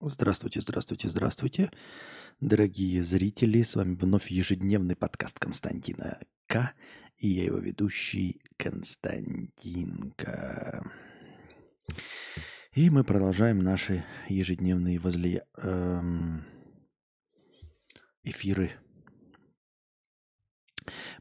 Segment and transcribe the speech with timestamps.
[0.00, 1.72] Здравствуйте, здравствуйте, здравствуйте,
[2.38, 3.62] дорогие зрители.
[3.62, 6.72] С вами вновь ежедневный подкаст Константина К.
[7.16, 10.88] И я его ведущий Константинка.
[12.74, 16.44] И мы продолжаем наши ежедневные возле эм,
[18.22, 18.70] эфиры.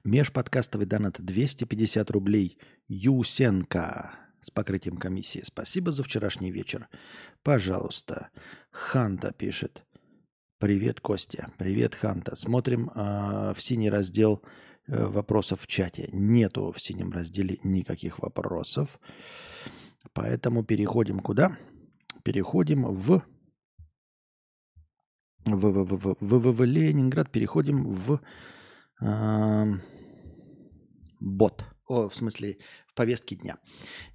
[0.03, 2.59] Межподкастовый донат 250 рублей.
[2.87, 5.41] Юсенко с покрытием комиссии.
[5.43, 6.87] Спасибо за вчерашний вечер.
[7.43, 8.29] Пожалуйста.
[8.71, 9.83] Ханта пишет.
[10.59, 11.51] Привет, Костя.
[11.57, 12.35] Привет, Ханта.
[12.35, 14.41] Смотрим э, в синий раздел
[14.87, 16.09] э, вопросов в чате.
[16.11, 18.99] Нету в синем разделе никаких вопросов.
[20.13, 21.57] Поэтому переходим куда?
[22.23, 23.21] Переходим в
[25.45, 28.19] в, в, в, в, в, Ленинград, переходим в
[29.01, 29.65] э,
[31.19, 31.65] бот.
[31.87, 32.57] О, в смысле,
[32.97, 33.59] в повестке дня.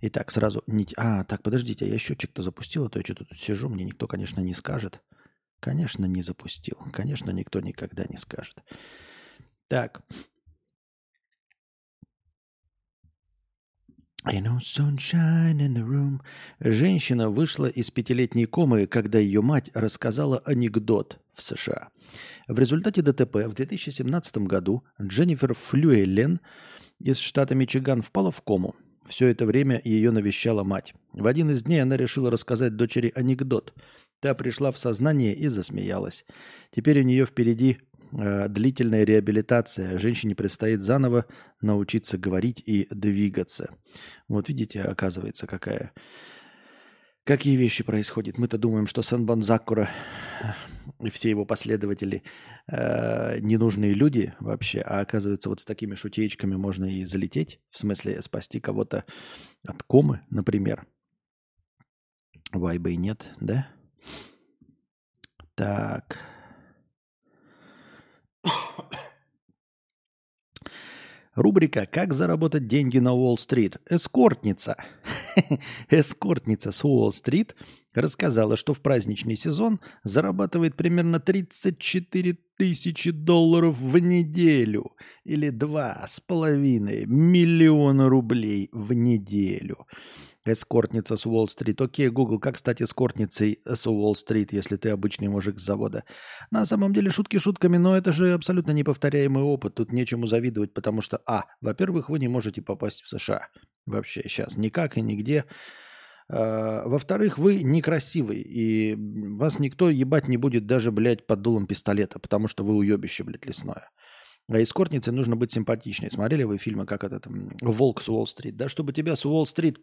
[0.00, 0.64] Итак, сразу.
[0.96, 4.40] А, так, подождите, я счетчик-то запустил, а то я что-то тут сижу, мне никто, конечно,
[4.40, 5.00] не скажет.
[5.60, 6.76] Конечно, не запустил.
[6.92, 8.56] Конечно, никто никогда не скажет.
[9.68, 10.02] Так.
[14.24, 16.20] No sunshine in the room.
[16.60, 21.88] Женщина вышла из пятилетней комы, когда ее мать рассказала анекдот в США.
[22.46, 26.40] В результате ДТП в 2017 году Дженнифер Флюэлен
[27.00, 28.76] из штата Мичиган впала в кому.
[29.06, 30.94] Все это время ее навещала мать.
[31.12, 33.74] В один из дней она решила рассказать дочери анекдот.
[34.20, 36.24] Та пришла в сознание и засмеялась.
[36.70, 37.78] Теперь у нее впереди
[38.12, 39.98] э, длительная реабилитация.
[39.98, 41.26] Женщине предстоит заново
[41.60, 43.74] научиться говорить и двигаться.
[44.28, 45.92] Вот видите, оказывается, какая
[47.24, 48.36] Какие вещи происходят?
[48.36, 49.88] Мы-то думаем, что Санбан Закура
[51.00, 52.24] и все его последователи
[52.66, 58.20] э, ненужные люди вообще, а оказывается, вот с такими шутеечками можно и залететь, в смысле
[58.22, 59.04] спасти кого-то
[59.64, 60.84] от комы, например.
[62.50, 63.68] Вайба нет, да?
[65.54, 66.31] Так.
[71.34, 73.78] Рубрика «Как заработать деньги на Уолл-стрит».
[73.88, 74.76] Эскортница.
[75.88, 77.56] Эскортница с Уолл-стрит
[77.94, 84.92] рассказала, что в праздничный сезон зарабатывает примерно 34 тысячи долларов в неделю
[85.24, 89.86] или 2,5 миллиона рублей в неделю.
[90.44, 91.80] Эскортница с Уолл-стрит.
[91.80, 96.02] Окей, Google, как стать эскортницей с Уолл-стрит, если ты обычный мужик с завода?
[96.50, 99.76] На самом деле шутки шутками, но это же абсолютно неповторяемый опыт.
[99.76, 103.48] Тут нечему завидовать, потому что, а, во-первых, вы не можете попасть в США.
[103.86, 105.44] Вообще сейчас никак и нигде.
[106.28, 112.18] А, во-вторых, вы некрасивый, и вас никто ебать не будет даже, блядь, под дулом пистолета,
[112.18, 113.90] потому что вы уебище, блядь, лесное.
[114.48, 116.10] А эскортнице нужно быть симпатичной.
[116.10, 118.56] Смотрели вы фильмы, как это там, «Волк с Уолл-стрит»?
[118.56, 119.78] Да, чтобы тебя с Уолл-стрит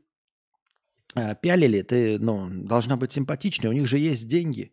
[1.16, 4.71] Э, пялили, ты ну, должна быть симпатичной, у них же есть деньги.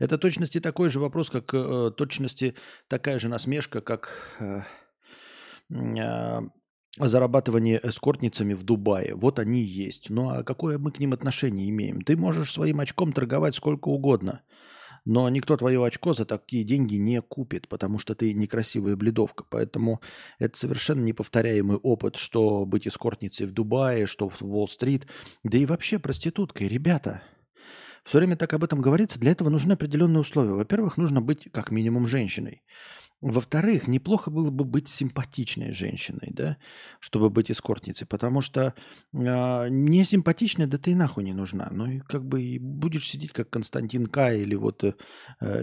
[0.00, 2.56] Это точности такой же вопрос, как э, точности
[2.88, 4.10] такая же насмешка, как
[4.40, 4.62] э,
[5.70, 6.40] э,
[6.98, 9.14] зарабатывание эскортницами в Дубае.
[9.14, 10.10] Вот они есть.
[10.10, 12.00] Ну а какое мы к ним отношение имеем?
[12.02, 14.42] Ты можешь своим очком торговать сколько угодно.
[15.04, 19.44] Но никто твое очко за такие деньги не купит, потому что ты некрасивая бледовка.
[19.48, 20.00] Поэтому
[20.40, 25.06] это совершенно неповторяемый опыт, что быть эскортницей в Дубае, что в Уолл-стрит,
[25.44, 26.66] да и вообще проституткой.
[26.66, 27.22] Ребята,
[28.04, 30.52] все время так об этом говорится, для этого нужны определенные условия.
[30.54, 32.62] Во-первых, нужно быть как минимум женщиной.
[33.22, 36.58] Во-вторых, неплохо было бы быть симпатичной женщиной, да,
[37.00, 38.74] чтобы быть эскортницей, потому что
[39.14, 41.68] э, не симпатичная, да ты и нахуй не нужна.
[41.70, 44.34] Ну и как бы и будешь сидеть как Константин К.
[44.34, 44.94] или вот э,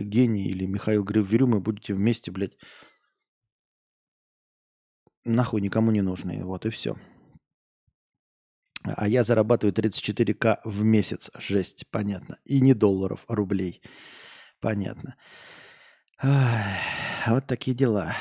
[0.01, 2.57] Гений или Михаил Гривверюм, и будете вместе, блядь,
[5.23, 6.43] нахуй никому не нужны.
[6.43, 6.95] Вот и все.
[8.83, 11.29] А я зарабатываю 34к в месяц.
[11.37, 12.39] Жесть, понятно.
[12.45, 13.81] И не долларов, а рублей.
[14.59, 15.15] Понятно.
[16.21, 18.15] Вот такие дела.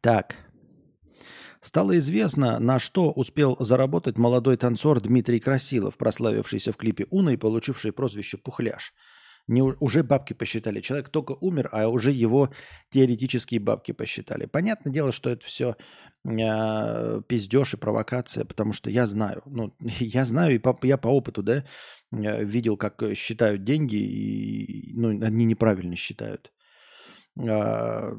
[0.00, 0.36] Так.
[1.60, 7.36] Стало известно, на что успел заработать молодой танцор Дмитрий Красилов, прославившийся в клипе «Уна» и
[7.38, 8.92] получивший прозвище «Пухляш».
[9.46, 10.80] Не, уже бабки посчитали.
[10.80, 12.50] Человек только умер, а уже его
[12.88, 14.46] теоретические бабки посчитали.
[14.46, 15.76] Понятное дело, что это все
[16.24, 19.42] э, пиздеж и провокация, потому что я знаю.
[19.44, 21.64] Ну, я знаю, и по, я по опыту, да,
[22.10, 26.50] видел, как считают деньги, и ну, они неправильно считают.
[27.38, 28.16] Э,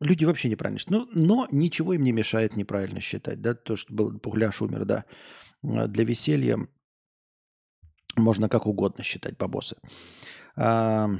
[0.00, 1.10] люди вообще неправильно считают.
[1.14, 3.40] Ну, но ничего им не мешает неправильно считать.
[3.40, 3.54] Да?
[3.54, 5.04] То, что был Пухляш умер, да.
[5.62, 6.58] Для веселья
[8.16, 9.76] можно как угодно считать бабосы.
[10.56, 11.10] А,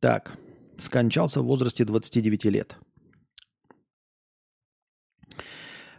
[0.00, 0.36] так,
[0.76, 2.76] скончался в возрасте 29 лет.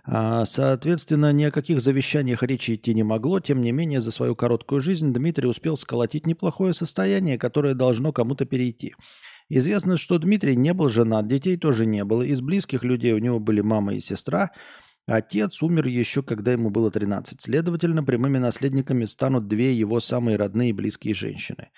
[0.08, 3.40] А, соответственно, ни о каких завещаниях речи идти не могло.
[3.40, 8.46] Тем не менее, за свою короткую жизнь Дмитрий успел сколотить неплохое состояние, которое должно кому-то
[8.46, 8.94] перейти.
[9.50, 12.22] Известно, что Дмитрий не был женат, детей тоже не было.
[12.22, 14.52] Из близких людей у него были мама и сестра.
[15.08, 17.40] Отец умер еще, когда ему было 13.
[17.40, 21.70] Следовательно, прямыми наследниками станут две его самые родные и близкие женщины.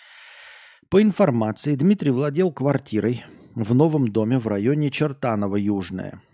[0.90, 3.26] По информации, Дмитрий владел квартирой
[3.56, 6.22] в новом доме в районе Чертаново, Южное–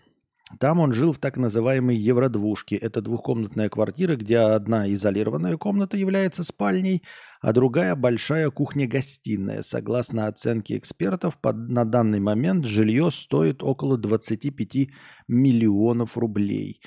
[0.59, 2.75] там он жил в так называемой евродвушке.
[2.75, 7.01] Это двухкомнатная квартира, где одна изолированная комната является спальней,
[7.41, 9.61] а другая большая кухня-гостиная.
[9.61, 14.89] Согласно оценке экспертов, под, на данный момент жилье стоит около 25
[15.29, 16.81] миллионов рублей.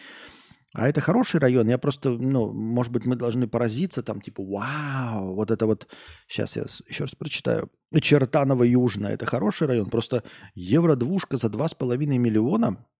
[0.75, 1.67] А это хороший район.
[1.69, 5.89] Я просто, ну, может быть, мы должны поразиться там, типа, вау, вот это вот,
[6.29, 7.71] сейчас я еще раз прочитаю.
[8.03, 9.89] Чертаново Южное, это хороший район.
[9.89, 10.25] Просто
[10.55, 12.85] евродвушка за 2,5 миллиона–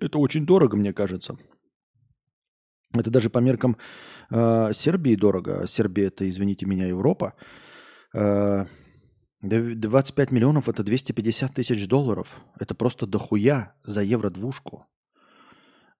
[0.00, 1.36] это очень дорого, мне кажется.
[2.92, 3.76] Это даже по меркам
[4.30, 5.66] э, Сербии дорого.
[5.66, 7.34] Сербия это, извините меня, Европа.
[8.12, 8.66] Э,
[9.40, 12.36] 25 миллионов это 250 тысяч долларов.
[12.58, 14.86] Это просто дохуя за евро-двушку.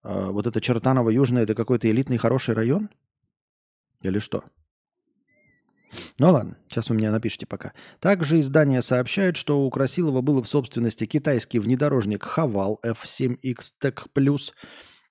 [0.02, 2.90] Э, вот это Чертаново Южное это какой-то элитный хороший район?
[4.02, 4.44] Или что?
[6.18, 7.72] Ну ладно, сейчас вы мне напишите пока.
[8.00, 14.52] Также издание сообщает, что у Красилова было в собственности китайский внедорожник Хавал F7X Tech Plus,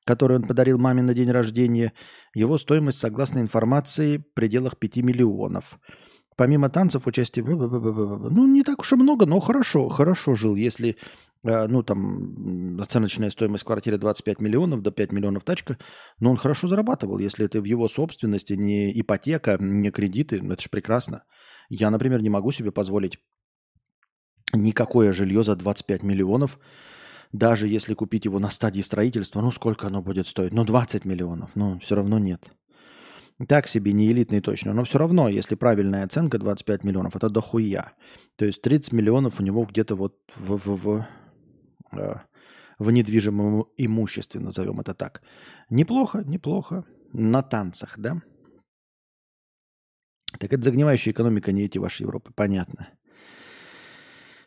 [0.06, 1.94] который он подарил маме на день рождения.
[2.33, 5.80] Его стоимость, согласно информации, в пределах 5 миллионов.
[6.35, 7.45] Помимо танцев, участие...
[7.45, 10.56] Ну, не так уж и много, но хорошо, хорошо жил.
[10.56, 10.97] Если
[11.44, 15.77] Э, ну, там, оценочная стоимость квартиры 25 миллионов, до 5 миллионов тачка,
[16.19, 20.62] но он хорошо зарабатывал, если это в его собственности, не ипотека, не кредиты, ну, это
[20.62, 21.24] же прекрасно.
[21.69, 23.19] Я, например, не могу себе позволить
[24.53, 26.59] никакое жилье за 25 миллионов,
[27.33, 30.53] даже если купить его на стадии строительства, ну, сколько оно будет стоить?
[30.53, 32.51] Ну, 20 миллионов, ну, все равно нет.
[33.47, 37.93] Так себе, не элитный точно, но все равно, если правильная оценка 25 миллионов, это дохуя.
[38.35, 41.07] То есть 30 миллионов у него где-то вот в, в, в
[41.97, 42.15] Э,
[42.79, 45.21] в недвижимом имуществе, назовем это так.
[45.69, 46.83] Неплохо, неплохо.
[47.13, 48.21] На танцах, да?
[50.39, 52.89] Так это загнивающая экономика, не эти ваши Европы, понятно.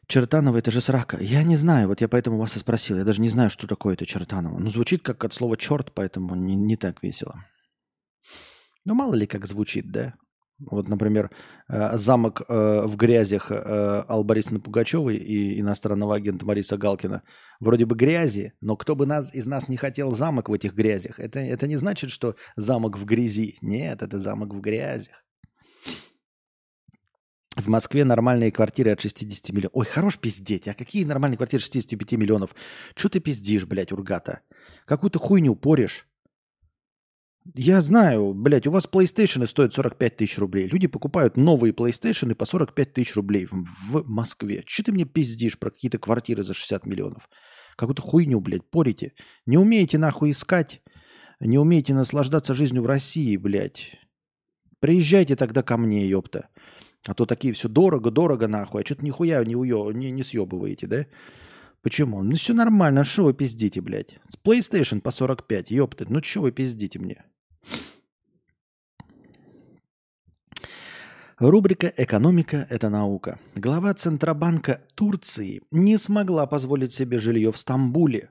[0.09, 1.19] Чертаново это же срака.
[1.21, 2.97] Я не знаю, вот я поэтому вас и спросил.
[2.99, 4.59] Я даже не знаю, что такое это Чертаново.
[4.59, 7.45] Ну, звучит как от слова черт, поэтому не, не так весело.
[8.87, 10.15] Ну, мало ли как звучит, да?
[10.59, 11.31] Вот, например,
[11.69, 17.23] э, замок э, в грязях э, Ал Борисовны Пугачевой и иностранного агента Мариса Галкина.
[17.61, 21.19] Вроде бы грязи, но кто бы нас, из нас не хотел замок в этих грязях.
[21.19, 23.59] Это, это не значит, что замок в грязи.
[23.61, 25.25] Нет, это замок в грязях.
[27.57, 29.73] В Москве нормальные квартиры от 60 миллионов.
[29.75, 30.69] Ой, хорош пиздеть.
[30.69, 32.55] А какие нормальные квартиры 65 миллионов?
[32.95, 34.41] Что ты пиздишь, блядь, ургата?
[34.87, 36.07] Какую-то хуйню поришь.
[37.55, 40.67] Я знаю, блядь, у вас PlayStation стоят 45 тысяч рублей.
[40.67, 44.63] Люди покупают новые PlayStation по 45 тысяч рублей в, в Москве.
[44.67, 47.29] Че ты мне пиздишь про какие-то квартиры за 60 миллионов?
[47.77, 49.13] Какую-то хуйню, блядь, порите.
[49.45, 50.83] Не умеете нахуй искать,
[51.41, 53.97] не умеете наслаждаться жизнью в России, блядь.
[54.81, 56.49] Приезжайте тогда ко мне, ёпта.
[57.07, 58.83] А то такие все дорого, дорого нахуй.
[58.83, 61.07] А что-то нихуя не, уё, не, не съебываете, да?
[61.83, 62.23] Почему?
[62.23, 64.19] Ну все нормально, что вы пиздите, блядь?
[64.29, 66.07] С PlayStation по 45, ёпта.
[66.09, 67.25] Ну что вы пиздите мне?
[71.39, 73.39] Рубрика «Экономика– это наука».
[73.55, 78.31] Глава Центробанка Турции не смогла позволить себе жилье в Стамбуле,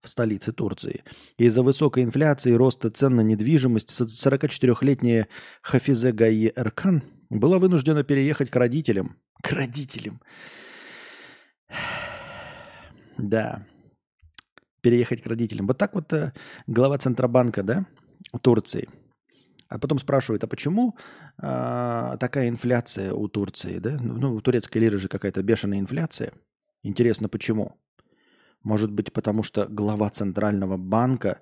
[0.00, 1.02] в столице Турции.
[1.36, 5.26] Из-за высокой инфляции и роста цен на недвижимость 44-летняя
[5.62, 9.16] Хафизе Гайе Эркан была вынуждена переехать к родителям.
[9.42, 10.20] К родителям.
[13.16, 13.64] Да.
[14.80, 15.68] Переехать к родителям.
[15.68, 16.32] Вот так вот э,
[16.66, 17.86] глава Центробанка, да,
[18.38, 18.88] Турции–
[19.74, 20.96] а потом спрашивают, а почему
[21.38, 23.78] а, такая инфляция у Турции?
[23.78, 23.96] Да?
[24.00, 26.32] Ну, ну, у турецкой лиры же какая-то бешеная инфляция.
[26.84, 27.76] Интересно, почему?
[28.62, 31.40] Может быть, потому что глава Центрального банка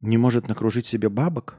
[0.00, 1.56] не может накружить себе бабок?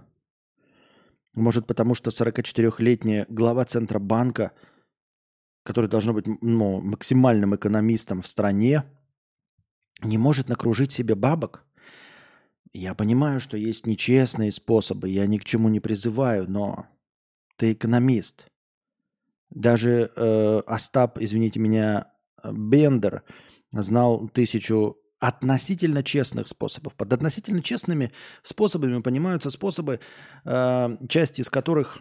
[1.35, 4.51] Может, потому что 44-летняя глава Центробанка,
[5.63, 8.83] который должно быть ну, максимальным экономистом в стране,
[10.03, 11.65] не может накружить себе бабок?
[12.77, 16.87] Я понимаю, что есть нечестные способы, я ни к чему не призываю, но
[17.55, 18.47] ты экономист.
[19.49, 22.11] Даже э, Остап, извините меня,
[22.43, 23.23] Бендер
[23.71, 26.95] знал тысячу относительно честных способов.
[26.95, 28.11] Под относительно честными
[28.43, 30.01] способами понимаются способы,
[30.43, 31.99] э, часть из которых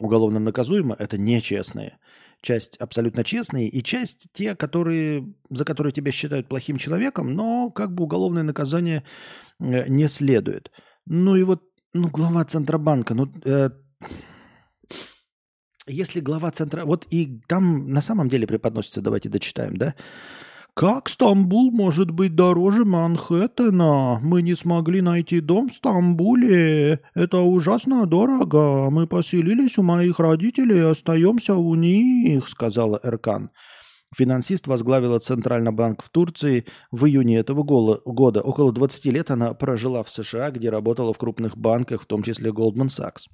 [0.00, 1.98] уголовно наказуемо, это нечестные.
[2.42, 7.92] Часть абсолютно честные и часть те, которые, за которые тебя считают плохим человеком, но как
[7.92, 9.02] бы уголовное наказание
[9.58, 10.70] э, не следует.
[11.06, 11.62] Ну и вот,
[11.94, 13.70] ну, глава Центробанка, ну, э,
[15.88, 16.84] если глава Центра...
[16.84, 19.94] Вот и там на самом деле преподносится, давайте дочитаем, да?
[20.78, 24.20] Как Стамбул может быть дороже Манхэттена?
[24.22, 27.00] Мы не смогли найти дом в Стамбуле.
[27.14, 28.90] Это ужасно дорого.
[28.90, 33.48] Мы поселились у моих родителей и остаемся у них, сказала Эркан.
[34.14, 38.42] Финансист возглавила Центральный банк в Турции в июне этого года.
[38.42, 42.50] Около 20 лет она прожила в США, где работала в крупных банках, в том числе
[42.50, 43.30] Goldman Sachs.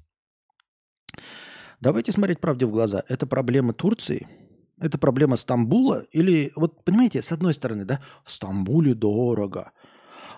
[1.81, 3.03] Давайте смотреть правде в глаза.
[3.09, 4.29] Это проблема Турции–
[4.83, 6.03] это проблема Стамбула?
[6.11, 9.71] Или, вот понимаете, с одной стороны, да, в Стамбуле дорого.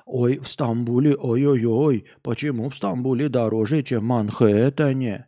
[0.05, 5.27] Ой, в Стамбуле, ой-ой-ой, почему в Стамбуле дороже, чем в Манхэттене?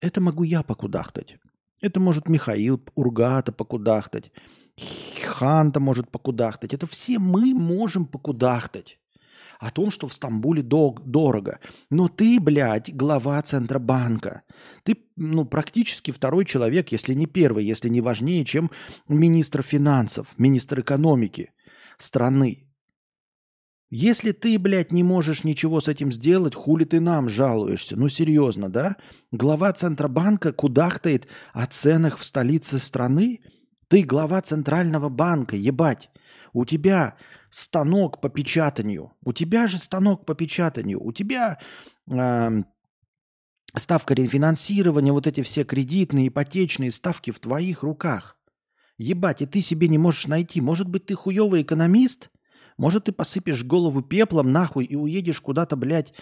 [0.00, 1.36] Это могу я покудахтать.
[1.82, 4.32] Это может Михаил Ургата покудахтать.
[5.22, 6.72] Ханта может покудахтать.
[6.72, 8.99] Это все мы можем покудахтать
[9.60, 11.60] о том, что в Стамбуле дорого.
[11.90, 14.42] Но ты, блядь, глава Центробанка.
[14.82, 18.70] Ты, ну, практически второй человек, если не первый, если не важнее, чем
[19.06, 21.52] министр финансов, министр экономики
[21.98, 22.66] страны.
[23.90, 27.96] Если ты, блядь, не можешь ничего с этим сделать, хули ты нам жалуешься?
[27.96, 28.96] Ну, серьезно, да?
[29.30, 33.40] Глава Центробанка кудахтает о ценах в столице страны?
[33.88, 36.08] Ты глава Центрального банка, ебать.
[36.52, 37.16] У тебя
[37.50, 39.12] станок по печатанию.
[39.24, 41.02] У тебя же станок по печатанию.
[41.02, 41.58] У тебя
[42.10, 42.62] э,
[43.74, 48.38] ставка рефинансирования, вот эти все кредитные, ипотечные ставки в твоих руках.
[48.98, 50.60] Ебать, и ты себе не можешь найти.
[50.60, 52.30] Может быть, ты хуёвый экономист?
[52.76, 56.14] Может, ты посыпешь голову пеплом нахуй и уедешь куда-то, блядь,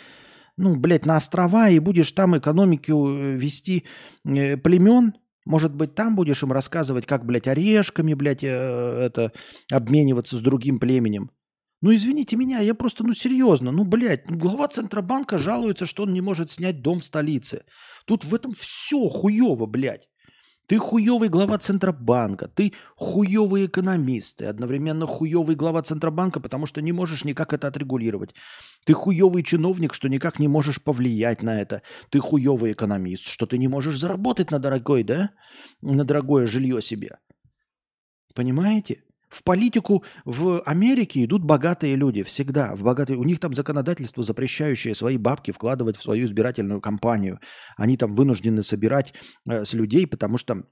[0.56, 3.84] ну, блядь, на острова и будешь там экономику э, вести
[4.24, 5.14] э, племен?
[5.48, 9.32] Может быть, там будешь им рассказывать, как, блядь, орешками, блядь, э, это,
[9.72, 11.30] обмениваться с другим племенем.
[11.80, 16.12] Ну, извините меня, я просто, ну, серьезно, ну, блядь, ну, глава Центробанка жалуется, что он
[16.12, 17.64] не может снять дом в столице.
[18.04, 20.07] Тут в этом все хуево, блядь.
[20.68, 26.92] Ты хуёвый глава Центробанка, ты хуёвый экономист, ты одновременно хуёвый глава Центробанка, потому что не
[26.92, 28.34] можешь никак это отрегулировать.
[28.84, 31.80] Ты хуёвый чиновник, что никак не можешь повлиять на это.
[32.10, 35.30] Ты хуёвый экономист, что ты не можешь заработать на дорогой, да?
[35.80, 37.16] На дорогое жилье себе.
[38.34, 39.04] Понимаете?
[39.28, 42.74] В политику в Америке идут богатые люди всегда.
[42.74, 43.18] В богатые...
[43.18, 47.40] У них там законодательство, запрещающее свои бабки вкладывать в свою избирательную кампанию.
[47.76, 49.12] Они там вынуждены собирать
[49.46, 50.64] э, с людей, потому что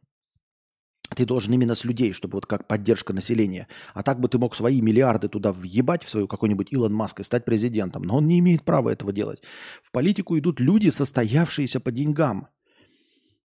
[1.15, 3.69] ты должен именно с людей, чтобы вот как поддержка населения.
[3.95, 7.25] А так бы ты мог свои миллиарды туда въебать в свою какой-нибудь Илон Маск и
[7.25, 8.03] стать президентом.
[8.03, 9.43] Но он не имеет права этого делать.
[9.83, 12.49] В политику идут люди, состоявшиеся по деньгам.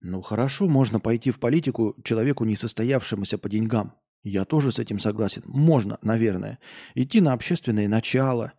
[0.01, 3.93] Ну хорошо, можно пойти в политику человеку, не состоявшемуся по деньгам.
[4.23, 5.41] Я тоже с этим согласен.
[5.45, 6.59] Можно, наверное.
[6.93, 8.53] Идти на общественное начало,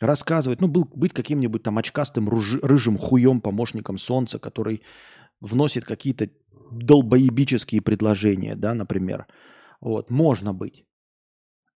[0.00, 4.82] рассказывать, ну, был, быть каким-нибудь там очкастым ружи, рыжим хуем помощником солнца, который
[5.40, 6.30] вносит какие-то
[6.70, 9.26] долбоебические предложения, да, например.
[9.80, 10.84] Вот, можно быть.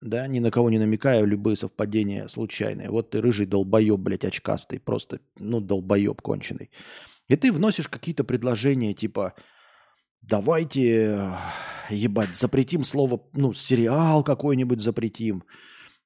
[0.01, 2.89] Да, ни на кого не намекая, любые совпадения случайные.
[2.89, 6.71] Вот ты рыжий долбоеб, блядь, очкастый, просто, ну, долбоеб конченый.
[7.27, 9.35] И ты вносишь какие-то предложения, типа,
[10.23, 11.35] давайте,
[11.91, 15.45] ебать, запретим слово, ну, сериал какой-нибудь запретим,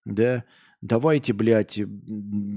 [0.04, 0.45] да,
[0.83, 1.81] давайте, блядь,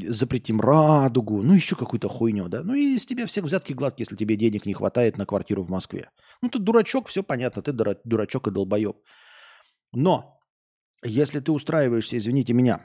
[0.07, 2.63] запретим радугу, ну, еще какую-то хуйню, да.
[2.63, 5.69] Ну, и из тебя всех взятки гладкие, если тебе денег не хватает на квартиру в
[5.69, 6.09] Москве.
[6.41, 8.97] Ну, ты дурачок, все понятно, ты дурачок и долбоеб.
[9.93, 10.39] Но,
[11.03, 12.83] если ты устраиваешься, извините меня,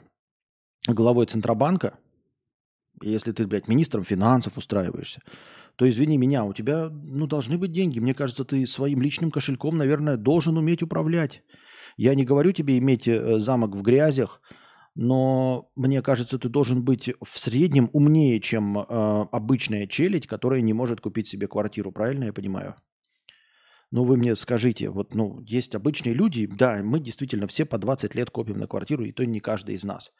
[0.87, 1.97] главой Центробанка,
[3.01, 5.21] если ты, блядь, министром финансов устраиваешься,
[5.81, 7.99] то извини меня, у тебя ну, должны быть деньги.
[7.99, 11.41] Мне кажется, ты своим личным кошельком, наверное, должен уметь управлять.
[11.97, 14.41] Я не говорю тебе иметь э, замок в грязях,
[14.93, 18.83] но мне кажется, ты должен быть в среднем умнее, чем э,
[19.31, 21.91] обычная челядь, которая не может купить себе квартиру.
[21.91, 22.75] Правильно я понимаю?
[23.89, 28.13] Ну, вы мне скажите, вот, ну, есть обычные люди, да, мы действительно все по 20
[28.13, 30.11] лет копим на квартиру, и то не каждый из нас.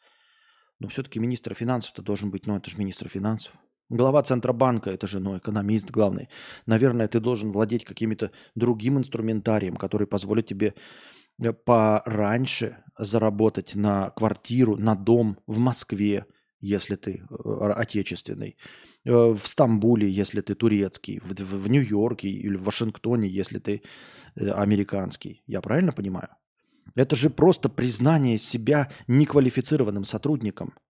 [0.80, 3.52] Но все-таки министр финансов-то должен быть, ну, это же министр финансов.
[3.92, 6.30] Глава Центробанка, это же ну, экономист главный.
[6.64, 10.72] Наверное, ты должен владеть каким-то другим инструментарием, который позволит тебе
[11.38, 16.24] э, пораньше заработать на квартиру, на дом в Москве,
[16.58, 18.56] если ты э, отечественный,
[19.04, 23.82] э, в Стамбуле, если ты турецкий, в, в, в Нью-Йорке или в Вашингтоне, если ты
[24.36, 25.42] американский.
[25.46, 26.28] Я правильно понимаю?
[26.94, 30.72] Это же просто признание себя неквалифицированным сотрудником–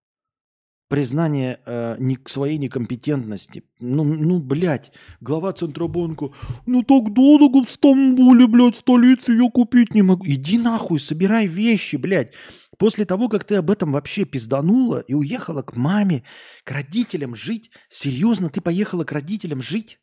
[0.92, 3.62] признание э, не, своей некомпетентности.
[3.80, 6.28] Ну, ну, блядь, глава Центробанка,
[6.66, 10.22] ну так дорого в Стамбуле, блядь, столице я купить не могу.
[10.26, 12.32] Иди нахуй, собирай вещи, блядь.
[12.76, 16.24] После того, как ты об этом вообще пизданула и уехала к маме,
[16.62, 19.98] к родителям жить, серьезно, ты поехала к родителям жить?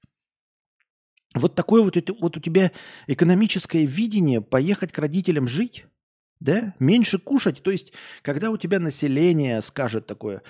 [1.36, 2.72] Вот такое вот, вот у тебя
[3.05, 5.86] экономическое видение поехать к родителям жить?
[6.39, 6.74] Да?
[6.79, 7.62] Меньше кушать.
[7.62, 7.93] То есть,
[8.24, 10.41] когда у тебя население скажет такое,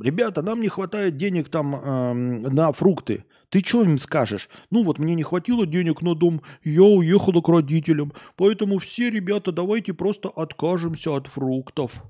[0.00, 3.24] ребята, нам не хватает денег там э, на фрукты.
[3.48, 4.48] Ты что им скажешь?
[4.70, 8.12] Ну вот мне не хватило денег на дом, я уехала к родителям.
[8.36, 12.02] Поэтому все, ребята, давайте просто откажемся от фруктов.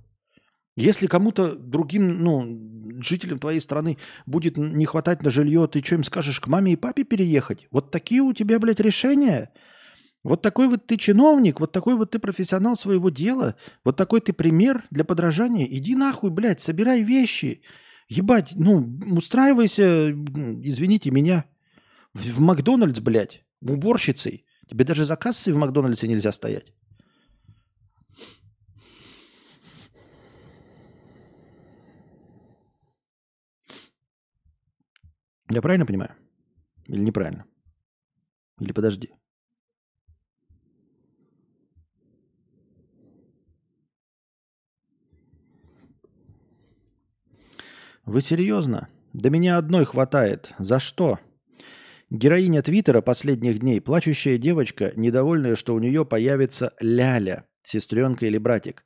[0.77, 6.05] Если кому-то другим, ну, жителям твоей страны будет не хватать на жилье, ты что им
[6.05, 7.69] скажешь, к маме и папе переехать?
[7.71, 9.53] Вот такие у тебя, блядь, решения?
[10.25, 14.33] Вот такой вот ты чиновник, вот такой вот ты профессионал своего дела, вот такой ты
[14.33, 15.67] пример для подражания.
[15.67, 17.61] Иди нахуй, блядь, собирай вещи.
[18.09, 21.45] Ебать, ну, устраивайся, извините меня,
[22.15, 24.47] в, в Макдональдс, блядь, уборщицей.
[24.67, 26.73] Тебе даже за кассой в Макдональдсе нельзя стоять.
[35.51, 36.15] Я правильно понимаю?
[36.89, 37.45] Или неправильно?
[38.61, 39.11] Или подожди?
[48.07, 48.89] Вы серьезно?
[49.15, 50.53] Да меня одной хватает.
[50.59, 51.19] За что?
[52.11, 58.85] Героиня Твиттера последних дней, плачущая девочка, недовольная, что у нее появится ляля, сестренка или братик.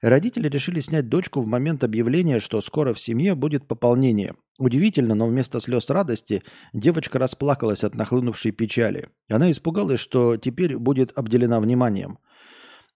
[0.00, 4.34] Родители решили снять дочку в момент объявления, что скоро в семье будет пополнение.
[4.58, 6.42] Удивительно, но вместо слез радости
[6.72, 9.08] девочка расплакалась от нахлынувшей печали.
[9.28, 12.18] Она испугалась, что теперь будет обделена вниманием–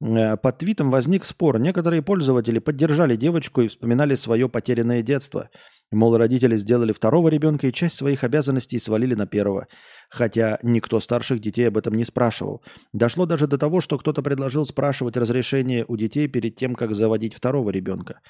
[0.01, 1.59] под твитом возник спор.
[1.59, 5.51] Некоторые пользователи поддержали девочку и вспоминали свое потерянное детство.
[5.91, 9.69] Мол, родители сделали второго ребенка и часть своих обязанностей свалили на первого.
[10.11, 12.63] Хотя никто старших детей об этом не спрашивал.
[12.93, 17.35] Дошло даже до того, что кто-то предложил спрашивать разрешение у детей перед тем, как заводить
[17.35, 18.21] второго ребенка.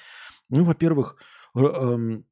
[0.49, 1.17] Ну, во-первых,
[1.55, 2.25] эм,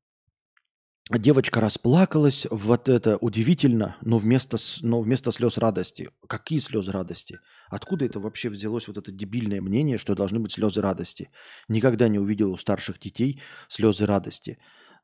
[1.10, 6.10] девочка расплакалась, вот это удивительно, но вместо, но вместо слез радости.
[6.28, 7.40] Какие слезы радости?
[7.70, 11.30] Откуда это вообще взялось вот это дебильное мнение, что должны быть слезы радости?
[11.70, 14.58] Никогда не увидел у старших детей слезы радости.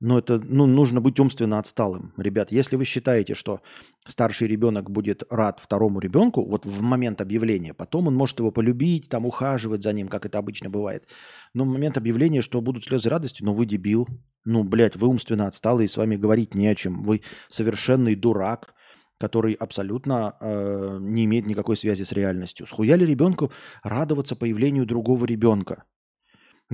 [0.04, 2.12] Но это, ну, нужно быть умственно отсталым.
[2.18, 3.62] Ребят, если вы считаете, что
[4.06, 9.08] старший ребенок будет рад второму ребенку, вот в момент объявления, потом он может его полюбить,
[9.08, 11.08] там ухаживать за ним, как это обычно бывает.
[11.54, 14.06] Но в момент объявления, что будут слезы радости, ну вы дебил.
[14.44, 17.02] Ну, блядь, вы умственно отсталый, с вами говорить не о чем.
[17.04, 18.76] Вы совершенный дурак
[19.20, 22.66] который абсолютно э, не имеет никакой связи с реальностью.
[22.66, 25.86] Схуяли ребенку радоваться появлению другого ребенка?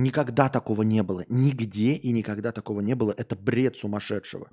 [0.00, 1.26] Никогда такого не было.
[1.28, 3.14] Нигде и никогда такого не было.
[3.16, 4.48] Это бред сумасшедшего.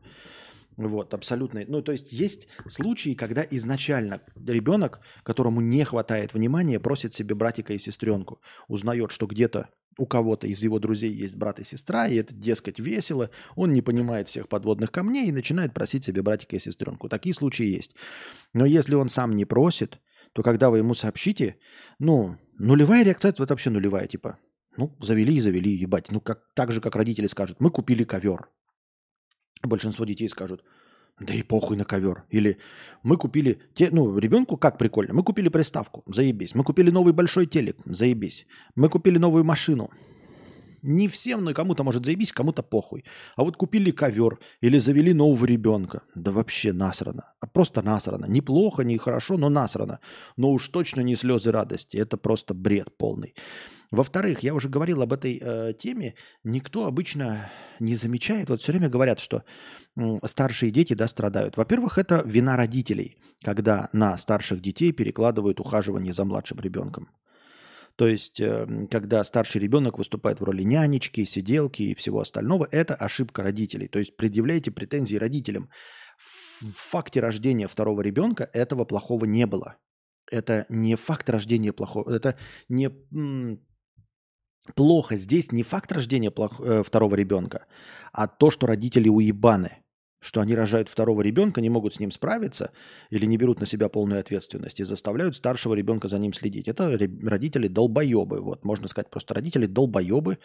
[0.76, 1.64] Вот, абсолютно.
[1.68, 7.74] Ну, то есть есть случаи, когда изначально ребенок, которому не хватает внимания, просит себе братика
[7.74, 8.42] и сестренку.
[8.68, 12.80] Узнает, что где-то у кого-то из его друзей есть брат и сестра, и это, дескать,
[12.80, 17.08] весело, он не понимает всех подводных камней и начинает просить себе братика и сестренку.
[17.08, 17.96] Такие случаи есть.
[18.54, 20.00] Но если он сам не просит,
[20.34, 21.56] то когда вы ему сообщите,
[22.00, 24.38] ну, нулевая реакция, это вообще нулевая, типа,
[24.78, 26.12] ну, завели и завели, ебать.
[26.12, 28.50] Ну, как, так же, как родители скажут, мы купили ковер.
[29.64, 30.64] Большинство детей скажут,
[31.20, 32.24] да и похуй на ковер.
[32.30, 32.58] Или
[33.04, 33.60] мы купили...
[33.74, 35.14] Те, ну, ребенку как прикольно.
[35.14, 36.04] Мы купили приставку.
[36.06, 36.54] Заебись.
[36.54, 37.78] Мы купили новый большой телек.
[37.86, 38.46] Заебись.
[38.76, 39.90] Мы купили новую машину.
[40.84, 43.04] Не всем, но кому-то может заебись, кому-то похуй.
[43.36, 46.04] А вот купили ковер или завели нового ребенка.
[46.14, 47.34] Да вообще насрано.
[47.40, 48.26] А просто насрано.
[48.26, 50.00] Неплохо, не хорошо, но насрано.
[50.38, 51.98] Но уж точно не слезы радости.
[51.98, 53.34] Это просто бред полный.
[53.92, 58.90] Во-вторых, я уже говорил об этой э, теме, никто обычно не замечает, вот все время
[58.90, 59.44] говорят, что
[59.96, 61.58] э, старшие дети да, страдают.
[61.58, 67.08] Во-первых, это вина родителей, когда на старших детей перекладывают ухаживание за младшим ребенком.
[67.96, 72.94] То есть, э, когда старший ребенок выступает в роли нянечки, сиделки и всего остального, это
[72.94, 73.88] ошибка родителей.
[73.88, 75.70] То есть, предъявляйте претензии родителям.
[76.62, 79.78] В факте рождения второго ребенка этого плохого не было.
[80.30, 82.90] Это не факт рождения плохого, это не
[84.76, 87.66] плохо здесь не факт рождения плох, э, второго ребенка,
[88.12, 89.84] а то, что родители уебаны,
[90.20, 92.72] что они рожают второго ребенка, не могут с ним справиться
[93.10, 96.68] или не берут на себя полную ответственность и заставляют старшего ребенка за ним следить.
[96.68, 98.42] Это родители долбоебы.
[98.42, 100.40] Вот, можно сказать, просто родители долбоебы,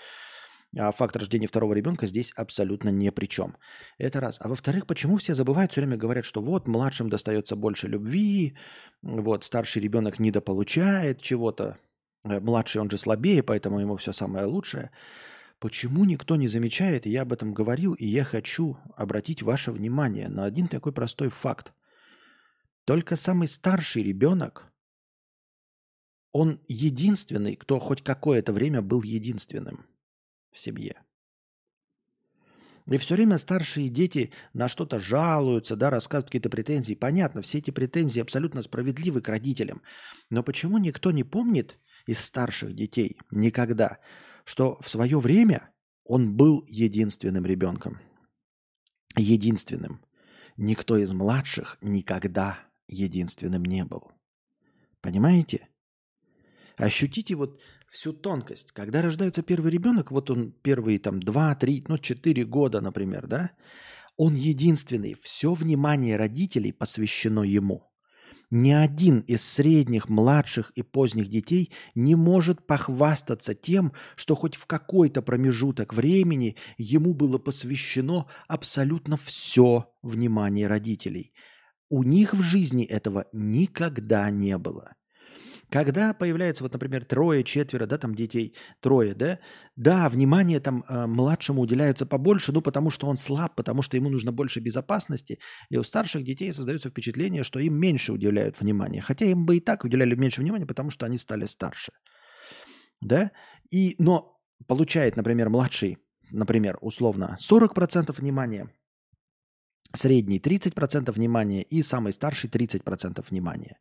[0.76, 3.56] а факт рождения второго ребенка здесь абсолютно ни при чем.
[3.98, 4.38] Это раз.
[4.40, 8.56] А во-вторых, почему все забывают, все время говорят, что вот младшим достается больше любви,
[9.02, 11.78] вот старший ребенок недополучает чего-то.
[12.24, 14.90] Э, младший, он же слабее, поэтому ему все самое лучшее.
[15.58, 20.44] Почему никто не замечает, я об этом говорил, и я хочу обратить ваше внимание на
[20.44, 21.72] один такой простой факт.
[22.85, 24.72] Только самый старший ребенок,
[26.32, 29.87] он единственный, кто хоть какое-то время был единственным
[30.50, 31.00] в семье.
[32.90, 36.94] И все время старшие дети на что-то жалуются, да, рассказывают какие-то претензии.
[36.94, 39.82] Понятно, все эти претензии абсолютно справедливы к родителям.
[40.30, 43.99] Но почему никто не помнит из старших детей никогда,
[44.45, 45.71] что в свое время
[46.05, 48.01] он был единственным ребенком?
[49.17, 50.05] Единственным.
[50.57, 54.11] Никто из младших никогда единственным не был.
[55.01, 55.69] Понимаете?
[56.77, 58.73] Ощутите вот всю тонкость.
[58.73, 63.51] Когда рождается первый ребенок, вот он первые там 2, 3, ну 4 года, например, да,
[64.17, 65.15] он единственный.
[65.15, 67.91] Все внимание родителей посвящено ему.
[68.55, 74.67] Ни один из средних, младших и поздних детей не может похвастаться тем, что хоть в
[74.67, 81.33] какой-то промежуток времени ему было посвящено абсолютно все внимание родителей.
[81.88, 84.97] У них в жизни этого никогда не было.
[85.72, 89.38] Когда появляется, вот, например, трое, четверо, да, там детей, трое, да,
[89.74, 94.11] да, внимание там э, младшему уделяется побольше, ну, потому что он слаб, потому что ему
[94.11, 95.38] нужно больше безопасности,
[95.70, 99.61] и у старших детей создается впечатление, что им меньше уделяют внимания, хотя им бы и
[99.61, 101.92] так уделяли меньше внимания, потому что они стали старше,
[103.00, 103.30] да,
[103.70, 105.96] и, но получает, например, младший,
[106.30, 108.68] например, условно, 40% внимания,
[109.94, 113.78] средний 30% внимания и самый старший 30% внимания.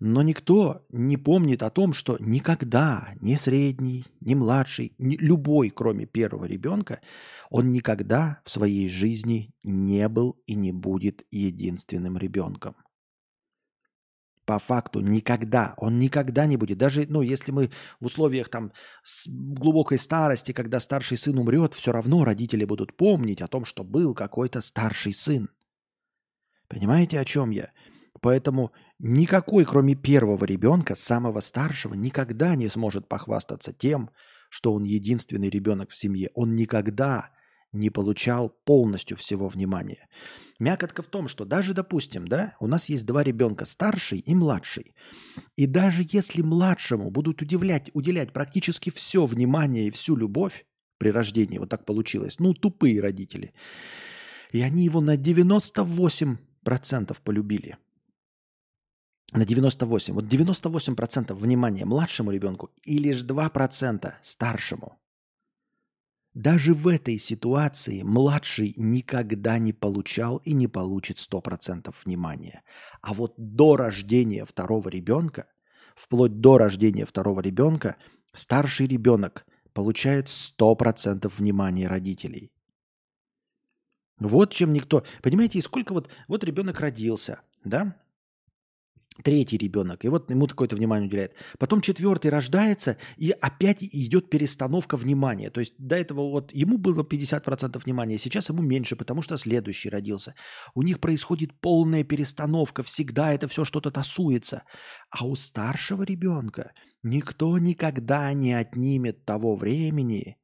[0.00, 6.06] Но никто не помнит о том, что никогда ни средний, ни младший, ни любой, кроме
[6.06, 7.00] первого ребенка,
[7.50, 12.76] он никогда в своей жизни не был и не будет единственным ребенком.
[14.44, 16.78] По факту никогда, он никогда не будет.
[16.78, 18.72] Даже, ну, если мы в условиях там
[19.26, 24.14] глубокой старости, когда старший сын умрет, все равно родители будут помнить о том, что был
[24.14, 25.50] какой-то старший сын.
[26.68, 27.72] Понимаете, о чем я?
[28.20, 34.10] Поэтому никакой, кроме первого ребенка, самого старшего, никогда не сможет похвастаться тем,
[34.50, 36.30] что он единственный ребенок в семье.
[36.34, 37.30] Он никогда
[37.72, 40.08] не получал полностью всего внимания.
[40.58, 44.94] Мякотка в том, что даже, допустим, да, у нас есть два ребенка, старший и младший.
[45.56, 50.64] И даже если младшему будут удивлять, уделять практически все внимание и всю любовь
[50.96, 53.52] при рождении, вот так получилось, ну, тупые родители,
[54.50, 57.76] и они его на 98% полюбили–
[59.32, 60.14] на 98.
[60.14, 64.98] Вот 98% внимания младшему ребенку и лишь 2% старшему.
[66.34, 72.62] Даже в этой ситуации младший никогда не получал и не получит 100% внимания.
[73.02, 75.46] А вот до рождения второго ребенка,
[75.96, 77.96] вплоть до рождения второго ребенка,
[78.32, 82.52] старший ребенок получает 100% внимания родителей.
[84.18, 85.04] Вот чем никто...
[85.22, 86.08] Понимаете, сколько вот...
[86.28, 87.96] Вот ребенок родился, да?
[89.24, 91.34] Третий ребенок, и вот ему какое-то внимание уделяет.
[91.58, 95.50] Потом четвертый рождается, и опять идет перестановка внимания.
[95.50, 99.90] То есть до этого вот ему было 50% внимания, сейчас ему меньше, потому что следующий
[99.90, 100.36] родился.
[100.74, 104.62] У них происходит полная перестановка, всегда это все что-то тасуется.
[105.10, 110.36] А у старшего ребенка никто никогда не отнимет того времени,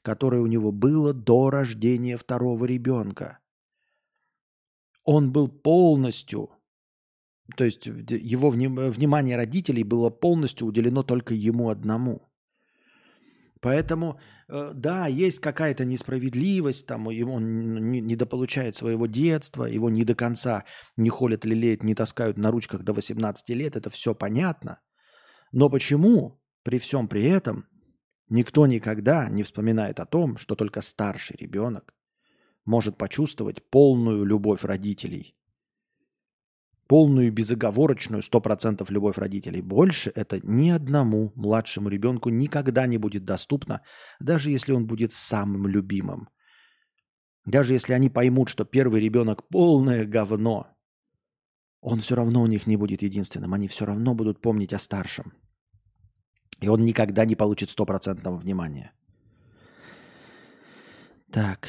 [0.00, 3.40] которое у него было до рождения второго ребенка.
[5.04, 6.55] Он был полностью
[7.54, 12.22] то есть его внимание родителей было полностью уделено только ему одному.
[13.60, 20.64] Поэтому, э, да, есть какая-то несправедливость, там он недополучает своего детства, его не до конца
[20.96, 24.80] не холят, лелеют, не таскают на ручках до 18 лет, это все понятно.
[25.52, 27.66] Но почему при всем при этом
[28.28, 31.94] никто никогда не вспоминает о том, что только старший ребенок
[32.64, 35.36] может почувствовать полную любовь родителей
[36.88, 39.62] полную безоговорочную 100% любовь родителей.
[39.62, 43.82] Больше это ни одному младшему ребенку никогда не будет доступно,
[44.20, 46.28] даже если он будет самым любимым.
[47.44, 50.66] Даже если они поймут, что первый ребенок полное говно,
[51.80, 53.54] он все равно у них не будет единственным.
[53.54, 55.32] Они все равно будут помнить о старшем.
[56.60, 58.92] И он никогда не получит стопроцентного внимания.
[61.30, 61.68] Так.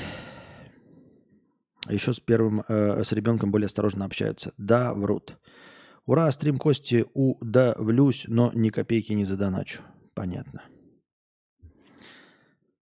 [1.87, 4.53] А еще с первым, э, с ребенком более осторожно общаются.
[4.57, 5.37] Да, врут.
[6.05, 9.83] Ура, стрим Кости удавлюсь, но ни копейки не задоначу.
[10.13, 10.63] Понятно.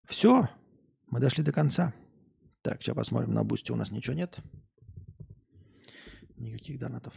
[0.08, 0.50] Все,
[1.08, 1.94] мы дошли до конца.
[2.62, 4.40] Так, сейчас посмотрим, на бусте у нас ничего нет.
[6.38, 7.14] Никаких донатов.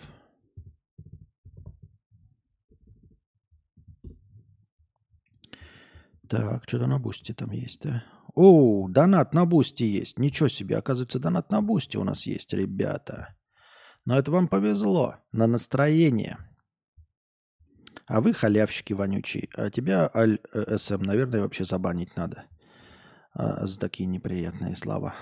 [6.28, 8.04] Так, что-то на бусте там есть, да?
[8.40, 10.16] О, донат на бусте есть.
[10.16, 13.34] Ничего себе, оказывается, донат на бусте у нас есть, ребята.
[14.04, 16.38] Но это вам повезло на настроение.
[18.06, 19.48] А вы халявщики вонючие.
[19.56, 22.44] А тебя, Аль э, СМ, наверное, вообще забанить надо.
[23.34, 25.16] А, за такие неприятные слова.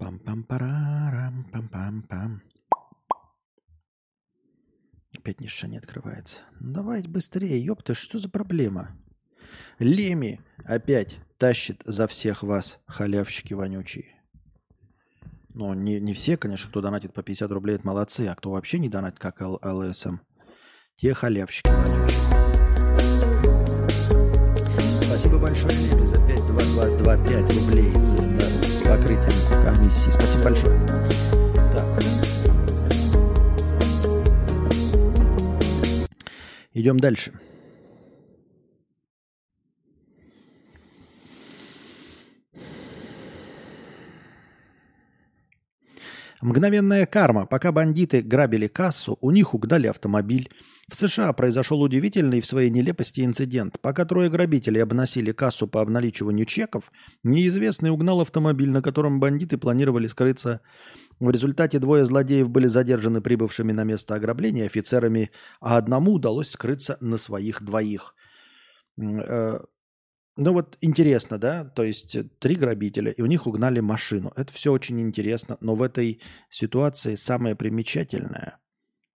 [0.00, 2.40] Пам-пам-парарам, пам-пам-пам.
[5.22, 6.42] Опять ниша не открывается.
[6.58, 8.98] Ну, давайте быстрее, ёпта, что за проблема?
[9.78, 14.20] Леми опять тащит за всех вас, халявщики вонючие.
[15.50, 18.80] Ну, не, не все, конечно, кто донатит по 50 рублей, это молодцы, а кто вообще
[18.80, 20.16] не донатит, как ЛСМ,
[20.96, 22.18] те халявщики вонючие.
[25.06, 26.40] Спасибо большое, Леми, за 5,
[27.60, 30.10] рублей за, да, с покрытием комиссии.
[30.10, 30.80] Спасибо большое.
[31.72, 32.21] Так.
[36.74, 37.32] Идем дальше.
[46.42, 47.46] Мгновенная карма.
[47.46, 50.50] Пока бандиты грабили кассу, у них угнали автомобиль.
[50.90, 53.78] В США произошел удивительный в своей нелепости инцидент.
[53.80, 56.90] Пока трое грабителей обносили кассу по обналичиванию чеков,
[57.22, 60.62] неизвестный угнал автомобиль, на котором бандиты планировали скрыться.
[61.20, 66.98] В результате двое злодеев были задержаны прибывшими на место ограбления офицерами, а одному удалось скрыться
[67.00, 68.16] на своих двоих.
[70.36, 74.32] Ну вот интересно, да, то есть э, три грабителя, и у них угнали машину.
[74.34, 78.58] Это все очень интересно, но в этой ситуации самое примечательное,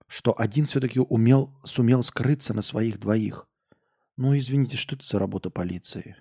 [0.08, 3.47] что один все-таки умел, сумел скрыться на своих двоих.
[4.15, 6.17] Ну, извините, что это за работа полиции?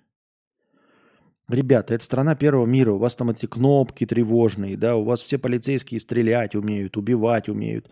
[1.49, 5.39] Ребята, это страна первого мира, у вас там эти кнопки тревожные, да, у вас все
[5.39, 7.89] полицейские стрелять умеют, убивать умеют.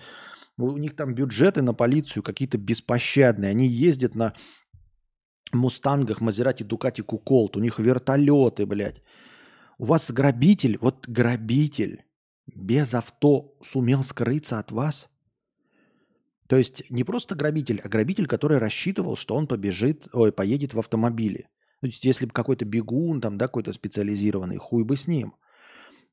[0.56, 3.50] У них там бюджеты на полицию какие-то беспощадные.
[3.50, 4.34] Они ездят на
[5.52, 7.57] Мустангах, Мазерати, Дукати, Куколт.
[7.57, 9.02] У них вертолеты, блядь.
[9.78, 12.04] У вас грабитель, вот грабитель
[12.46, 15.09] без авто сумел скрыться от вас?
[16.48, 20.78] То есть не просто грабитель, а грабитель, который рассчитывал, что он побежит, ой, поедет в
[20.78, 21.48] автомобиле.
[21.80, 25.35] То есть если бы какой-то бегун, там, да, какой-то специализированный, хуй бы с ним.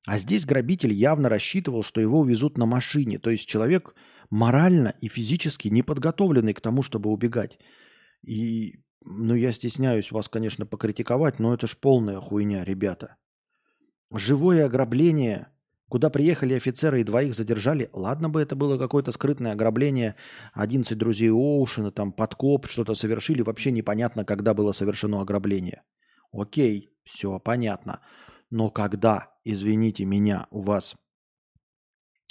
[0.08, 3.20] А здесь грабитель явно рассчитывал, что его увезут на машине.
[3.20, 3.94] То есть человек
[4.30, 7.60] морально и физически не подготовленный к тому, чтобы убегать.
[8.24, 13.18] И ну, я стесняюсь вас, конечно, покритиковать, но это ж полная хуйня, ребята.
[14.14, 15.48] Живое ограбление,
[15.90, 17.90] куда приехали офицеры и двоих задержали.
[17.94, 20.16] Ладно бы это было какое-то скрытное ограбление,
[20.54, 23.42] 11 друзей Оушена, там подкоп, что-то совершили.
[23.42, 25.84] Вообще непонятно, когда было совершено ограбление.
[26.32, 28.02] Окей, все понятно.
[28.50, 30.96] Но когда, извините меня, у вас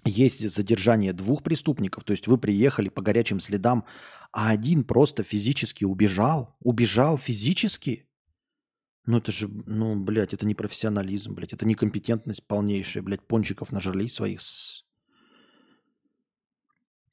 [0.04, 3.84] есть задержание двух преступников, то есть вы приехали по горячим следам,
[4.32, 8.06] а один просто физически убежал, убежал физически,
[9.06, 14.14] ну это же, ну, блядь, это не профессионализм, блядь, это некомпетентность полнейшая, блядь, пончиков нажрались
[14.14, 14.40] своих.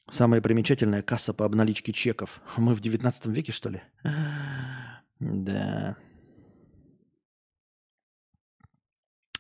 [0.10, 2.42] Самая примечательная касса по обналичке чеков.
[2.56, 3.82] Мы в 19 веке, что ли?
[5.20, 5.98] Да.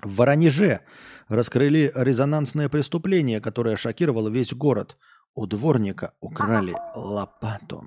[0.02, 0.82] В Воронеже
[1.28, 4.98] раскрыли резонансное преступление, которое шокировало весь город.
[5.34, 7.86] У дворника украли лопату.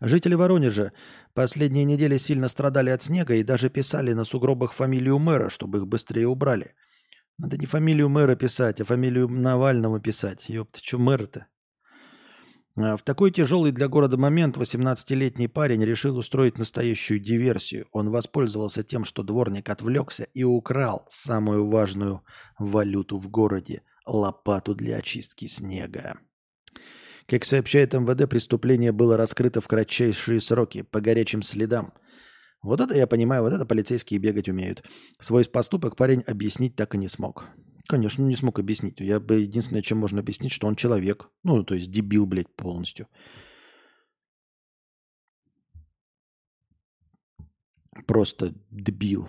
[0.00, 0.92] Жители Воронежа
[1.34, 5.86] последние недели сильно страдали от снега и даже писали на сугробах фамилию мэра, чтобы их
[5.86, 6.74] быстрее убрали.
[7.38, 10.48] Надо не фамилию мэра писать, а фамилию Навального писать.
[10.48, 11.46] Ёпта, что мэр-то?
[12.80, 17.86] А, в такой тяжелый для города момент 18-летний парень решил устроить настоящую диверсию.
[17.92, 22.22] Он воспользовался тем, что дворник отвлекся и украл самую важную
[22.58, 26.18] валюту в городе– лопату для очистки снега.
[27.26, 31.92] Как сообщает МВД, преступление было раскрыто в кратчайшие сроки, по горячим следам.
[32.62, 34.84] Вот это я понимаю, вот это полицейские бегать умеют.
[35.18, 37.48] Свой поступок парень объяснить так и не смог.
[37.88, 39.00] Конечно, не смог объяснить.
[39.00, 41.30] Я бы единственное, чем можно объяснить, что он человек.
[41.42, 43.08] Ну, то есть дебил, блядь, полностью.
[48.06, 49.26] Просто дебил.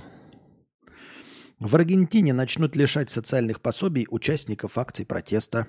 [1.59, 5.67] В Аргентине начнут лишать социальных пособий участников акций протеста.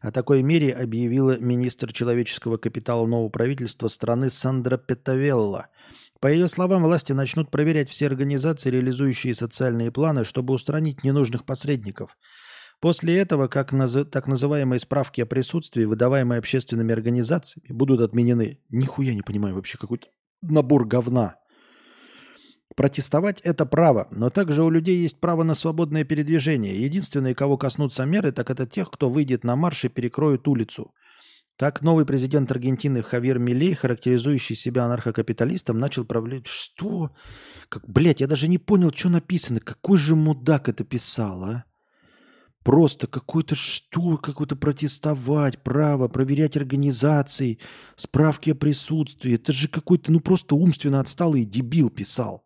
[0.00, 5.68] О такой мере объявила министр человеческого капитала нового правительства страны Сандра Петавелла–
[6.20, 12.16] по ее словам, власти начнут проверять все организации, реализующие социальные планы, чтобы устранить ненужных посредников.
[12.80, 13.96] После этого, как наз...
[14.10, 18.58] так называемые справки о присутствии, выдаваемые общественными организациями, будут отменены.
[18.70, 20.08] Нихуя не понимаю вообще, какой-то
[20.42, 21.36] набор говна.
[22.76, 26.82] Протестовать– это право, но также у людей есть право на свободное передвижение.
[26.82, 30.94] Единственные, кого коснутся меры, так это тех, кто выйдет на марш и перекроет улицу.
[31.60, 36.46] Так новый президент Аргентины Хавьер Милей, характеризующий себя анархокапиталистом, начал правлять...
[36.46, 37.10] Что?
[37.68, 39.60] Как, блядь, я даже не понял, что написано.
[39.60, 41.64] Какой же мудак это писал, а?
[42.64, 47.58] Просто какой-то что, какой-то протестовать, право, проверять организации,
[47.94, 49.34] справки о присутствии.
[49.34, 52.42] Это же какой-то, ну просто умственно отсталый дебил писал.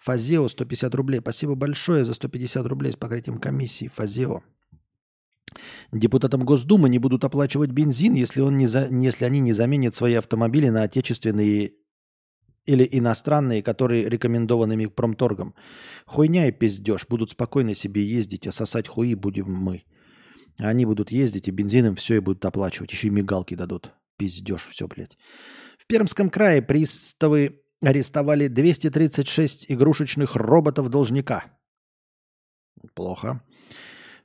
[0.00, 1.20] Фазео 150 рублей.
[1.20, 3.86] Спасибо большое за 150 рублей с покрытием комиссии.
[3.86, 4.42] Фазео.
[5.92, 10.14] Депутатам Госдумы не будут оплачивать бензин, если, он не за, если они не заменят свои
[10.14, 11.72] автомобили на отечественные
[12.66, 15.54] или иностранные, которые рекомендованными промторгом.
[16.04, 17.06] Хуйня и пиздеж.
[17.08, 19.84] Будут спокойно себе ездить, а сосать хуи будем мы.
[20.58, 22.92] Они будут ездить, и бензином все и будут оплачивать.
[22.92, 23.92] Еще и мигалки дадут.
[24.16, 25.16] Пиздеж все, блядь.
[25.78, 31.44] В Пермском крае приставы арестовали 236 игрушечных роботов-должника.
[32.94, 33.42] Плохо.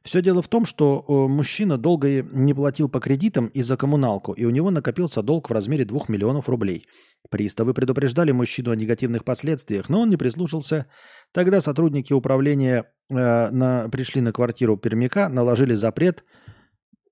[0.04, 4.34] Все дело в том, что э, мужчина долго не платил по кредитам и за коммуналку,
[4.34, 6.88] и у него накопился долг в размере 2 миллионов рублей.
[7.30, 10.88] Приставы предупреждали мужчину о негативных последствиях, но он не прислушался.
[11.32, 16.24] Тогда сотрудники управления э, на, пришли на квартиру пермяка, наложили запрет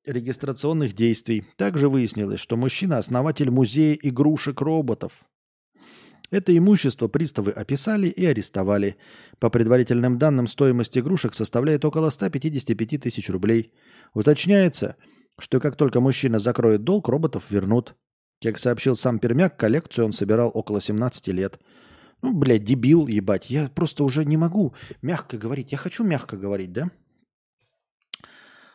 [0.05, 1.45] регистрационных действий.
[1.57, 5.21] Также выяснилось, что мужчина– основатель музея игрушек-роботов.
[6.31, 8.97] Это имущество приставы описали и арестовали.
[9.39, 13.71] По предварительным данным, стоимость игрушек составляет около 155 тысяч рублей.
[14.13, 14.95] Уточняется,
[15.39, 17.95] что как только мужчина закроет долг, роботов вернут.
[18.41, 21.59] Как сообщил сам Пермяк, коллекцию он собирал около 17 лет.
[22.21, 23.49] Ну, блядь, дебил, ебать.
[23.49, 25.71] Я просто уже не могу мягко говорить.
[25.71, 26.91] Я хочу мягко говорить, да?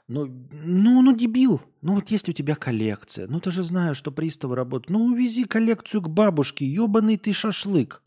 [0.07, 1.63] Ну, ну, ну, дебил.
[1.81, 3.27] Ну, вот есть у тебя коллекция.
[3.27, 4.91] Ну, ты же знаешь, что приставы работают.
[4.91, 6.67] Ну, увези коллекцию к бабушке.
[6.67, 8.03] Ебаный ты шашлык.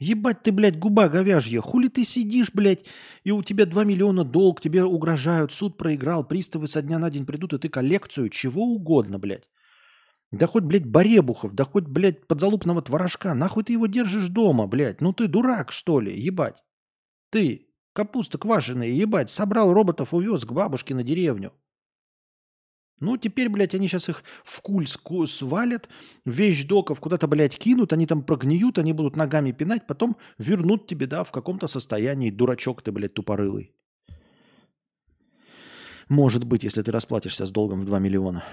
[0.00, 1.60] Ебать ты, блядь, губа говяжья.
[1.60, 2.86] Хули ты сидишь, блядь,
[3.22, 7.24] и у тебя 2 миллиона долг, тебе угрожают, суд проиграл, приставы со дня на день
[7.24, 9.48] придут, и ты коллекцию чего угодно, блядь.
[10.32, 13.34] Да хоть, блядь, Баребухов, да хоть, блядь, подзалупного творожка.
[13.34, 15.00] Нахуй ты его держишь дома, блядь?
[15.00, 16.64] Ну ты дурак, что ли, ебать?
[17.30, 21.52] Ты, Капуста квашеная, ебать, собрал роботов, увез к бабушке на деревню.
[22.98, 24.88] Ну, теперь, блядь, они сейчас их в куль
[25.28, 25.88] свалят,
[26.24, 31.22] вещдоков куда-то, блядь, кинут, они там прогниют, они будут ногами пинать, потом вернут тебе, да,
[31.22, 33.72] в каком-то состоянии, дурачок ты, блядь, тупорылый.
[36.08, 38.44] Может быть, если ты расплатишься с долгом в 2 миллиона.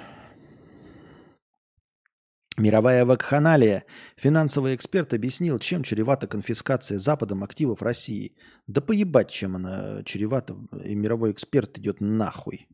[2.62, 3.86] Мировая вакханалия.
[4.17, 8.36] Финансовый эксперт объяснил, чем чревата конфискация Западом активов России.
[8.67, 10.56] Да поебать, чем она чревата.
[10.86, 12.67] И мировой эксперт идет нахуй.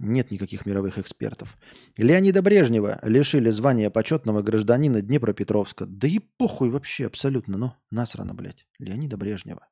[0.00, 1.58] Нет никаких мировых экспертов.
[1.96, 5.86] Леонида Брежнева лишили звания почетного гражданина Днепропетровска.
[5.86, 7.56] Да и похуй вообще абсолютно.
[7.56, 8.66] Ну, насрано, блядь.
[8.80, 9.68] Леонида Брежнева.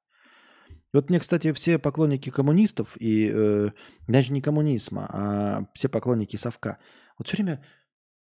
[0.92, 3.70] Вот мне, кстати, все поклонники коммунистов и э,
[4.06, 6.78] даже не коммунизма, а все поклонники совка.
[7.18, 7.64] Вот все время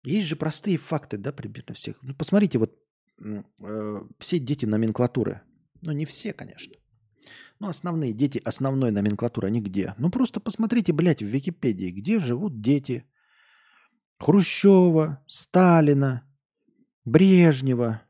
[0.05, 1.97] есть же простые факты, да, примерно всех.
[2.01, 2.77] Ну, посмотрите, вот
[3.21, 5.41] э, все дети номенклатуры.
[5.81, 6.75] Ну, не все, конечно.
[7.59, 9.93] Ну, основные дети основной номенклатуры, они где?
[9.97, 13.05] Ну, просто посмотрите, блядь, в Википедии, где живут дети
[14.19, 16.23] Хрущева, Сталина,
[17.05, 18.01] Брежнева,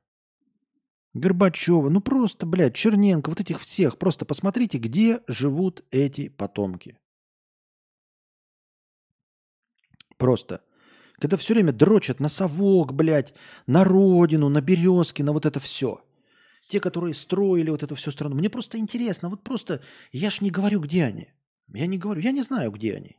[1.13, 1.89] Горбачева.
[1.89, 3.97] Ну, просто, блядь, Черненко, вот этих всех.
[3.97, 6.97] Просто посмотрите, где живут эти потомки.
[10.17, 10.61] Просто.
[11.19, 13.33] Когда все время дрочат на совок, блядь,
[13.67, 16.01] на родину, на березки, на вот это все.
[16.67, 18.35] Те, которые строили вот эту всю страну.
[18.35, 21.29] Мне просто интересно, вот просто, я ж не говорю, где они.
[21.73, 23.17] Я не говорю, я не знаю, где они.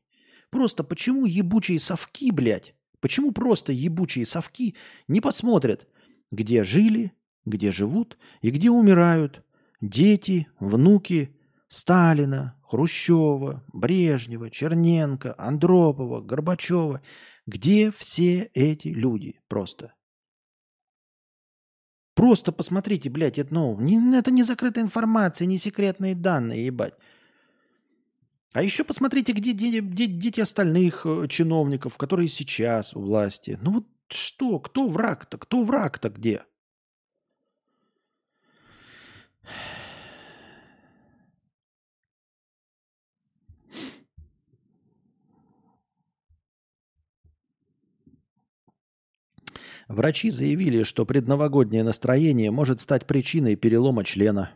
[0.50, 4.74] Просто почему ебучие совки, блядь, почему просто ебучие совки
[5.08, 5.86] не посмотрят,
[6.30, 7.12] где жили,
[7.44, 9.42] где живут и где умирают
[9.80, 11.36] дети, внуки
[11.68, 17.00] Сталина, Хрущева, Брежнева, Черненко, Андропова, Горбачева
[17.46, 19.94] где все эти люди просто?
[22.14, 26.94] Просто посмотрите, блядь, это, ну, не, это не закрытая информация, не секретные данные, ебать.
[28.52, 33.58] А еще посмотрите, где дети, где дети остальных э, чиновников, которые сейчас у власти.
[33.60, 36.42] Ну вот что, кто враг-то, кто враг-то где?
[49.88, 54.50] Врачи заявили, что предновогоднее настроение может стать причиной перелома члена.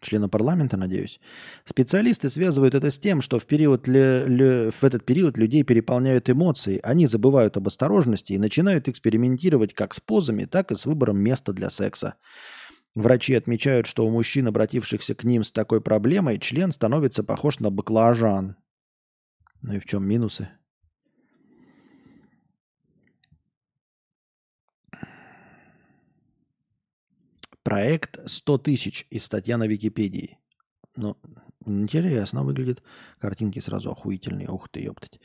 [0.00, 1.20] Члена парламента, надеюсь.
[1.64, 6.30] Специалисты связывают это с тем, что в, период ле, ле, в этот период людей переполняют
[6.30, 11.18] эмоции, они забывают об осторожности и начинают экспериментировать как с позами, так и с выбором
[11.18, 12.14] места для секса.
[12.94, 17.70] Врачи отмечают, что у мужчин, обратившихся к ним с такой проблемой, член становится похож на
[17.70, 18.56] баклажан.
[19.62, 20.48] Ну и в чем минусы?
[27.62, 30.38] Проект 100 тысяч из статья на Википедии.
[30.96, 31.16] Ну,
[31.66, 32.82] интересно выглядит.
[33.18, 34.48] Картинки сразу охуительные.
[34.48, 35.20] Ух ты, ёптать.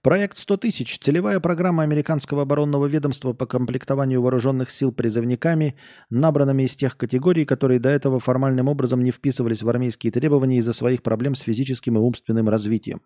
[0.00, 0.98] Проект 100 тысяч.
[1.00, 5.74] Целевая программа американского оборонного ведомства по комплектованию вооруженных сил призывниками,
[6.08, 10.72] набранными из тех категорий, которые до этого формальным образом не вписывались в армейские требования из-за
[10.72, 13.02] своих проблем с физическим и умственным развитием.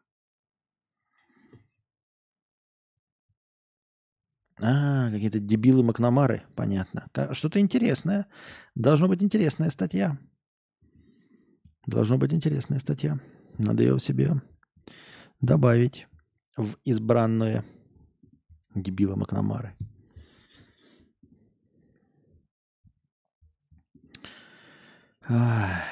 [4.58, 7.08] А, какие-то дебилы Макнамары, понятно.
[7.32, 8.26] Что-то интересное.
[8.74, 10.18] Должно быть интересная статья.
[11.86, 13.20] Должно быть интересная статья.
[13.58, 14.42] Надо ее себе
[15.40, 16.08] добавить
[16.56, 17.64] в избранное
[18.74, 19.76] дебила Макнамары.
[25.28, 25.82] Ах.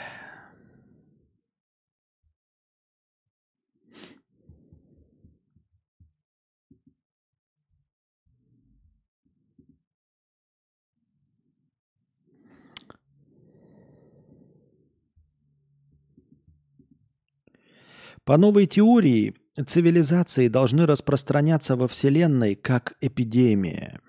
[18.25, 19.35] По новой теории,
[19.67, 24.01] цивилизации должны распространяться во Вселенной как эпидемия.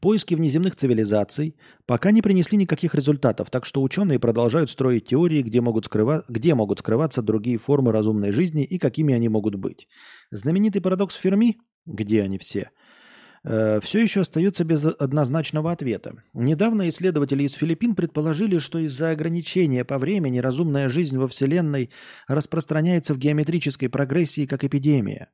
[0.00, 5.62] Поиски внеземных цивилизаций пока не принесли никаких результатов, так что ученые продолжают строить теории, где
[5.62, 6.24] могут, скрыва...
[6.28, 9.88] где могут скрываться другие формы разумной жизни и какими они могут быть.
[10.30, 12.70] Знаменитый парадокс Ферми, где они все,
[13.42, 16.22] все еще остается без однозначного ответа.
[16.34, 21.90] Недавно исследователи из Филиппин предположили, что из-за ограничения по времени разумная жизнь во Вселенной
[22.28, 25.28] распространяется в геометрической прогрессии как эпидемия.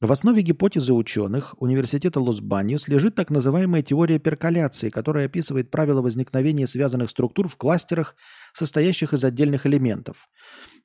[0.00, 6.68] В основе гипотезы ученых Университета Лос-Баньос лежит так называемая теория перколяции, которая описывает правила возникновения
[6.68, 8.14] связанных структур в кластерах,
[8.52, 10.28] состоящих из отдельных элементов.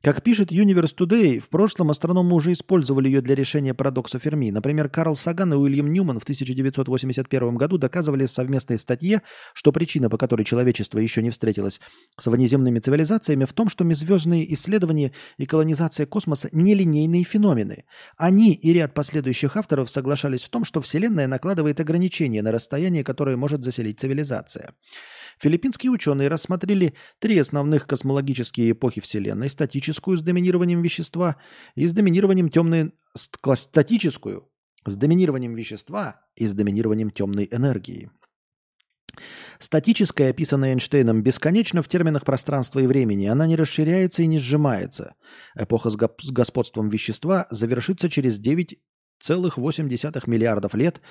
[0.04, 4.52] Как пишет Universe Today, в прошлом астрономы уже использовали ее для решения парадокса Ферми.
[4.52, 9.22] Например, Карл Саган и Уильям Ньюман в 1981 году доказывали в совместной статье,
[9.54, 11.80] что причина, по которой человечество еще не встретилось
[12.20, 17.86] с внеземными цивилизациями, в том, что межзвездные исследования и колонизация космоса– нелинейные феномены.
[18.18, 23.38] Они и ряд последующих авторов соглашались в том, что Вселенная накладывает ограничения на расстояние, которое
[23.38, 24.74] может заселить цивилизация.
[25.40, 31.38] Филиппинские ученые рассмотрели три основных космологические эпохи Вселенной– статическую с доминированием вещества
[31.76, 32.92] и с доминированием темной…
[33.16, 34.50] статическую
[34.86, 38.12] с доминированием вещества и с доминированием темной энергии.
[39.60, 43.28] Статическая, описанная Эйнштейном, бесконечна в терминах пространства и времени.
[43.28, 45.16] Она не расширяется и не сжимается.
[45.56, 45.96] Эпоха с
[46.32, 48.80] господством вещества завершится через 9
[49.28, 51.02] 1,8 миллиардов лет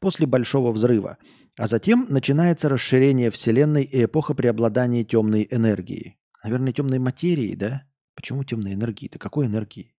[0.00, 1.18] после Большого взрыва,
[1.56, 6.16] а затем начинается расширение Вселенной и эпоха преобладания темной энергии.
[6.44, 7.84] Наверное, темной материи, да?
[8.14, 9.18] Почему темной энергии-то?
[9.18, 9.91] Какой энергии?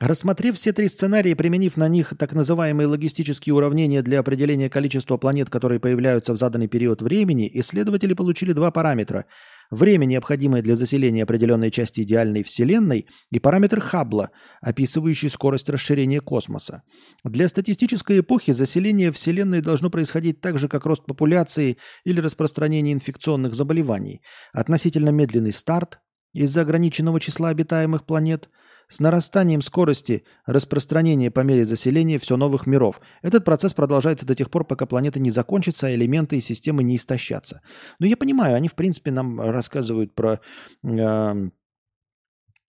[0.00, 5.50] Рассмотрев все три сценария применив на них так называемые логистические уравнения для определения количества планет,
[5.50, 9.24] которые появляются в заданный период времени, исследователи получили два параметра–
[9.70, 14.30] время, необходимое для заселения определенной части идеальной Вселенной, и параметр Хаббла,
[14.60, 16.82] описывающий скорость расширения космоса.
[17.24, 23.54] Для статистической эпохи заселение Вселенной должно происходить так же, как рост популяции или распространение инфекционных
[23.54, 24.22] заболеваний.
[24.52, 25.98] Относительно медленный старт
[26.32, 28.48] из-за ограниченного числа обитаемых планет–
[28.88, 33.00] с нарастанием скорости распространения по мере заселения все новых миров.
[33.22, 36.96] Этот процесс продолжается до тех пор, пока планета не закончится, а элементы и системы не
[36.96, 37.60] истощатся.
[37.98, 40.40] Но я понимаю, они в принципе нам рассказывают про
[40.82, 41.48] э,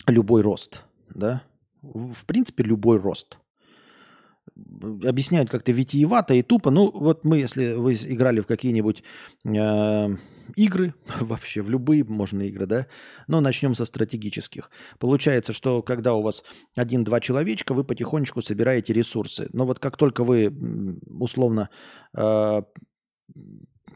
[0.08, 0.84] любой рост.
[1.14, 1.44] Да?
[1.82, 3.40] В принципе, любой рост
[5.06, 6.72] объясняют как-то витиевато и тупо.
[6.72, 9.04] Ну, вот мы, если вы играли в какие-нибудь
[9.46, 10.08] э,
[10.56, 12.88] игры, вообще в любые можно игры, да,
[13.28, 14.72] но начнем со стратегических.
[15.00, 16.44] Получается, что когда у вас
[16.76, 19.50] один-два человечка, вы потихонечку собираете ресурсы.
[19.54, 20.54] Но вот как только вы
[21.08, 21.70] условно
[22.16, 22.62] э,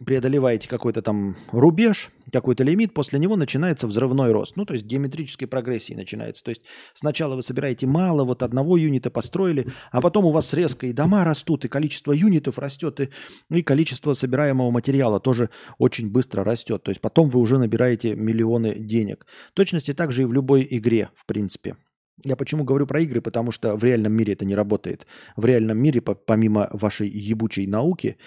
[0.06, 4.56] преодолеваете какой-то там рубеж, какой-то лимит, после него начинается взрывной рост.
[4.56, 6.44] Ну, то есть геометрической прогрессии начинается.
[6.44, 6.62] То есть
[6.94, 11.24] сначала вы собираете мало, вот одного юнита построили, а потом у вас резко и дома
[11.24, 13.10] растут, и количество юнитов растет, и,
[13.50, 16.84] и количество собираемого материала тоже очень быстро растет.
[16.84, 19.26] То есть потом вы уже набираете миллионы денег.
[19.52, 21.76] В точности также и в любой игре, в принципе.
[22.24, 23.22] Я почему говорю про игры?
[23.22, 25.08] Потому что в реальном мире это не работает.
[25.36, 28.18] В реальном мире, помимо вашей ебучей науки,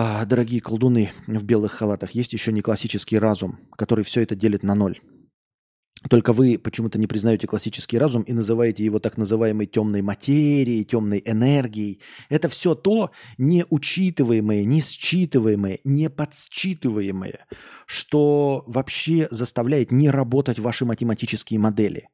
[0.00, 4.62] а, дорогие колдуны в белых халатах, есть еще не классический разум, который все это делит
[4.62, 5.00] на ноль.
[6.08, 11.20] Только вы почему-то не признаете классический разум и называете его так называемой темной материей, темной
[11.24, 12.00] энергией.
[12.28, 17.46] Это все то неучитываемое, не считываемое, не подсчитываемое,
[17.84, 22.08] что вообще заставляет не работать ваши математические модели.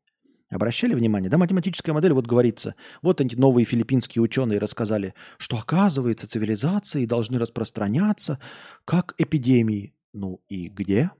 [0.50, 1.30] Обращали внимание?
[1.30, 7.38] Да, математическая модель, вот говорится, вот эти новые филиппинские ученые рассказали, что оказывается цивилизации должны
[7.38, 8.38] распространяться
[8.84, 9.94] как эпидемии.
[10.12, 11.10] Ну и где?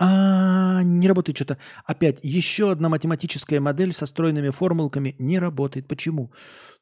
[0.00, 1.58] А, не работает что-то.
[1.84, 5.88] Опять, еще одна математическая модель со стройными формулками не работает.
[5.88, 6.32] Почему?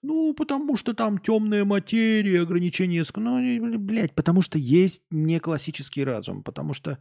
[0.02, 3.04] Ну, потому что там темная материя, ограничения...
[3.14, 6.98] Ну, блядь, потому что есть не классический разум, потому что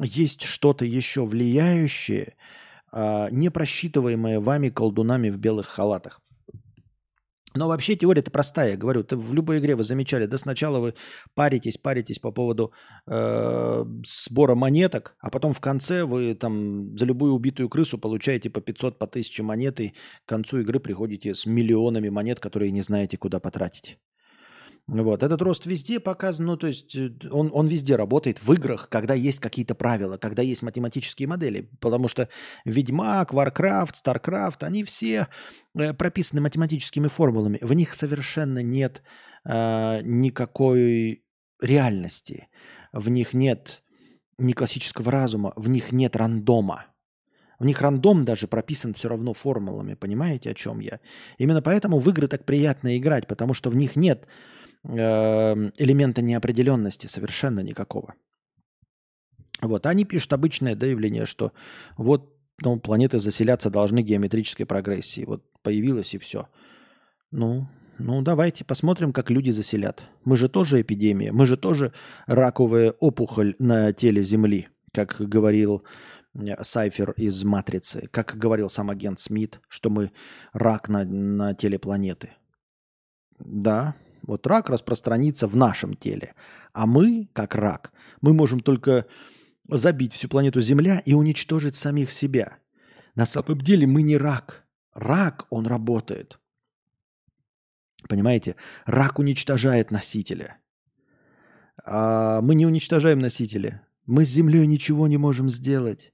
[0.00, 2.34] есть что-то еще влияющее,
[2.92, 6.20] а, не просчитываемое вами колдунами в белых халатах.
[7.54, 9.04] Но вообще теория-то простая, говорю.
[9.04, 10.94] Ты в любой игре вы замечали, да сначала вы
[11.34, 12.72] паритесь, паритесь по поводу
[13.06, 18.60] э, сбора монеток, а потом в конце вы там за любую убитую крысу получаете по
[18.60, 19.90] 500, по 1000 монет, и
[20.24, 23.98] к концу игры приходите с миллионами монет, которые не знаете, куда потратить.
[24.88, 25.22] Вот.
[25.22, 29.14] Этот рост везде показан, ну, то есть э, он, он везде работает в играх, когда
[29.14, 31.70] есть какие-то правила, когда есть математические модели.
[31.80, 32.28] Потому что
[32.64, 35.28] Ведьмак, Warcraft, StarCraft, они все
[35.74, 37.58] э, прописаны математическими формулами.
[37.62, 39.02] В них совершенно нет
[39.44, 41.24] э, никакой
[41.60, 42.48] реальности.
[42.92, 43.84] В них нет
[44.38, 46.86] ни классического разума, в них нет рандома.
[47.60, 49.94] В них рандом даже прописан все равно формулами.
[49.94, 50.98] Понимаете, о чем я?
[51.38, 54.26] Именно поэтому в игры так приятно играть, потому что в них нет
[54.84, 58.14] элемента неопределенности совершенно никакого.
[59.60, 61.52] Вот, они пишут обычное да, явление, что
[61.96, 65.24] вот ну, планеты заселяться должны геометрической прогрессии.
[65.24, 66.48] Вот появилось и все.
[67.30, 67.68] Ну,
[67.98, 70.04] ну, давайте посмотрим, как люди заселят.
[70.24, 71.92] Мы же тоже эпидемия, мы же тоже
[72.26, 75.84] раковая опухоль на теле Земли, как говорил
[76.34, 80.10] э, Сайфер из «Матрицы», как говорил сам агент Смит, что мы
[80.52, 82.30] рак на, на теле планеты.
[83.38, 86.34] Да, вот рак распространится в нашем теле.
[86.72, 89.06] А мы, как рак, мы можем только
[89.68, 92.58] забить всю планету Земля и уничтожить самих себя.
[93.14, 94.64] На самом деле мы не рак.
[94.94, 96.38] Рак, он работает.
[98.08, 98.56] Понимаете?
[98.84, 100.58] Рак уничтожает носителя.
[101.84, 103.86] А мы не уничтожаем носителя.
[104.06, 106.12] Мы с Землей ничего не можем сделать.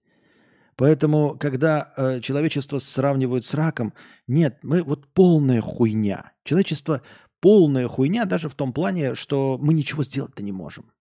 [0.76, 3.94] Поэтому, когда э, человечество сравнивают с раком,
[4.28, 6.32] нет, мы вот полная хуйня.
[6.44, 7.02] Человечество
[7.40, 10.92] полная хуйня даже в том плане, что мы ничего сделать-то не можем.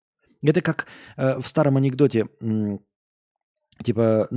[0.41, 2.77] Это как э, в старом анекдоте, э,
[3.83, 4.27] типа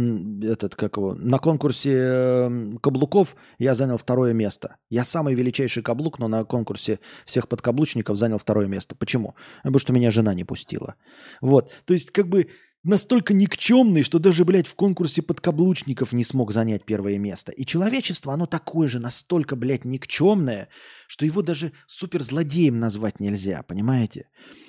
[0.43, 4.77] этот как его, на конкурсе э, каблуков я занял второе место.
[4.89, 8.97] Я самый величайший каблук, но на конкурсе всех подкаблучников занял второе место.
[8.97, 9.35] Почему?
[9.59, 10.95] Потому что меня жена не пустила.
[11.41, 12.49] Вот, то есть как бы
[12.83, 17.53] настолько никчемный, что даже, блядь, в конкурсе подкаблучников не смог занять первое место.
[17.53, 20.69] И человечество, оно такое же, настолько, блядь, никчемное,
[21.07, 24.29] что его даже суперзлодеем назвать нельзя, понимаете?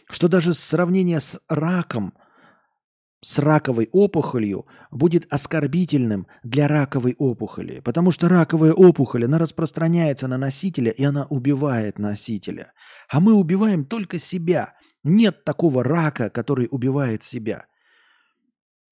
[0.09, 2.13] Что даже сравнение с раком,
[3.23, 7.79] с раковой опухолью будет оскорбительным для раковой опухоли.
[7.79, 12.73] Потому что раковая опухоль, она распространяется на носителя, и она убивает носителя.
[13.09, 14.73] А мы убиваем только себя.
[15.03, 17.67] Нет такого рака, который убивает себя.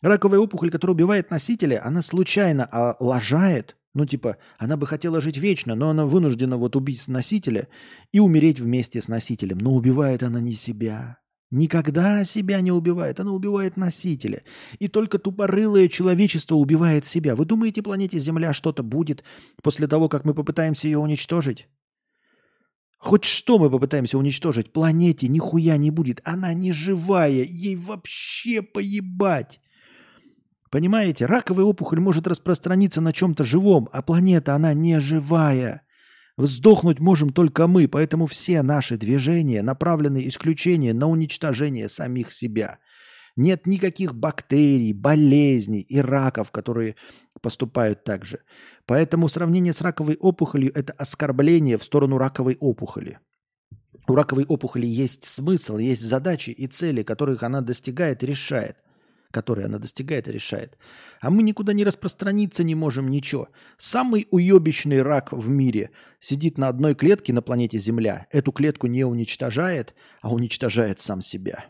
[0.01, 3.75] Раковая опухоль, которая убивает носителя, она случайно а, лажает.
[3.93, 7.67] Ну, типа, она бы хотела жить вечно, но она вынуждена вот убить носителя
[8.11, 9.57] и умереть вместе с носителем.
[9.57, 11.17] Но убивает она не себя.
[11.51, 14.43] Никогда себя не убивает, она убивает носителя.
[14.77, 17.35] И только тупорылое человечество убивает себя.
[17.35, 19.23] Вы думаете, планете Земля что-то будет
[19.63, 21.67] после того, как мы попытаемся ее уничтожить?
[22.99, 26.21] Хоть что мы попытаемся уничтожить, планете нихуя не будет.
[26.23, 29.59] Она не живая, ей вообще поебать.
[30.69, 35.81] Понимаете, раковая опухоль может распространиться на чем-то живом, а планета, она не живая.
[36.37, 42.77] Вздохнуть можем только мы, поэтому все наши движения направлены исключение на уничтожение самих себя.
[43.35, 46.95] Нет никаких бактерий, болезней и раков, которые
[47.41, 48.39] поступают так же.
[48.85, 53.19] Поэтому сравнение с раковой опухолью– это оскорбление в сторону раковой опухоли.
[54.07, 58.77] У раковой опухоли есть смысл, есть задачи и цели, которых она достигает и решает–
[59.31, 60.77] которые она достигает и решает.
[61.21, 63.49] А мы никуда не распространиться не можем, ничего.
[63.77, 68.27] Самый уебищный рак в мире сидит на одной клетке на планете Земля.
[68.31, 71.65] Эту клетку не уничтожает, а уничтожает сам себя.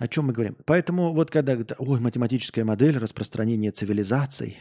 [0.00, 0.56] О чем мы говорим?
[0.66, 4.58] Поэтому вот когда ой, математическая модель распространения цивилизаций,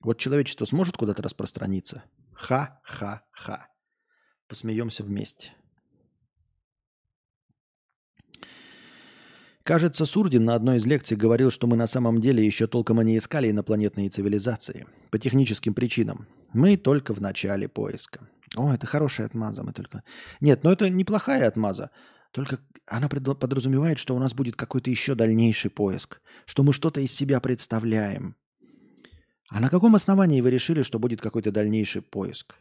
[0.00, 2.04] вот человечество сможет куда-то распространиться?
[2.32, 3.68] Ха-ха-ха.
[4.46, 5.52] Посмеемся вместе.
[9.66, 13.04] Кажется, Сурдин на одной из лекций говорил, что мы на самом деле еще толком и
[13.04, 14.86] не искали инопланетные цивилизации.
[15.10, 16.28] По техническим причинам.
[16.52, 18.28] Мы только в начале поиска.
[18.54, 19.64] О, это хорошая отмаза.
[19.64, 20.04] Мы только...
[20.40, 21.90] Нет, но это неплохая отмаза.
[22.30, 26.20] Только она подразумевает, что у нас будет какой-то еще дальнейший поиск.
[26.44, 28.36] Что мы что-то из себя представляем.
[29.48, 32.54] А на каком основании вы решили, что будет какой-то дальнейший поиск?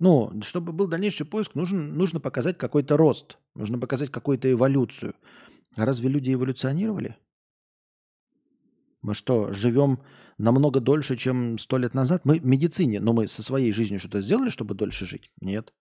[0.00, 3.38] Ну, чтобы был дальнейший поиск, нужен, нужно показать какой-то рост.
[3.54, 5.14] Нужно показать какую-то эволюцию.
[5.76, 7.16] А разве люди эволюционировали?
[9.02, 10.00] Мы что, живем
[10.38, 12.24] намного дольше, чем сто лет назад?
[12.24, 15.30] Мы в медицине, но мы со своей жизнью что-то сделали, чтобы дольше жить?
[15.40, 15.74] Нет.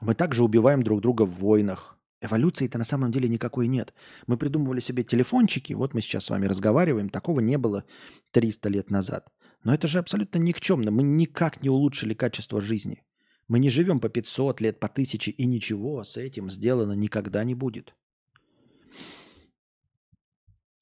[0.00, 1.98] Мы также убиваем друг друга в войнах.
[2.20, 3.94] Эволюции-то на самом деле никакой нет.
[4.26, 7.84] Мы придумывали себе телефончики, вот мы сейчас с вами разговариваем, такого не было
[8.32, 9.28] 300 лет назад.
[9.62, 10.90] Но это же абсолютно никчемно.
[10.90, 13.04] Мы никак не улучшили качество жизни.
[13.46, 17.54] Мы не живем по 500 лет, по 1000, и ничего с этим сделано никогда не
[17.54, 17.94] будет.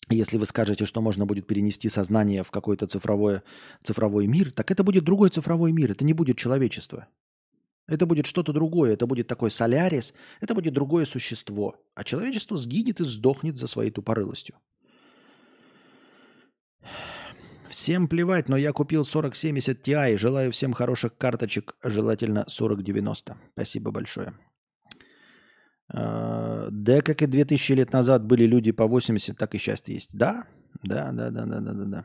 [0.08, 3.42] Если вы скажете, что можно будет перенести сознание в какой-то цифровой,
[3.82, 7.08] цифровой мир, так это будет другой цифровой мир, это не будет человечество.
[7.88, 11.76] Это будет что-то другое, это будет такой солярис, это будет другое существо.
[11.94, 14.56] А человечество сгинет и сдохнет за своей тупорылостью.
[17.68, 20.16] Всем плевать, но я купил 4070 Ti.
[20.18, 23.36] Желаю всем хороших карточек, желательно 4090.
[23.54, 24.34] Спасибо большое.
[25.88, 30.16] А, да, как и 2000 лет назад были люди по 80, так и сейчас есть.
[30.16, 30.46] Да,
[30.82, 32.04] да, да, да, да, да, да, да.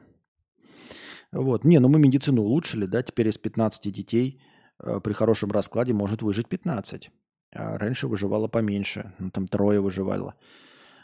[1.32, 1.64] Вот.
[1.64, 4.42] Не, ну мы медицину улучшили, да, теперь из 15 детей
[4.80, 7.10] э, при хорошем раскладе может выжить 15.
[7.54, 10.36] А раньше выживало поменьше, ну там трое выживало.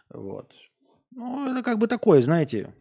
[0.09, 0.53] Вот.
[1.11, 2.73] Ну, это как бы такое, знаете,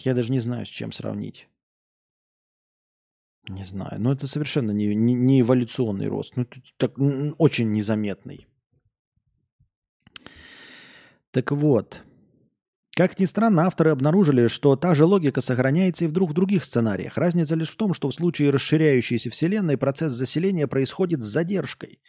[0.00, 1.48] я даже не знаю, с чем сравнить.
[3.48, 4.00] Не знаю.
[4.00, 6.36] Но это совершенно не, не, не эволюционный рост.
[6.36, 6.92] Ну, так,
[7.38, 8.46] очень незаметный.
[11.32, 12.02] Так вот.
[12.94, 17.16] Как ни странно, авторы обнаружили, что та же логика сохраняется и в других сценариях.
[17.16, 22.00] Разница лишь в том, что в случае расширяющейся Вселенной процесс заселения происходит с задержкой.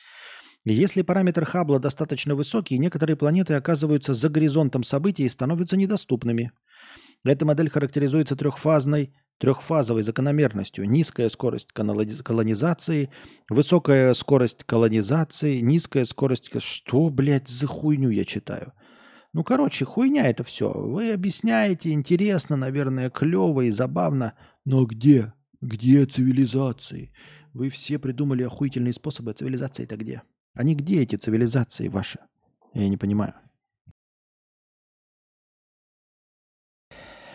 [0.65, 6.51] Если параметр Хаббла достаточно высокий, некоторые планеты оказываются за горизонтом событий и становятся недоступными.
[7.23, 9.13] Эта модель характеризуется трехфазной
[9.43, 10.89] трехфазовой закономерностью.
[10.89, 13.09] Низкая скорость колонизации,
[13.49, 16.49] высокая скорость колонизации, низкая скорость...
[16.61, 18.71] Что, блядь, за хуйню я читаю?
[19.33, 20.71] Ну, короче, хуйня это все.
[20.71, 24.33] Вы объясняете, интересно, наверное, клево и забавно.
[24.63, 25.33] Но где?
[25.59, 27.11] Где цивилизации?
[27.51, 30.21] Вы все придумали охуительные способы, а цивилизации-то где?
[30.53, 32.19] Они где, эти цивилизации ваши?
[32.73, 33.33] Я не понимаю.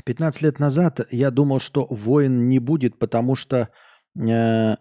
[0.09, 3.69] 15 лет назад я думал, что войн не будет, потому что
[4.19, 4.77] э,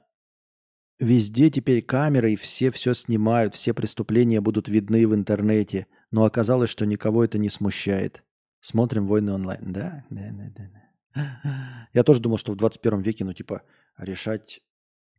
[1.00, 5.88] везде теперь камеры, и все все снимают, все преступления будут видны в интернете.
[6.12, 8.24] Но оказалось, что никого это не смущает.
[8.62, 9.74] Смотрим войны онлайн.
[9.74, 10.70] Да, да, да, да.
[11.14, 11.90] да.
[11.92, 13.64] Я тоже думал, что в 21 веке, ну, типа,
[13.98, 14.62] решать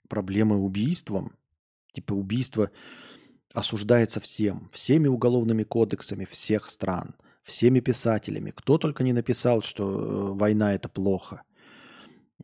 [0.09, 1.37] проблемы убийством,
[1.93, 2.71] типа, убийство
[3.53, 7.15] осуждается всем, всеми уголовными кодексами всех стран–
[7.49, 8.53] всеми писателями.
[8.55, 11.43] Кто только не написал, что э, война это плохо.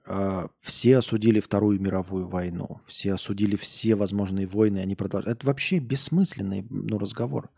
[0.06, 2.80] А, все осудили Вторую мировую войну.
[2.86, 4.78] Все осудили все возможные войны.
[4.78, 5.38] Они продолжают.
[5.38, 7.50] Это вообще бессмысленный ну, разговор.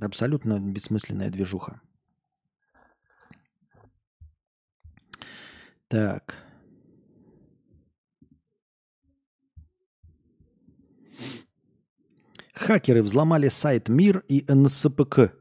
[0.00, 1.80] Абсолютно бессмысленная движуха.
[5.88, 6.44] Так.
[12.54, 15.32] Хакеры взломали сайт МИР и НСПК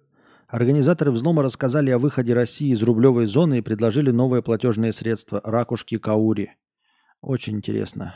[0.48, 5.98] Организаторы взлома рассказали о выходе России из рублевой зоны и предложили новое платежное средство– ракушки
[5.98, 6.52] Каури.
[7.22, 8.16] Очень интересно.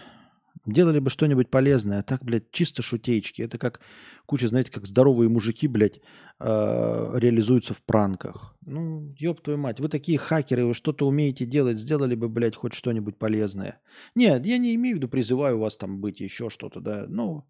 [0.65, 3.41] Делали бы что-нибудь полезное, так, блядь, чисто шутеечки.
[3.41, 3.79] Это как
[4.27, 6.01] куча, знаете, как здоровые мужики, блядь,
[6.39, 8.55] э, реализуются в пранках.
[8.65, 12.73] Ну, ёб твою мать, вы такие хакеры, вы что-то умеете делать, сделали бы, блядь, хоть
[12.73, 13.81] что-нибудь полезное.
[14.13, 17.05] Нет, я не имею в виду, призываю вас там быть, еще что-то, да.
[17.07, 17.49] Ну,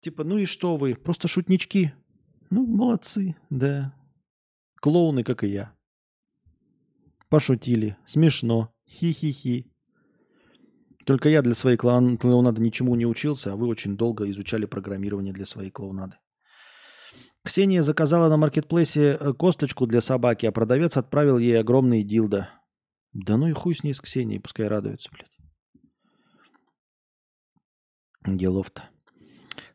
[0.00, 1.92] типа, ну и что вы, просто шутнички,
[2.50, 3.94] ну, молодцы, да.
[4.80, 5.72] Клоуны, как и я.
[7.28, 7.96] Пошутили.
[8.06, 8.74] Смешно.
[8.88, 9.70] Хи-хи-хи.
[11.06, 15.32] Только я для своей клоун клоунады ничему не учился, а вы очень долго изучали программирование
[15.32, 16.16] для своей клоунады.
[17.44, 22.50] Ксения заказала на маркетплейсе э, косточку для собаки, а продавец отправил ей огромный дилдо.
[23.12, 25.30] Да ну и хуй с ней с Ксенией, пускай радуется, блядь.
[28.26, 28.90] Делов-то.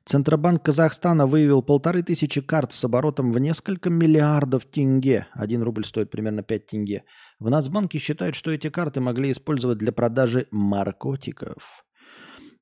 [0.05, 5.25] Центробанк Казахстана выявил полторы тысячи карт с оборотом в несколько миллиардов тенге.
[5.33, 7.05] Один рубль стоит примерно 5 тенге.
[7.39, 11.83] В Нацбанке считают, что эти карты могли использовать для продажи наркотиков.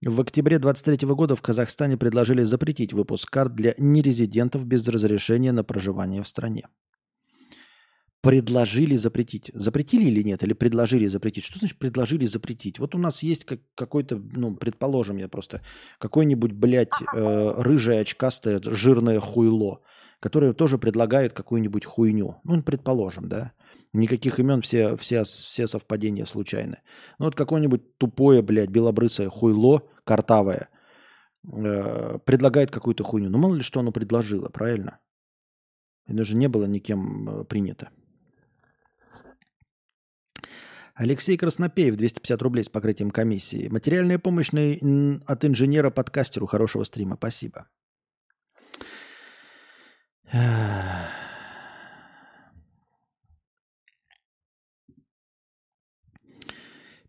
[0.01, 5.65] В октябре 23 года в Казахстане предложили запретить выпуск карт для нерезидентов без разрешения на
[5.65, 6.67] проживание в стране.
[8.23, 9.51] Предложили запретить.
[9.53, 10.43] Запретили или нет?
[10.43, 11.43] Или предложили запретить?
[11.43, 12.79] Что значит предложили запретить?
[12.79, 15.61] Вот у нас есть как, какой-то, ну, предположим, я просто,
[15.99, 19.81] какой-нибудь, блядь, э, рыжее, очкастое, жирное хуйло,
[20.21, 22.37] которое тоже предлагает какую-нибудь хуйню.
[22.45, 23.51] Ну, предположим, да.
[23.91, 26.77] Никаких имен, все, все, все совпадения случайны.
[27.19, 30.69] Ну вот какое-нибудь тупое, блядь, белобрысое хуйло, картавое,
[31.43, 33.29] э, предлагает какую-то хуйню.
[33.29, 34.99] Ну мало ли что оно предложило, правильно?
[36.07, 37.89] Это же не было никем э, принято.
[40.95, 43.67] Алексей Краснопеев, 250 рублей с покрытием комиссии.
[43.67, 46.45] Материальная помощь на, от инженера-подкастеру.
[46.45, 47.15] Хорошего стрима.
[47.15, 47.67] Спасибо.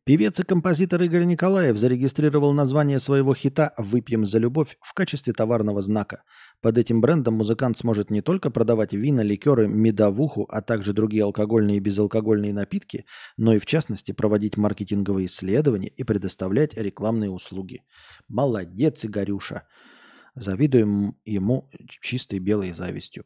[0.07, 5.81] Певец и композитор Игорь Николаев зарегистрировал название своего хита «Выпьем за любовь» в качестве товарного
[5.81, 6.25] знака.
[6.61, 11.79] Под этим брендом музыкант сможет не только продавать вина, ликеры, медовуху, а также другие алкогольные
[11.79, 13.07] и безалкогольные напитки,
[13.39, 17.81] но и в частности проводить маркетинговые исследования и предоставлять рекламные услуги.
[18.29, 19.63] Молодец, Игорюша!
[20.35, 21.71] Завидуем ему
[22.03, 23.25] чистой белой завистью.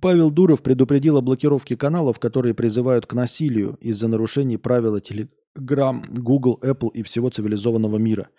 [0.00, 6.02] Павел Дуров предупредил о блокировке каналов, которые призывают к насилию из-за нарушений правил теле Грамм,
[6.08, 8.30] Google, Apple и всего цивилизованного мира.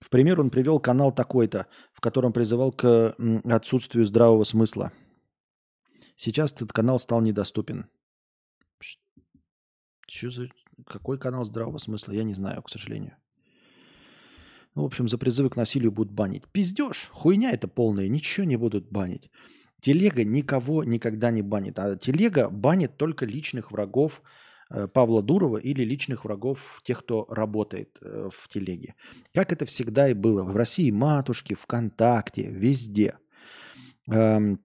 [0.00, 3.14] В пример он привел канал такой-то, в котором призывал к
[3.44, 4.92] отсутствию здравого смысла.
[6.16, 7.86] Сейчас этот канал стал недоступен.
[10.08, 10.48] Что за...
[10.86, 12.12] Какой канал здравого смысла?
[12.12, 13.16] Я не знаю, к сожалению.
[14.74, 16.46] Ну, в общем, за призывы к насилию будут банить.
[16.52, 19.30] Пиздеж, хуйня это полная, ничего не будут банить.
[19.80, 24.22] Телега никого никогда не банит, а телега банит только личных врагов,
[24.92, 28.94] Павла Дурова или личных врагов тех, кто работает э, в телеге.
[29.34, 33.18] Как это всегда и было в России, матушки, ВКонтакте, везде.
[34.10, 34.60] Эм,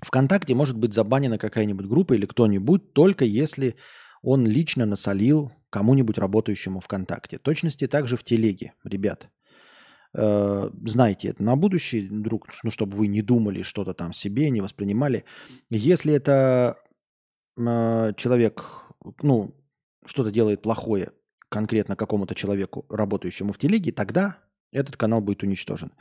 [0.00, 3.76] ВКонтакте может быть забанена какая-нибудь группа или кто-нибудь, только если
[4.22, 7.38] он лично насолил кому-нибудь работающему ВКонтакте.
[7.38, 9.28] Точности также в телеге, ребят.
[10.14, 14.60] Э, знайте это на будущее, друг, ну, чтобы вы не думали что-то там себе, не
[14.60, 15.24] воспринимали.
[15.68, 16.78] Если это
[17.58, 18.64] э, человек,
[19.22, 19.50] ну,
[20.04, 21.12] что-то делает плохое
[21.48, 24.38] конкретно какому-то человеку, работающему в телеге, тогда
[24.72, 25.92] этот канал будет уничтожен.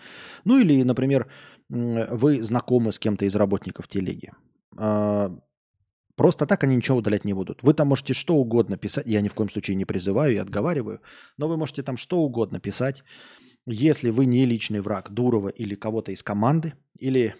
[0.43, 1.32] Ну или, например,
[1.70, 4.32] вы знакомы с кем-то из работников телеги.
[4.78, 5.30] Э,
[6.16, 7.64] просто так они ничего удалять не будут.
[7.64, 9.05] Вы там можете что угодно писать.
[9.08, 11.01] Я ни в коем случае не призываю и отговариваю.
[11.38, 13.03] Но вы можете там что угодно писать.
[13.66, 17.36] Если вы не личный враг Дурова или кого-то из команды, или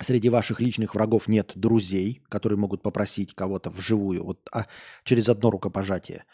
[0.00, 4.66] среди ваших личных врагов нет друзей, которые могут попросить кого-то вживую, вот а,
[5.04, 6.24] через одно рукопожатие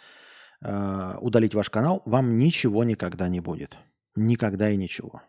[0.63, 3.77] э, удалить ваш канал, вам ничего никогда не будет.
[4.17, 5.23] Никогда и ничего.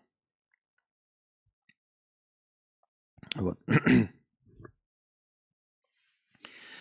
[3.35, 3.59] Вот.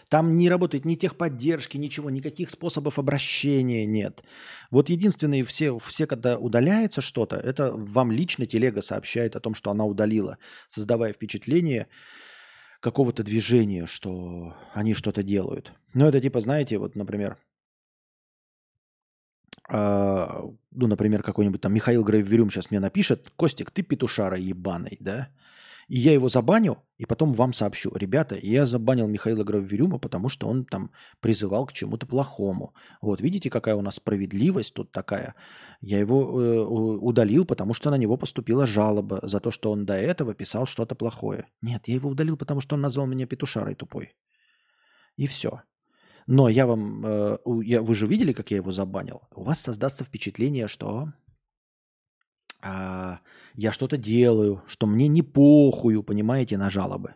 [0.09, 4.23] Там не работает ни техподдержки, ничего, никаких способов обращения нет.
[4.71, 9.71] Вот единственные все, все когда удаляется что-то, это вам лично телега сообщает о том, что
[9.71, 10.39] она удалила,
[10.69, 11.89] создавая впечатление
[12.81, 15.73] какого-то движения, что они что-то делают.
[15.95, 17.39] Ну, это типа, знаете, вот, например,
[19.71, 20.27] э,
[20.71, 25.31] ну, например, какой-нибудь там Михаил Грейверюм сейчас мне напишет, Костик, ты петушара ебаный, да?
[25.89, 27.91] И я его забаню, и потом вам сообщу.
[27.95, 32.74] Ребята, я забанил Михаила Гравверюма, потому что он там призывал к чему-то плохому.
[33.01, 35.35] Вот, видите, какая у нас справедливость тут такая.
[35.80, 36.61] Я его э,
[37.01, 40.95] удалил, потому что на него поступила жалоба за то, что он до этого писал что-то
[40.95, 41.47] плохое.
[41.62, 44.14] Нет, я его удалил, потому что он назвал меня петушарой тупой.
[45.16, 45.62] И все.
[46.26, 47.05] Но я вам...
[47.05, 49.22] Э, я, вы же видели, как я его забанил?
[49.35, 51.12] У вас создастся впечатление, что...
[52.62, 53.20] А,
[53.55, 57.15] я что-то делаю, что мне не похую, понимаете, на жалобы.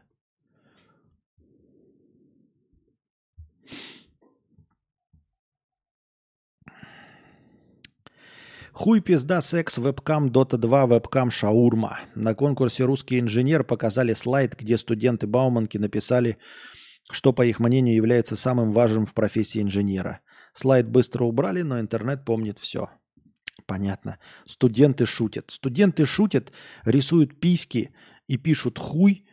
[8.72, 11.98] Хуй пизда секс вебкам Dota 2 вебкам шаурма.
[12.14, 16.38] На конкурсе «Русский инженер» показали слайд, где студенты Бауманки написали,
[17.10, 20.20] что, по их мнению, является самым важным в профессии инженера.
[20.52, 22.88] Слайд быстро убрали, но интернет помнит все.
[23.66, 24.18] Понятно.
[24.44, 25.50] Студенты шутят.
[25.50, 26.52] Студенты шутят,
[26.84, 27.92] рисуют письки
[28.26, 29.26] и пишут хуй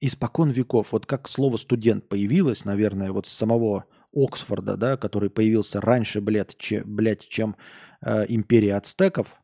[0.00, 0.92] испокон веков.
[0.92, 6.56] Вот как слово студент появилось, наверное, вот с самого Оксфорда, да, который появился раньше, блядь,
[6.56, 7.56] че, блядь чем
[8.00, 9.40] э, империя ацтеков.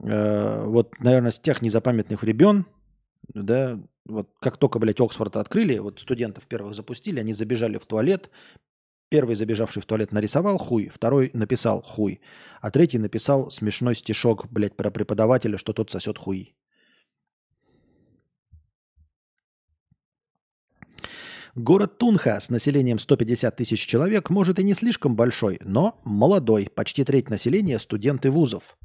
[0.00, 2.66] Э, вот, наверное, с тех незапамятных времен,
[3.34, 8.30] да, вот как только, блядь, Оксфорд открыли, вот студентов первых запустили, они забежали в туалет,
[9.10, 12.20] Первый, забежавший в туалет, нарисовал хуй, второй написал хуй,
[12.60, 16.54] а третий написал смешной стишок, блядь, про преподавателя, что тот сосет хуи.
[21.54, 27.04] Город Тунха с населением 150 тысяч человек может и не слишком большой, но молодой, почти
[27.04, 28.76] треть населения– студенты вузов.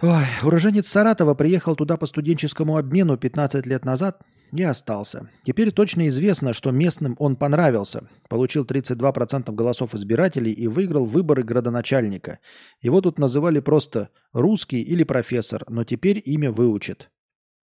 [0.00, 5.30] Ой, уроженец Саратова приехал туда по студенческому обмену 15 лет назад и остался.
[5.44, 8.08] Теперь точно известно, что местным он понравился.
[8.28, 12.38] Получил 32% голосов избирателей и выиграл выборы градоначальника.
[12.80, 17.10] Его тут называли просто «русский» или «профессор», но теперь имя выучит.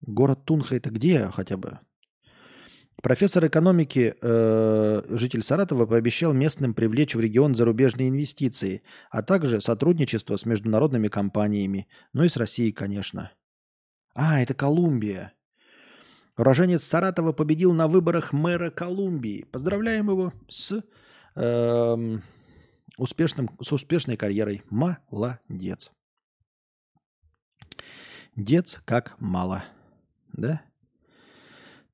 [0.02, 1.80] Город Тунха это где хотя бы?
[3.02, 8.82] Профессор экономики, э, житель Саратова, пообещал местным привлечь в регион зарубежные инвестиции,
[9.12, 13.32] а также сотрудничество с международными компаниями, ну и с Россией, конечно.
[14.16, 15.35] А, это Колумбия.
[16.38, 19.46] Уроженец Саратова победил на выборах мэра Колумбии.
[19.52, 20.84] Поздравляем его с,
[21.36, 22.18] э,
[22.98, 24.62] успешным, с успешной карьерой.
[24.70, 25.92] Молодец.
[28.36, 29.64] Дец как мало.
[30.34, 30.62] Да?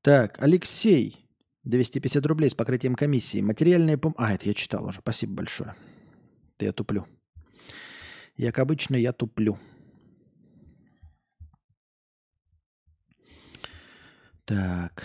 [0.01, 1.17] Так, Алексей.
[1.63, 3.41] 250 рублей с покрытием комиссии.
[3.41, 4.15] Материальная пом...
[4.17, 5.01] А, это я читал уже.
[5.01, 5.75] Спасибо большое.
[6.57, 7.05] Ты я туплю.
[8.35, 9.59] Як обычно, я туплю.
[14.51, 15.03] Так.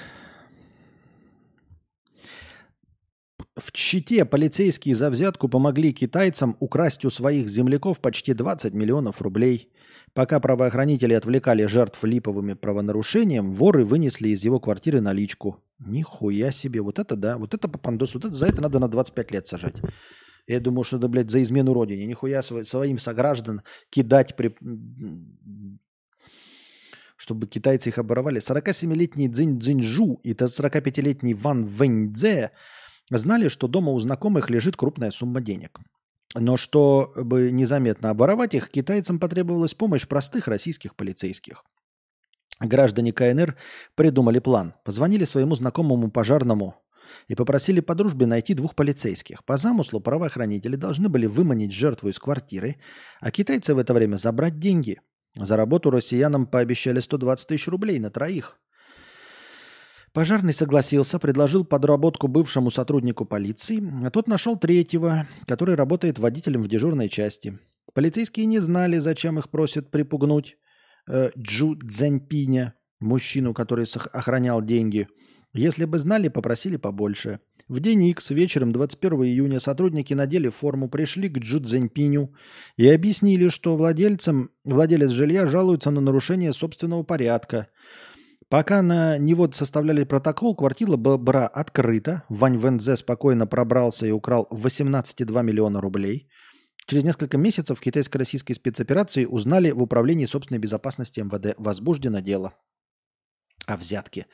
[3.57, 9.71] В Чите полицейские за взятку помогли китайцам украсть у своих земляков почти 20 миллионов рублей.
[10.15, 15.63] Пока правоохранители отвлекали жертв липовыми правонарушением, воры вынесли из его квартиры наличку.
[15.79, 16.81] Нихуя себе.
[16.81, 17.39] Вот это да.
[17.39, 18.15] Вот это попандос.
[18.15, 19.77] Вот это за это надо на 25 лет сажать.
[20.49, 22.07] Я думаю, что это, блядь, за измену родине.
[22.07, 24.57] Нихуя своим сограждан кидать при...
[27.17, 28.41] Чтобы китайцы их оборовали.
[28.41, 32.51] 47-летний Цзинь Цзиньжу и 45-летний Ван Вэньцзе
[33.11, 35.79] знали, что дома у знакомых лежит крупная сумма денег.
[36.35, 41.65] Но чтобы незаметно оборовать их, китайцам потребовалась помощь простых российских полицейских.
[42.61, 43.57] Граждане КНР
[43.95, 44.75] придумали план.
[44.85, 46.77] Позвонили своему знакомому пожарному
[47.29, 49.45] и попросили по дружбе найти двух полицейских.
[49.45, 52.77] По замыслу правоохранители должны были выманить жертву из квартиры,
[53.21, 55.01] а китайцы в это время забрать деньги.
[55.37, 58.59] За работу россиянам пообещали 120 тысяч рублей на троих.
[60.13, 66.69] Пожарный согласился, предложил подработку бывшему сотруднику полиции, а тот нашел третьего, который работает водителем в
[66.69, 67.59] дежурной части.
[67.93, 70.57] Полицейские не знали, зачем их просят припугнуть
[71.07, 75.07] э, Джу Цзэньпиня, мужчину, который охранял деньги.
[75.53, 77.41] Если бы знали, попросили побольше.
[77.69, 82.35] В день X вечером 21 июня сотрудники надели форму, пришли к Джу Цзэньпиню
[82.77, 87.69] и объяснили, что владельцам, владелец жилья жалуется на нарушение собственного порядка–
[88.49, 92.23] Пока на него составляли протокол, квартира была открыта.
[92.29, 96.29] Вань Вензе спокойно пробрался и украл 18,2 миллиона рублей.
[96.87, 101.55] Через несколько месяцев в китайско-российской спецоперации узнали в Управлении собственной безопасности МВД.
[101.59, 102.55] Возбуждено дело
[103.67, 104.27] о взятке.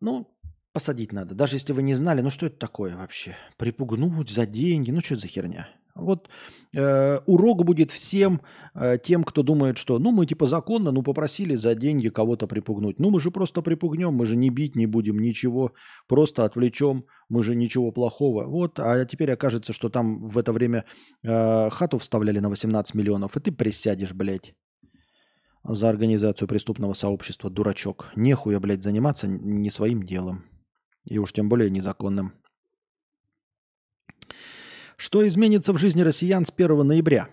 [0.00, 0.36] Ну,
[0.72, 1.34] посадить надо.
[1.34, 3.36] Даже если вы не знали, ну что это такое вообще?
[3.56, 5.68] Припугнуть за деньги, ну что это за херня?
[5.96, 6.28] Вот
[6.74, 8.40] э, урок будет всем
[8.74, 13.00] э, тем, кто думает, что ну мы типа законно, ну попросили за деньги кого-то припугнуть.
[13.00, 15.72] Ну мы же просто припугнем, мы же не бить не будем, ничего,
[16.08, 18.44] просто отвлечем, мы же ничего плохого.
[18.44, 20.84] Вот, а теперь окажется, что там в это время
[21.22, 24.54] э, хату вставляли на 18 миллионов, и ты присядешь, блядь,
[25.68, 28.12] за организацию преступного сообщества, дурачок.
[28.16, 30.44] Нехуя, блядь, заниматься не своим делом.
[31.04, 32.32] И уж тем более незаконным.
[34.96, 37.28] Что изменится в жизни россиян с 1 ноября?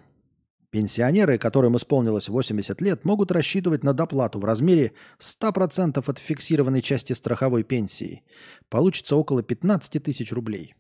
[0.70, 7.14] Пенсионеры, которым исполнилось 80 лет, могут рассчитывать на доплату в размере 100% от фиксированной части
[7.14, 8.24] страховой пенсии.
[8.70, 10.74] Получится около 15 тысяч рублей.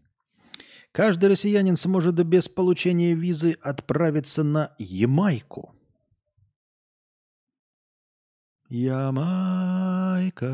[0.91, 5.73] Каждый россиянин сможет без получения визы отправиться на Ямайку.
[8.75, 10.49] Ямайка,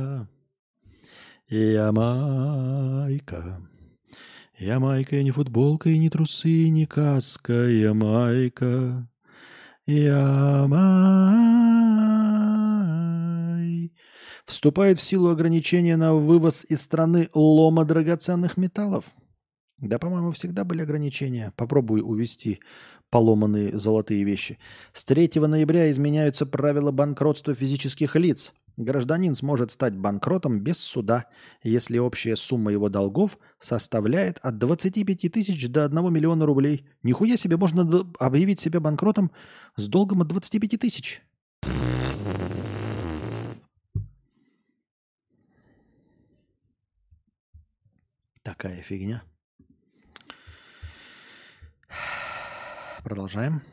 [1.48, 2.62] Ямайка.
[4.58, 9.10] Я майка, я не футболка, и не трусы, и не каска, я майка.
[9.86, 10.84] Я май.
[14.46, 19.06] Вступает в силу ограничения на вывоз из страны лома драгоценных металлов.
[19.78, 21.54] Да, по-моему, всегда были ограничения.
[21.56, 22.60] Попробуй увести
[23.10, 24.58] поломанные золотые вещи.
[24.94, 28.54] С 3 ноября изменяются правила банкротства физических лиц.
[28.78, 31.26] Гражданин сможет стать банкротом без суда,
[31.64, 36.86] если общая сумма его долгов составляет от 25 тысяч до 1 миллиона рублей.
[37.04, 39.32] Нихуя себе, можно объявить себя банкротом
[39.76, 41.22] с долгом от 25 тысяч.
[48.44, 49.24] Такая фигня.
[53.10, 53.64] Продолжаем.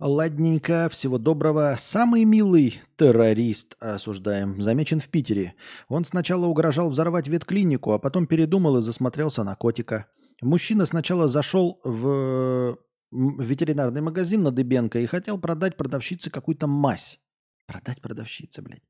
[0.00, 1.76] Ладненько, всего доброго.
[1.78, 5.54] Самый милый террорист, осуждаем, замечен в Питере.
[5.86, 10.06] Он сначала угрожал взорвать ветклинику, а потом передумал и засмотрелся на котика.
[10.42, 12.76] Мужчина сначала зашел в
[13.12, 17.20] ветеринарный магазин на Дыбенко и хотел продать продавщице какую-то мазь.
[17.66, 18.82] Продать продавщице, блядь.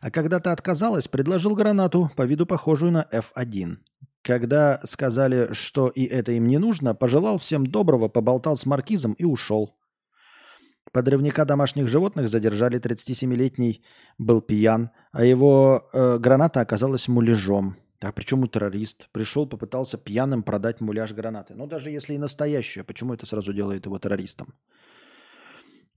[0.00, 3.78] А когда то отказалась, предложил гранату, по виду похожую на F1.
[4.26, 9.24] Когда сказали, что и это им не нужно, пожелал всем доброго, поболтал с маркизом и
[9.24, 9.76] ушел.
[10.90, 13.84] Подрывника домашних животных задержали 37-летний,
[14.18, 17.76] был пьян, а его э, граната оказалась муляжом.
[18.00, 19.08] А причем и террорист?
[19.12, 21.54] Пришел, попытался пьяным продать муляж гранаты.
[21.54, 24.54] Ну, даже если и настоящую, почему это сразу делает его террористом?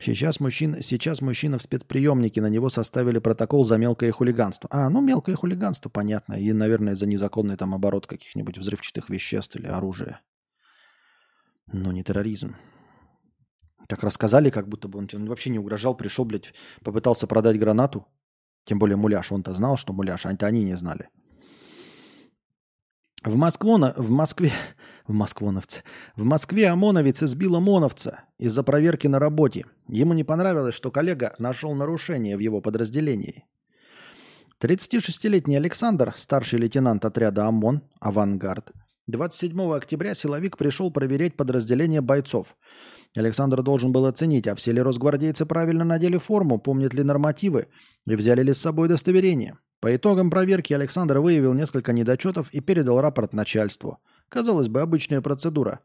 [0.01, 4.69] Сейчас, мужчина, сейчас мужчина в спецприемнике, на него составили протокол за мелкое хулиганство.
[4.71, 6.35] А, ну мелкое хулиганство, понятно.
[6.35, 10.21] И, наверное, за незаконный там оборот каких-нибудь взрывчатых веществ или оружия.
[11.73, 12.55] Но не терроризм.
[13.89, 18.07] Так рассказали, как будто бы он, он вообще не угрожал, пришел, блядь, попытался продать гранату.
[18.63, 19.33] Тем более муляж.
[19.33, 21.09] Он-то знал, что муляж, а они не знали.
[23.23, 24.51] В, Москву, в Москве,
[25.07, 25.83] в Москвоновце,
[26.15, 29.65] в Москве ОМОНовец избил ОМОНовца из-за проверки на работе.
[29.87, 33.45] Ему не понравилось, что коллега нашел нарушение в его подразделении.
[34.61, 38.71] 36-летний Александр, старший лейтенант отряда ОМОН «Авангард»,
[39.11, 42.55] 27 октября силовик пришел проверять подразделение бойцов–
[43.15, 47.67] Александр должен был оценить, а все ли росгвардейцы правильно надели форму, помнят ли нормативы
[48.05, 49.57] и взяли ли с собой удостоверение.
[49.79, 53.97] По итогам проверки Александр выявил несколько недочетов и передал рапорт начальству.
[54.27, 55.79] Казалось бы, обычная процедура.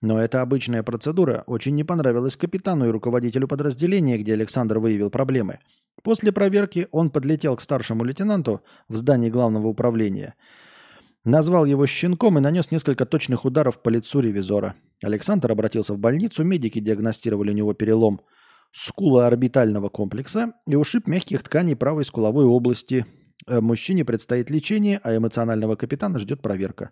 [0.00, 5.60] Но эта обычная процедура очень не понравилась капитану и руководителю подразделения, где Александр выявил проблемы.
[6.02, 10.34] После проверки он подлетел к старшему лейтенанту в здании главного управления–
[11.24, 14.74] Назвал его щенком и нанес несколько точных ударов по лицу ревизора.
[15.02, 18.20] Александр обратился в больницу, медики диагностировали у него перелом
[18.72, 23.06] скулоорбитального комплекса и ушиб мягких тканей правой скуловой области–
[23.48, 26.90] Э, мужчине предстоит лечение, а эмоционального капитана ждет проверка.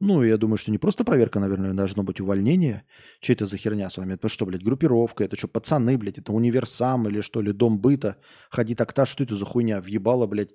[0.00, 2.84] Ну, я думаю, что не просто проверка, наверное, должно быть увольнение.
[3.20, 4.14] Че это за херня с вами?
[4.14, 5.24] Это что, блядь, группировка?
[5.24, 6.18] Это что, пацаны, блядь?
[6.18, 7.52] Это универсам или что ли?
[7.52, 8.16] Дом быта?
[8.48, 9.80] Ходи так-то, что это за хуйня?
[9.80, 10.52] Въебало, блядь,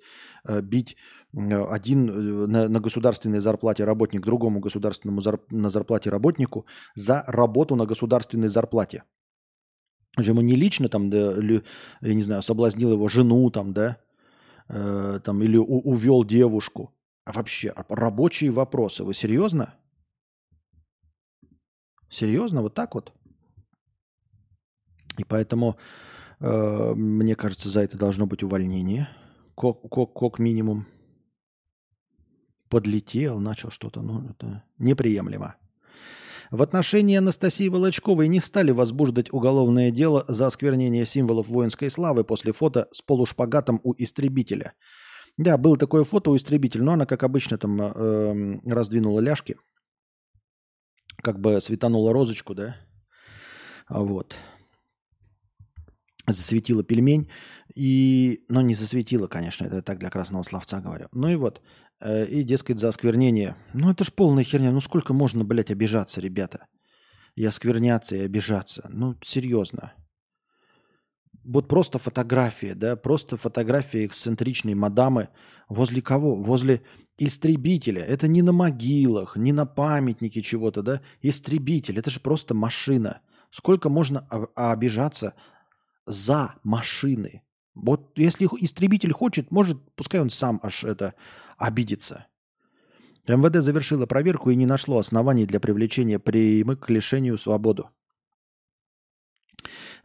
[0.48, 0.96] э, бить
[1.36, 7.86] один на, на государственной зарплате работник другому государственному зар, на зарплате работнику за работу на
[7.86, 9.02] государственной зарплате.
[10.16, 11.34] Ему не лично там, да,
[12.00, 13.96] я не знаю, соблазнил его жену там, да,
[14.68, 16.94] э, там, или у, увел девушку.
[17.24, 19.02] А вообще, а рабочие вопросы.
[19.02, 19.74] Вы серьезно?
[22.10, 22.62] Серьезно?
[22.62, 23.12] Вот так вот?
[25.16, 25.78] И поэтому,
[26.40, 29.08] э, мне кажется, за это должно быть увольнение.
[29.56, 30.86] Кок, кок, кок минимум.
[32.74, 34.02] Подлетел, начал что-то.
[34.02, 35.54] Ну, это неприемлемо.
[36.50, 42.52] В отношении Анастасии Волочковой не стали возбуждать уголовное дело за осквернение символов воинской славы после
[42.52, 44.72] фото с полушпагатом у истребителя.
[45.36, 49.56] Да, было такое фото у истребителя, но она, как обычно, там э, раздвинула ляжки,
[51.22, 52.74] как бы светанула розочку, да,
[53.88, 54.34] вот.
[56.26, 57.28] Засветила пельмень,
[57.74, 61.08] и, но не засветила, конечно, это так для красного словца говорю.
[61.12, 61.60] Ну и вот,
[62.02, 63.56] и, дескать, за осквернение.
[63.72, 64.72] Ну, это ж полная херня.
[64.72, 66.66] Ну, сколько можно, блядь, обижаться, ребята?
[67.34, 68.88] И оскверняться, и обижаться.
[68.92, 69.92] Ну, серьезно.
[71.44, 75.28] Вот просто фотография, да, просто фотография эксцентричной мадамы.
[75.68, 76.36] Возле кого?
[76.36, 76.82] Возле
[77.18, 78.02] истребителя.
[78.02, 81.00] Это не на могилах, не на памятнике чего-то, да.
[81.20, 81.98] Истребитель.
[81.98, 83.20] Это же просто машина.
[83.50, 84.26] Сколько можно
[84.56, 85.34] обижаться
[86.06, 87.43] за машины?
[87.74, 91.14] Вот если истребитель хочет, может, пускай он сам аж это
[91.58, 92.26] обидится.
[93.26, 97.90] МВД завершило проверку и не нашло оснований для привлечения прямых к лишению свободу.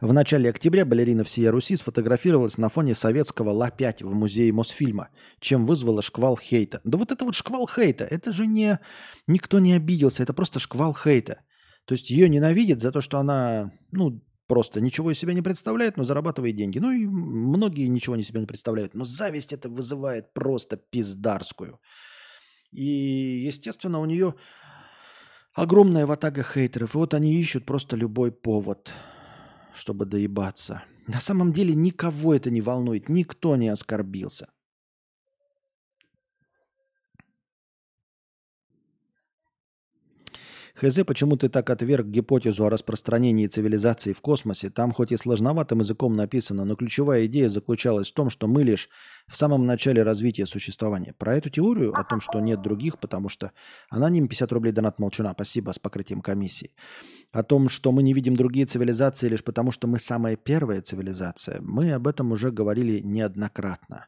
[0.00, 5.10] В начале октября балерина всея Руси сфотографировалась на фоне советского Ла-5 в музее Мосфильма,
[5.40, 6.80] чем вызвала шквал хейта.
[6.84, 8.80] Да вот это вот шквал хейта, это же не...
[9.26, 11.42] Никто не обиделся, это просто шквал хейта.
[11.84, 15.96] То есть ее ненавидят за то, что она, ну, просто ничего из себя не представляет,
[15.96, 16.80] но зарабатывает деньги.
[16.80, 18.94] Ну и многие ничего не себя не представляют.
[18.94, 21.78] Но зависть это вызывает просто пиздарскую.
[22.72, 24.34] И, естественно, у нее
[25.54, 26.94] огромная ватага хейтеров.
[26.94, 28.92] И вот они ищут просто любой повод,
[29.72, 30.82] чтобы доебаться.
[31.06, 34.48] На самом деле никого это не волнует, никто не оскорбился.
[40.80, 44.70] Хз, почему ты так отверг гипотезу о распространении цивилизации в космосе?
[44.70, 48.88] Там хоть и сложноватым языком написано, но ключевая идея заключалась в том, что мы лишь
[49.28, 51.12] в самом начале развития существования.
[51.18, 53.52] Про эту теорию о том, что нет других, потому что
[53.90, 56.70] аноним 50 рублей донат молчуна, спасибо с покрытием комиссии.
[57.30, 61.60] О том, что мы не видим другие цивилизации лишь потому, что мы самая первая цивилизация,
[61.60, 64.06] мы об этом уже говорили неоднократно.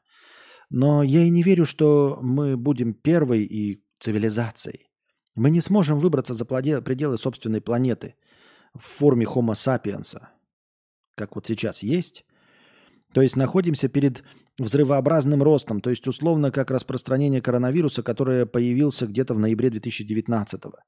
[0.70, 4.91] Но я и не верю, что мы будем первой и цивилизацией.
[5.34, 8.14] Мы не сможем выбраться за пределы собственной планеты
[8.74, 10.20] в форме Homo sapiens,
[11.16, 12.24] как вот сейчас есть.
[13.14, 14.24] То есть находимся перед
[14.58, 20.78] взрывообразным ростом, то есть условно как распространение коронавируса, которое появился где-то в ноябре 2019 -го.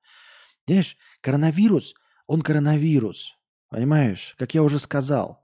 [0.67, 1.95] Знаешь, коронавирус,
[2.27, 3.35] он коронавирус,
[3.69, 5.41] понимаешь, как я уже сказал.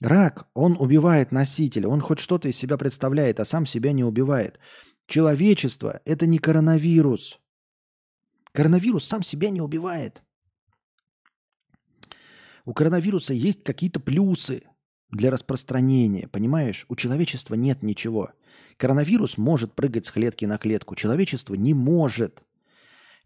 [0.00, 4.58] Рак, он убивает носителя, он хоть что-то из себя представляет, а сам себя не убивает.
[5.06, 7.40] Человечество– это не коронавирус.
[8.56, 10.22] Коронавирус сам себя не убивает.
[12.64, 14.62] У коронавируса есть какие-то плюсы
[15.10, 16.86] для распространения, понимаешь?
[16.88, 18.30] У человечества нет ничего.
[18.78, 22.42] Коронавирус может прыгать с клетки на клетку, человечество не может.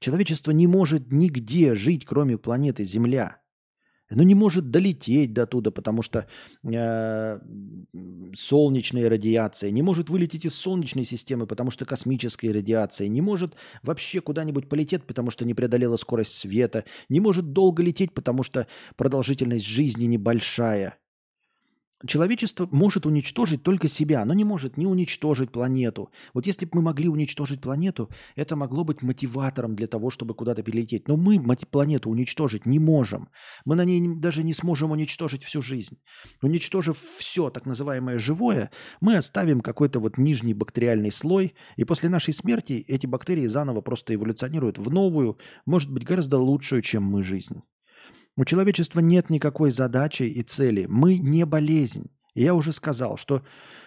[0.00, 3.40] Человечество не может нигде жить, кроме планеты Земля.
[4.10, 6.26] Оно не может долететь до туда, потому что
[6.64, 7.38] э,
[8.34, 14.20] солнечная радиация, не может вылететь из солнечной системы, потому что космическая радиация, не может вообще
[14.20, 19.64] куда-нибудь полететь, потому что не преодолела скорость света, не может долго лететь, потому что продолжительность
[19.64, 20.98] жизни небольшая.
[22.06, 26.10] Человечество может уничтожить только себя, но не может не уничтожить планету.
[26.32, 30.62] Вот если бы мы могли уничтожить планету, это могло быть мотиватором для того, чтобы куда-то
[30.62, 31.08] перелететь.
[31.08, 31.38] Но мы
[31.70, 33.28] планету уничтожить не можем.
[33.66, 35.98] Мы на ней даже не сможем уничтожить всю жизнь.
[36.40, 38.70] Уничтожив все так называемое живое,
[39.02, 44.14] мы оставим какой-то вот нижний бактериальный слой, и после нашей смерти эти бактерии заново просто
[44.14, 47.62] эволюционируют в новую, может быть, гораздо лучшую, чем мы, жизнь.
[48.40, 50.86] У человечества нет никакой задачи и цели.
[50.88, 52.10] Мы не болезнь.
[52.32, 53.44] И я уже сказал, что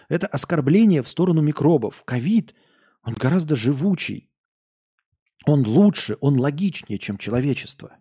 [0.09, 2.03] это оскорбление в сторону микробов.
[2.05, 2.53] Ковид,
[3.01, 4.29] он гораздо живучий.
[5.47, 7.97] Он лучше, он логичнее, чем человечество.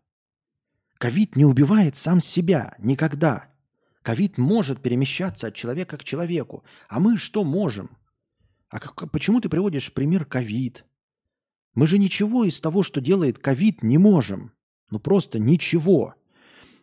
[0.98, 3.48] Ковид не убивает сам себя никогда.
[4.03, 6.64] Ковид может перемещаться от человека к человеку.
[6.86, 7.96] А мы что можем?
[8.68, 10.84] А как, почему ты приводишь пример ковид?
[11.74, 14.53] Мы же ничего из того, что делает ковид, не можем.
[14.90, 16.14] Ну просто ничего.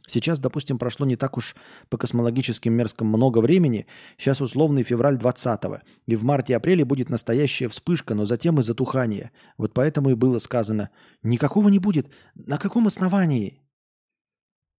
[0.10, 1.56] Сейчас, допустим, прошло не так уж
[1.90, 3.86] по космологическим мерзкам много времени.
[4.18, 5.82] Сейчас условный февраль 20-го.
[6.08, 9.32] И в марте-апреле будет настоящая вспышка, но затем и затухание.
[9.58, 10.90] Вот поэтому и было сказано,
[11.22, 12.12] никакого не будет.
[12.36, 13.62] На каком основании?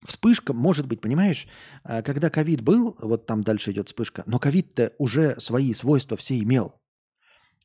[0.05, 1.47] Вспышка, может быть, понимаешь,
[1.85, 6.39] а, когда ковид был, вот там дальше идет вспышка, но ковид-то уже свои свойства все
[6.39, 6.80] имел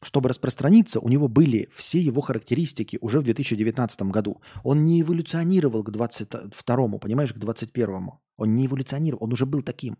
[0.05, 4.39] чтобы распространиться, у него были все его характеристики уже в 2019 году.
[4.63, 8.21] Он не эволюционировал к 22-му, понимаешь, к 21-му.
[8.37, 9.97] Он не эволюционировал, он уже был таким.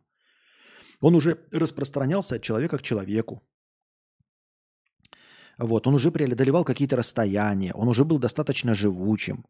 [1.02, 3.42] Он уже распространялся от человека к человеку.
[5.58, 9.44] Вот, он уже преодолевал какие-то расстояния, он уже был достаточно живучим.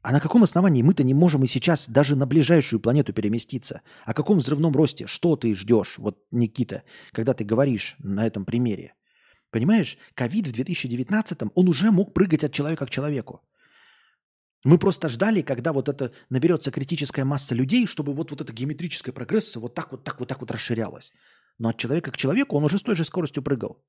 [0.00, 3.82] А на каком основании мы-то не можем и сейчас даже на ближайшую планету переместиться?
[4.04, 5.06] О каком взрывном росте?
[5.06, 6.82] Что ты ждешь, вот, Никита,
[7.12, 8.94] когда ты говоришь на этом примере?
[9.52, 13.42] Понимаешь, ковид в 2019-м, он уже мог прыгать от человека к человеку.
[14.64, 19.12] Мы просто ждали, когда вот это наберется критическая масса людей, чтобы вот, вот эта геометрическая
[19.12, 21.12] прогрессия вот так вот так вот так вот расширялась.
[21.58, 23.84] Но от человека к человеку он уже с той же скоростью прыгал.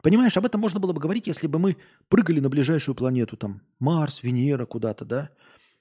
[0.00, 1.76] Понимаешь, об этом можно было бы говорить, если бы мы
[2.08, 5.30] прыгали на ближайшую планету, там, Марс, Венера куда-то, да?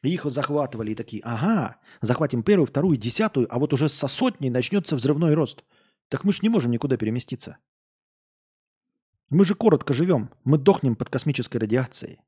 [0.02, 4.50] И их захватывали и такие, ага, захватим первую, вторую, десятую, а вот уже со сотней
[4.50, 5.64] начнется взрывной рост.
[6.10, 7.58] Так мы же не можем никуда переместиться.
[9.32, 10.30] Мы же коротко живем.
[10.44, 12.20] Мы дохнем под космической радиацией.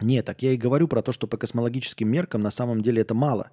[0.00, 3.14] Нет, так я и говорю про то, что по космологическим меркам на самом деле это
[3.14, 3.52] мало.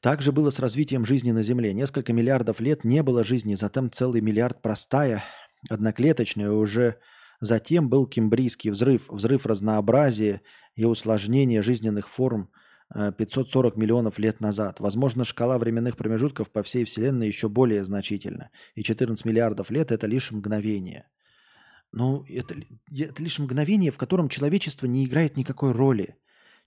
[0.00, 1.74] Так же было с развитием жизни на Земле.
[1.74, 5.24] Несколько миллиардов лет не было жизни, затем целый миллиард простая,
[5.68, 6.96] одноклеточная, уже
[7.40, 10.40] затем был кембрийский взрыв, взрыв разнообразия
[10.74, 12.50] и усложнения жизненных форм–
[12.92, 14.80] 540 миллионов лет назад.
[14.80, 18.50] Возможно, шкала временных промежутков по всей Вселенной еще более значительна.
[18.74, 21.08] И 14 миллиардов лет– это лишь мгновение.
[21.92, 22.54] Ну, это,
[22.90, 26.16] это лишь мгновение, в котором человечество не играет никакой роли.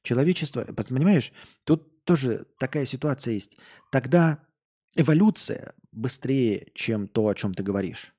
[0.04, 1.32] Человечество, понимаешь,
[1.64, 3.58] тут тоже такая ситуация есть.
[3.92, 4.40] Тогда
[4.96, 8.14] эволюция быстрее, чем то, о чем ты говоришь.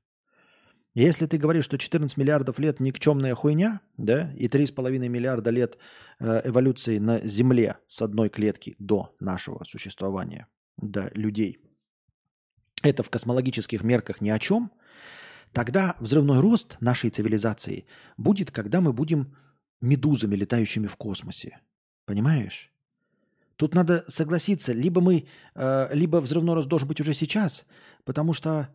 [0.97, 5.77] Если ты говоришь, что 14 миллиардов лет никчемная хуйня, да, и 3,5 миллиарда лет
[6.18, 10.47] э, эволюции на Земле с одной клетки до нашего существования,
[10.78, 11.59] до людей,
[12.82, 14.73] это в космологических мерках ни о чем,
[15.52, 17.86] Тогда взрывной рост нашей цивилизации
[18.18, 19.35] будет, когда мы будем
[19.81, 21.60] медузами, летающими в космосе.
[22.05, 22.70] Понимаешь?
[23.56, 27.64] Тут надо согласиться, либо мы, э, либо взрывной рост должен быть уже сейчас,
[28.05, 28.68] потому что,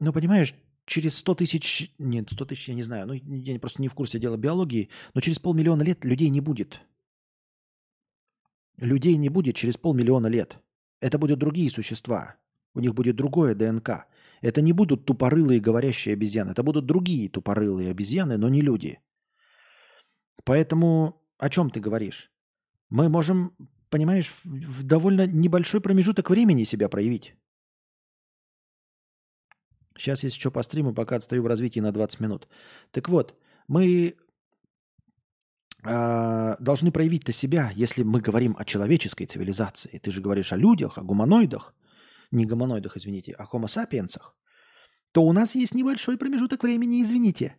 [0.00, 0.54] ну, понимаешь,
[0.86, 4.18] через 100 тысяч, нет, 100 тысяч я не знаю, ну, я просто не в курсе
[4.18, 6.80] дела биологии, но через полмиллиона лет людей не будет.
[8.78, 10.58] Людей не будет через полмиллиона лет.
[11.00, 12.36] Это будут другие существа.
[12.74, 14.06] У них будет другое ДНК.
[14.42, 16.50] Это не будут тупорылые говорящие обезьяны.
[16.50, 19.00] Это будут другие тупорылые обезьяны, но не люди.
[20.44, 22.30] Поэтому о чем ты говоришь?
[22.90, 23.52] Мы можем,
[23.90, 27.34] понимаешь, в довольно небольшой промежуток времени себя проявить.
[29.98, 32.48] Сейчас, если что, по стриму, пока отстаю в развитии на 20 минут.
[32.90, 33.34] Так вот,
[33.68, 34.14] мы
[35.84, 39.98] э, должны проявить-то себя, если мы говорим о человеческой цивилизации.
[39.98, 41.74] Ты же говоришь о людях, о гуманоидах,
[42.30, 44.36] не гуманоидах, извините, о homo сапиенсах,
[45.12, 47.56] то у нас есть небольшой промежуток времени, извините.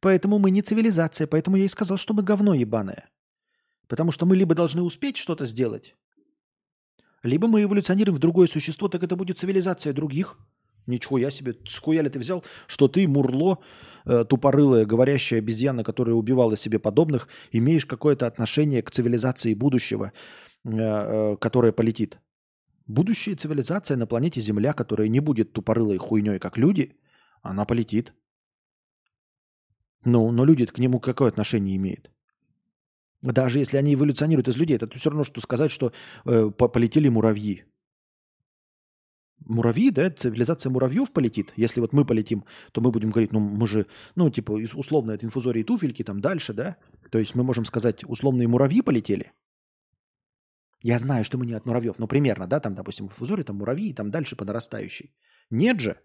[0.00, 3.10] Поэтому мы не цивилизация, поэтому я и сказал, что мы говно ебаное.
[3.88, 5.94] Потому что мы либо должны успеть что-то сделать,
[7.22, 10.38] либо мы эволюционируем в другое существо, так это будет цивилизация других–
[10.86, 13.58] Ничего я себе, скуя ли ты взял, что ты, мурло,
[14.04, 20.12] э, тупорылая, говорящая обезьяна, которая убивала себе подобных, имеешь какое-то отношение к цивилизации будущего,
[20.64, 22.18] э, э, которая полетит.
[22.86, 26.96] Будущая цивилизация на планете Земля, которая не будет тупорылой хуйней, как люди,
[27.42, 28.12] она полетит.
[30.04, 32.10] Ну, но люди к нему какое отношение имеют?
[33.22, 35.92] Даже если они эволюционируют из людей, это все равно, что сказать, что
[36.26, 37.64] э, полетели муравьи.
[39.46, 41.52] Муравьи, да, цивилизация муравьев полетит.
[41.56, 45.26] Если вот мы полетим, то мы будем говорить, ну мы же, ну типа условно это
[45.26, 46.76] инфузории туфельки, там дальше, да.
[47.10, 49.32] То есть мы можем сказать, условные муравьи полетели.
[50.82, 53.92] Я знаю, что мы не от муравьев, но примерно, да, там, допустим, инфузории, там муравьи,
[53.94, 55.14] там дальше по нарастающей.
[55.50, 56.00] Нет же.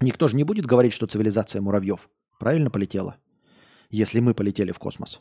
[0.00, 2.08] Никто же не будет говорить, что цивилизация муравьев
[2.38, 3.16] правильно полетела,
[3.90, 5.20] если мы полетели в космос.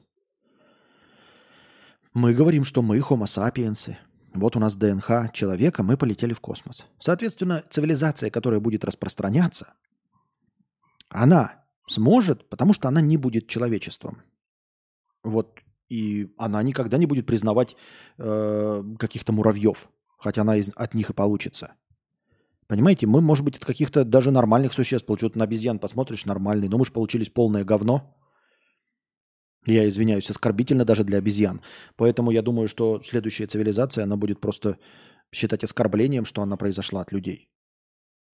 [2.13, 3.95] Мы говорим, что мы homo sapiens,
[4.33, 6.85] вот у нас ДНХ человека, мы полетели в космос.
[6.99, 9.73] Соответственно, цивилизация, которая будет распространяться,
[11.09, 14.21] она сможет, потому что она не будет человечеством.
[15.23, 17.75] Вот и она никогда не будет признавать
[18.17, 19.89] э, каких-то муравьев,
[20.19, 21.73] хотя она из, от них и получится.
[22.67, 26.77] Понимаете, мы, может быть, от каких-то даже нормальных существ, получают на обезьян посмотришь, нормальный, но
[26.77, 28.15] мы же получились полное говно.
[29.65, 31.61] Я извиняюсь, оскорбительно даже для обезьян.
[31.95, 34.77] Поэтому я думаю, что следующая цивилизация, она будет просто
[35.31, 37.49] считать оскорблением, что она произошла от людей.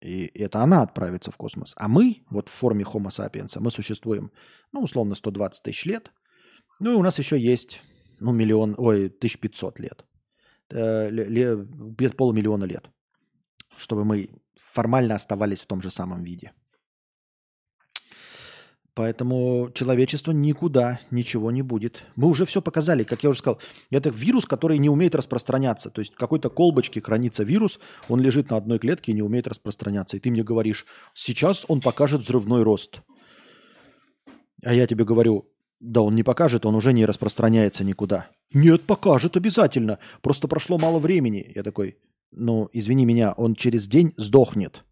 [0.00, 1.74] И это она отправится в космос.
[1.76, 4.32] А мы, вот в форме Homo sapiens, мы существуем,
[4.72, 6.10] ну, условно, 120 тысяч лет.
[6.80, 7.82] Ну, и у нас еще есть,
[8.18, 10.04] ну, миллион, ой, 1500 лет.
[10.70, 11.66] Э, ле,
[12.16, 12.90] полмиллиона лет.
[13.76, 16.52] Чтобы мы формально оставались в том же самом виде.
[19.00, 22.04] Поэтому человечество никуда ничего не будет.
[22.16, 23.58] Мы уже все показали, как я уже сказал.
[23.90, 25.88] Это вирус, который не умеет распространяться.
[25.88, 29.48] То есть в какой-то колбочке хранится вирус, он лежит на одной клетке и не умеет
[29.48, 30.18] распространяться.
[30.18, 33.00] И ты мне говоришь, сейчас он покажет взрывной рост.
[34.62, 35.46] А я тебе говорю,
[35.80, 38.28] да он не покажет, он уже не распространяется никуда.
[38.52, 39.98] Нет, покажет обязательно.
[40.20, 41.50] Просто прошло мало времени.
[41.54, 41.96] Я такой,
[42.32, 44.84] ну, извини меня, он через день сдохнет.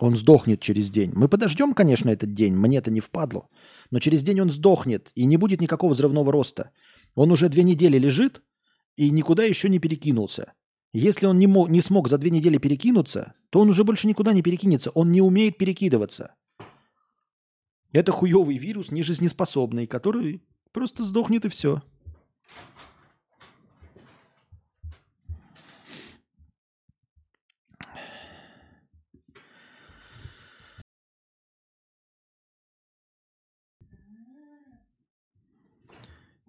[0.00, 1.12] Он сдохнет через день.
[1.14, 3.48] Мы подождем, конечно, этот день, мне это не впадло.
[3.90, 6.70] Но через день он сдохнет, и не будет никакого взрывного роста.
[7.14, 8.42] Он уже две недели лежит
[8.96, 10.54] и никуда еще не перекинулся.
[10.92, 14.32] Если он не, мог, не смог за две недели перекинуться, то он уже больше никуда
[14.32, 14.90] не перекинется.
[14.90, 16.34] Он не умеет перекидываться.
[17.92, 20.42] Это хуевый вирус, нежизнеспособный, который
[20.72, 21.82] просто сдохнет и все.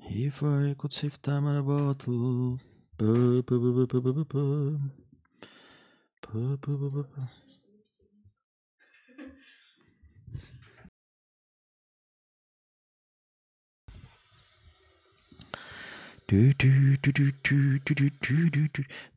[0.09, 2.59] If I could save time in a bottle.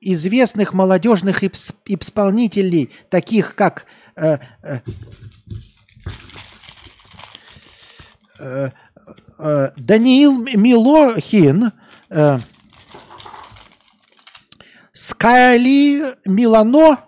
[0.00, 3.84] известных молодежных исполнителей, таких как
[4.16, 4.38] э,
[8.42, 8.70] Э, э,
[9.76, 11.72] Даниил Милохин,
[12.10, 12.38] э,
[14.92, 16.98] Скайли Милано,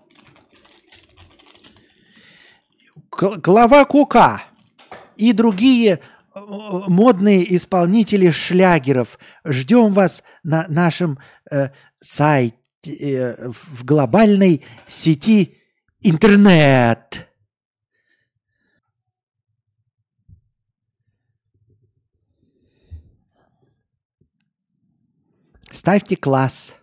[3.11, 4.43] Клава Кука
[5.17, 6.01] и другие
[6.35, 9.19] модные исполнители шлягеров.
[9.45, 11.19] Ждем вас на нашем
[11.51, 11.69] э,
[12.01, 15.59] сайте э, в глобальной сети
[16.01, 17.29] интернет.
[25.75, 26.79] Ставьте класс.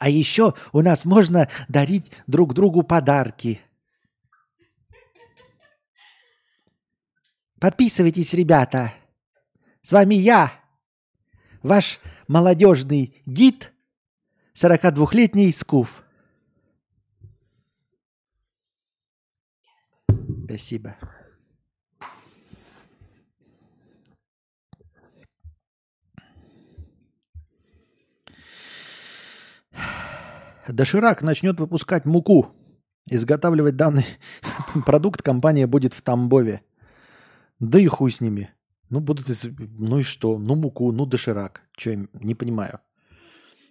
[0.00, 3.60] А еще у нас можно дарить друг другу подарки.
[7.60, 8.92] Подписывайтесь, ребята.
[9.82, 10.52] С вами я,
[11.62, 13.72] ваш молодежный гид,
[14.54, 16.02] 42-летний Скуф.
[20.46, 20.96] Спасибо.
[30.72, 32.46] Доширак начнет выпускать муку.
[33.10, 34.06] Изготавливать данный
[34.86, 36.62] продукт компания будет в Тамбове.
[37.58, 38.50] Да и хуй с ними.
[38.90, 39.28] Ну, будут...
[39.28, 39.46] Из...
[39.58, 40.38] Ну и что?
[40.38, 41.62] Ну, муку, ну, доширак.
[41.76, 42.08] Че?
[42.12, 42.80] Не понимаю.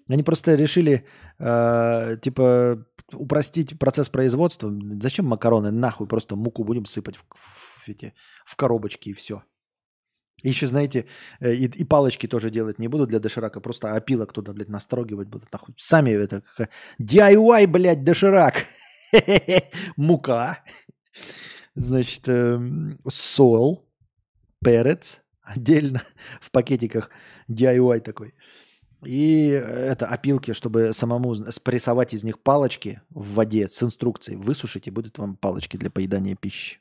[0.09, 1.05] Они просто решили,
[1.39, 4.73] э, типа, упростить процесс производства.
[5.01, 5.71] Зачем макароны?
[5.71, 8.13] Нахуй просто муку будем сыпать в, в, эти,
[8.45, 9.43] в коробочки и все.
[10.43, 11.05] Еще, знаете,
[11.39, 15.27] э, и, и палочки тоже делать не буду для доширака, просто опилок туда, блядь, настрогивать
[15.27, 15.51] будут.
[15.51, 15.73] Нахуй.
[15.77, 16.43] Сами это...
[17.01, 18.65] DIY, блядь, доширак.
[19.97, 20.63] Мука.
[21.75, 22.59] Значит, э,
[23.07, 23.87] сол,
[24.63, 26.03] перец отдельно
[26.41, 27.09] в пакетиках.
[27.49, 28.35] DIY такой.
[29.05, 34.37] И это опилки, чтобы самому спрессовать из них палочки в воде с инструкцией.
[34.37, 36.79] Высушить, и будут вам палочки для поедания пищи.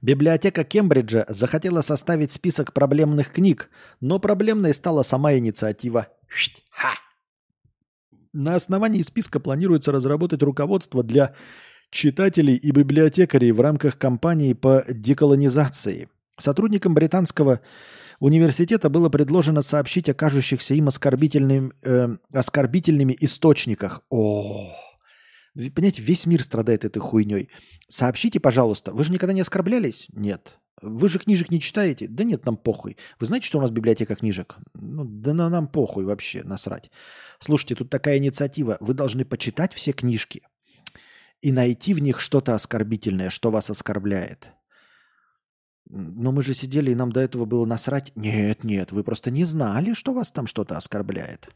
[0.00, 3.70] Библиотека Кембриджа захотела составить список проблемных книг,
[4.00, 6.08] но проблемной стала сама инициатива.
[8.32, 11.34] На основании списка планируется разработать руководство для
[11.90, 16.08] читателей и библиотекарей в рамках кампании по деколонизации.
[16.38, 17.60] Сотрудникам британского
[18.20, 24.02] университета было предложено сообщить о кажущихся им оскорбительным, э, оскорбительными источниках.
[24.10, 24.68] О,
[25.74, 27.48] Понимаете, весь мир страдает этой хуйней.
[27.88, 30.06] Сообщите, пожалуйста, вы же никогда не оскорблялись?
[30.12, 30.58] Нет.
[30.80, 32.06] Вы же книжек не читаете?
[32.06, 32.96] Да нет, нам похуй.
[33.18, 34.56] Вы знаете, что у нас библиотека книжек?
[34.74, 36.92] Ну, да на нам похуй вообще, насрать.
[37.40, 38.76] Слушайте, тут такая инициатива.
[38.78, 40.42] Вы должны почитать все книжки
[41.40, 44.50] и найти в них что-то оскорбительное, что вас оскорбляет.
[45.90, 48.12] Но мы же сидели, и нам до этого было насрать.
[48.14, 51.48] Нет, нет, вы просто не знали, что вас там что-то оскорбляет.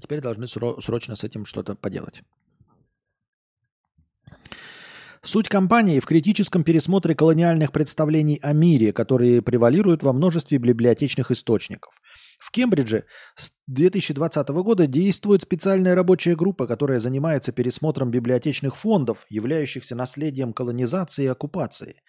[0.00, 2.22] Теперь должны срочно с этим что-то поделать.
[5.24, 11.94] Суть кампании в критическом пересмотре колониальных представлений о мире, которые превалируют во множестве библиотечных источников.
[12.40, 13.04] В Кембридже
[13.36, 21.26] с 2020 года действует специальная рабочая группа, которая занимается пересмотром библиотечных фондов, являющихся наследием колонизации
[21.26, 22.02] и оккупации.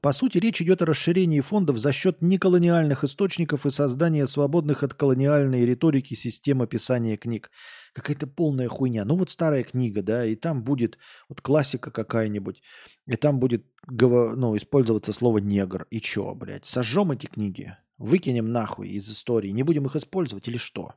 [0.00, 4.92] По сути, речь идет о расширении фондов за счет неколониальных источников и создания свободных от
[4.92, 7.50] колониальной риторики систем описания книг.
[7.94, 9.04] Какая-то полная хуйня.
[9.04, 10.98] Ну вот старая книга, да, и там будет
[11.28, 12.60] вот классика какая-нибудь,
[13.06, 15.86] и там будет ну, использоваться слово негр.
[15.90, 20.56] И чё, блядь, сожжем эти книги, выкинем нахуй из истории, не будем их использовать или
[20.56, 20.94] что?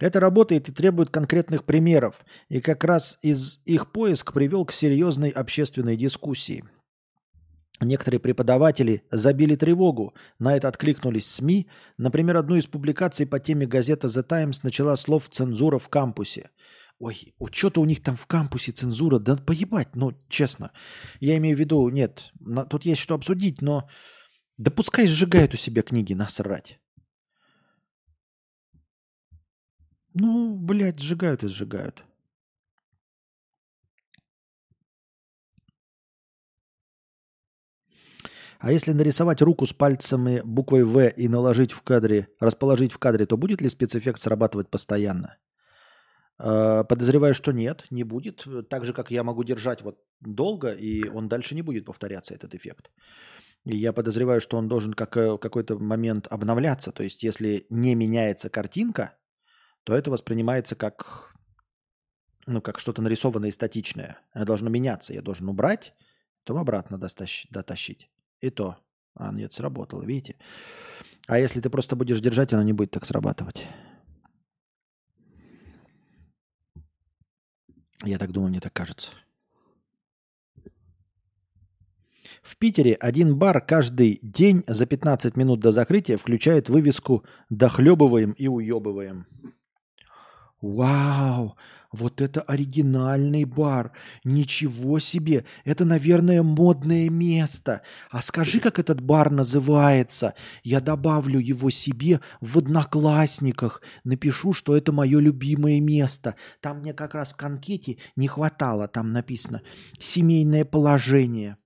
[0.00, 5.28] Это работает и требует конкретных примеров, и как раз из их поиск привел к серьезной
[5.28, 6.64] общественной дискуссии.
[7.80, 11.66] Некоторые преподаватели забили тревогу, на это откликнулись СМИ.
[11.96, 16.50] Например, одну из публикаций по теме газета The Times начала слов «цензура в кампусе».
[16.98, 20.72] Ой, что-то у них там в кампусе цензура, да поебать, ну, честно.
[21.20, 22.30] Я имею в виду, нет,
[22.68, 23.88] тут есть что обсудить, но
[24.58, 26.78] да пускай сжигают у себя книги, насрать.
[30.12, 32.04] Ну, блядь, сжигают и сжигают.
[38.60, 43.24] А если нарисовать руку с пальцами буквой В и наложить в кадре, расположить в кадре,
[43.24, 45.38] то будет ли спецэффект срабатывать постоянно?
[46.38, 48.46] А, подозреваю, что нет, не будет.
[48.68, 52.54] Так же, как я могу держать вот долго, и он дальше не будет повторяться, этот
[52.54, 52.90] эффект.
[53.64, 56.92] И я подозреваю, что он должен как, э, какой-то момент обновляться.
[56.92, 59.16] То есть, если не меняется картинка,
[59.84, 61.34] то это воспринимается как,
[62.46, 64.18] ну, как что-то нарисованное и статичное.
[64.32, 65.14] Оно должно меняться.
[65.14, 65.94] Я должен убрать,
[66.44, 68.10] то обратно дотащить.
[68.40, 68.76] И то.
[69.14, 70.36] А, нет, сработало, видите?
[71.26, 73.66] А если ты просто будешь держать, оно не будет так срабатывать.
[78.04, 79.10] Я так думаю, мне так кажется.
[82.42, 88.48] В Питере один бар каждый день за 15 минут до закрытия включает вывеску «Дохлебываем и
[88.48, 89.26] уебываем».
[90.60, 91.56] Вау!
[91.92, 93.92] Вот это оригинальный бар.
[94.22, 95.44] Ничего себе.
[95.64, 97.82] Это, наверное, модное место.
[98.10, 100.34] А скажи, как этот бар называется.
[100.62, 103.82] Я добавлю его себе в одноклассниках.
[104.04, 106.36] Напишу, что это мое любимое место.
[106.60, 108.86] Там мне как раз в конкете не хватало.
[108.86, 109.62] Там написано
[109.98, 111.56] «семейное положение».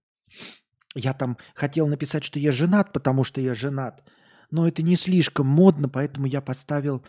[0.94, 4.04] Я там хотел написать, что я женат, потому что я женат.
[4.50, 7.04] Но это не слишком модно, поэтому я поставил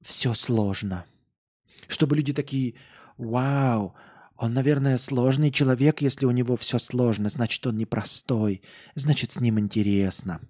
[0.00, 1.04] «все сложно»
[1.92, 2.74] чтобы люди такие,
[3.16, 3.94] вау,
[4.36, 8.62] он, наверное, сложный человек, если у него все сложно, значит, он непростой,
[8.94, 10.40] значит, с ним интересно.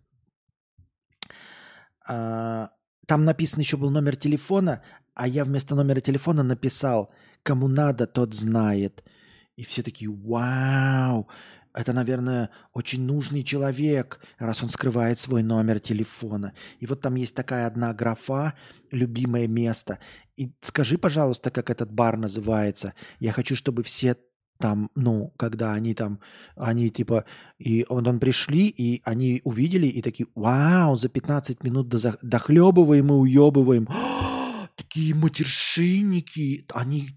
[2.09, 2.71] А,
[3.07, 4.83] там написан еще был номер телефона,
[5.15, 7.13] а я вместо номера телефона написал,
[7.43, 9.05] кому надо, тот знает.
[9.57, 11.29] И все такие, вау,
[11.75, 16.53] это, наверное, очень нужный человек, раз он скрывает свой номер телефона.
[16.81, 18.55] И вот там есть такая одна графа,
[18.91, 19.99] любимое место.
[20.37, 22.95] И скажи, пожалуйста, как этот бар называется.
[23.21, 24.17] Я хочу, чтобы все
[24.59, 26.21] там, ну, когда они там,
[26.57, 27.25] они типа,
[27.59, 33.09] и он, он пришли, и они увидели, и такие, вау, за 15 минут до, дохлебываем
[33.09, 33.89] и уебываем.
[34.77, 37.11] такие матершинники, они,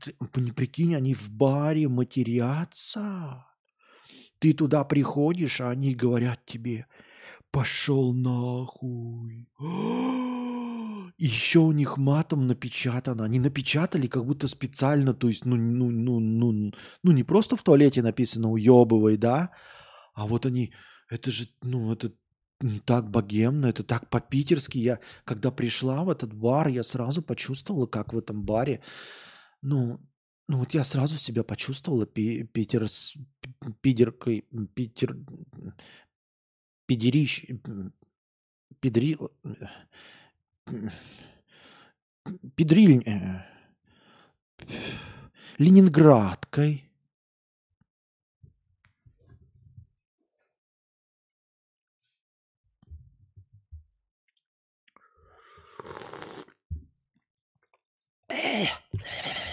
[0.55, 3.45] прикинь, они в баре матерятся.
[4.39, 6.87] Ты туда приходишь, а они говорят тебе,
[7.51, 9.47] пошел нахуй.
[11.17, 13.23] Еще у них матом напечатано.
[13.23, 17.63] Они напечатали как будто специально, то есть, ну, ну, ну, ну, ну не просто в
[17.63, 19.51] туалете написано уебывай, да,
[20.13, 20.73] а вот они,
[21.09, 22.11] это же, ну, это
[22.85, 24.77] так богемно, это так по-питерски.
[24.77, 28.81] Я, когда пришла в этот бар, я сразу почувствовала, как в этом баре,
[29.61, 29.99] ну,
[30.47, 32.85] ну вот я сразу себя почувствовала пи- Питер
[33.81, 35.17] пидеркой, Питер,
[36.85, 37.45] пидерищ,
[38.79, 39.31] педрил,
[42.55, 43.41] педриль, э,
[45.57, 46.89] Ленинградкой.
[58.29, 58.69] Эх.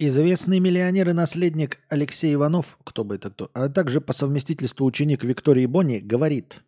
[0.00, 5.24] Известный миллионер и наследник Алексей Иванов, кто бы это кто, а также по совместительству ученик
[5.24, 6.62] Виктории Бонни, говорит,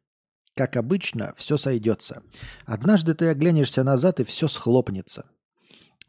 [0.57, 2.25] как обычно, все сойдется.
[2.67, 5.27] Однажды ты оглянешься назад, и все схлопнется.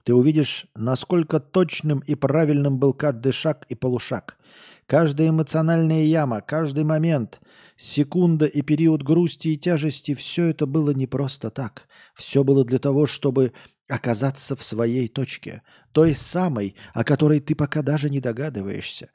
[0.03, 4.39] Ты увидишь, насколько точным и правильным был каждый шаг и полушаг.
[4.87, 7.39] Каждая эмоциональная яма, каждый момент,
[7.77, 11.87] секунда и период грусти и тяжести– все это было не просто так.
[12.15, 13.53] Все было для того, чтобы
[13.91, 19.09] оказаться в своей точке, той самой, о которой ты пока даже не догадываешься.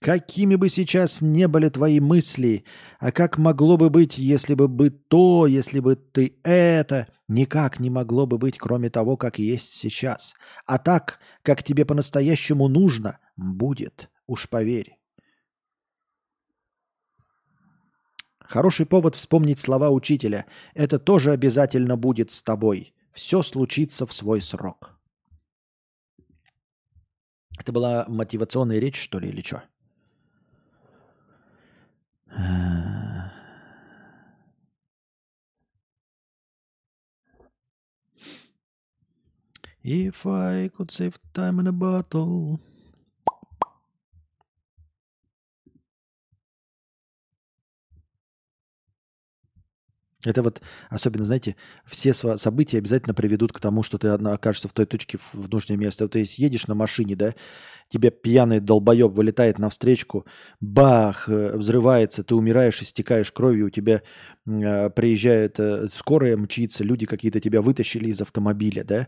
[0.00, 2.64] Какими бы сейчас не были твои мысли,
[2.98, 7.90] а как могло бы быть, если бы бы то, если бы ты это, никак не
[7.90, 10.34] могло бы быть, кроме того, как есть сейчас.
[10.66, 14.96] А так, как тебе по-настоящему нужно, будет, уж поверь.
[18.40, 20.46] Хороший повод вспомнить слова учителя.
[20.74, 22.94] Это тоже обязательно будет с тобой.
[23.16, 24.94] Все случится в свой срок.
[27.58, 29.64] Это была мотивационная речь, что ли, или что?
[39.82, 42.60] If I could save time in a bottle.
[50.26, 51.54] Это вот, особенно, знаете,
[51.86, 56.08] все события обязательно приведут к тому, что ты окажешься в той точке в нужное место.
[56.08, 57.34] То есть едешь на машине, да,
[57.88, 60.26] тебе пьяный долбоеб вылетает на встречку,
[60.60, 64.02] бах, э, взрывается, ты умираешь, истекаешь кровью, у тебя
[64.46, 69.06] э, приезжает э, скорая мчится, люди какие-то тебя вытащили из автомобиля, да,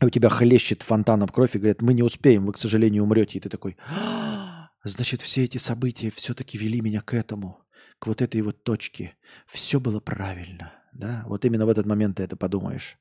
[0.00, 3.38] и у тебя хлещет фонтаном кровь и говорят, мы не успеем, вы, к сожалению, умрете.
[3.38, 7.58] И ты такой, «А, значит, все эти события все-таки вели меня к этому
[8.02, 9.14] к вот этой вот точке.
[9.46, 10.72] Все было правильно.
[10.92, 11.22] Да?
[11.28, 12.98] Вот именно в этот момент ты это подумаешь.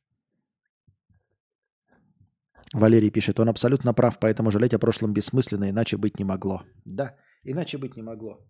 [2.73, 6.61] Валерий пишет, он абсолютно прав, поэтому жалеть о прошлом бессмысленно, иначе быть не могло.
[6.85, 8.47] Да, иначе быть не могло.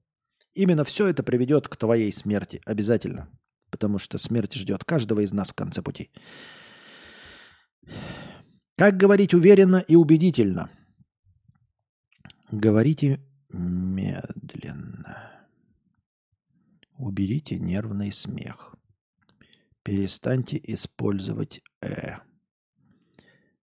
[0.54, 3.30] Именно все это приведет к твоей смерти, обязательно.
[3.70, 6.12] Потому что смерть ждет каждого из нас в конце пути.
[8.78, 10.70] Как говорить уверенно и убедительно?
[12.52, 13.22] Говорите
[13.54, 15.31] медленно.
[17.02, 18.76] Уберите нервный смех.
[19.82, 22.18] Перестаньте использовать «э».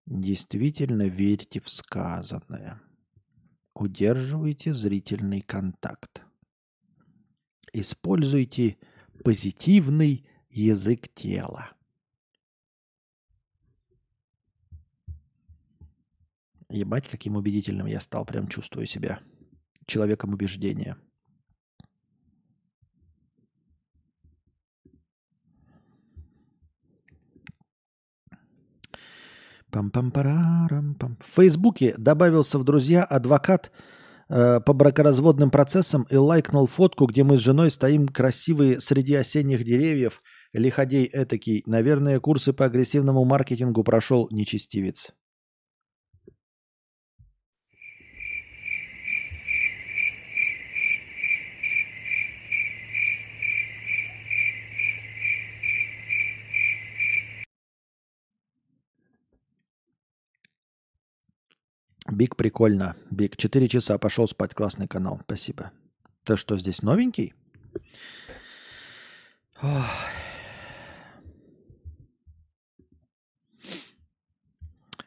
[0.06, 2.80] Действительно верьте в сказанное.
[3.74, 6.22] Удерживайте зрительный контакт.
[7.72, 8.76] Используйте
[9.22, 11.70] позитивный язык тела.
[16.68, 18.24] Ебать, каким убедительным я стал.
[18.24, 19.20] Прям чувствую себя
[19.86, 20.98] человеком убеждения.
[29.70, 33.70] Пам пам парарам пам В Фейсбуке добавился в друзья адвокат
[34.28, 39.64] э, по бракоразводным процессам и лайкнул фотку, где мы с женой стоим красивые среди осенних
[39.64, 40.22] деревьев.
[40.52, 41.62] Лиходей этакий.
[41.66, 45.12] Наверное, курсы по агрессивному маркетингу прошел нечестивец.
[62.10, 62.96] Биг прикольно.
[63.10, 65.72] Биг, 4 часа, пошел спать, классный канал, спасибо.
[66.24, 67.34] Ты что, здесь новенький?
[69.62, 69.84] Ох.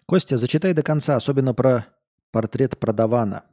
[0.05, 1.87] Костя, зачитай до конца, особенно про
[2.31, 3.45] портрет продавана.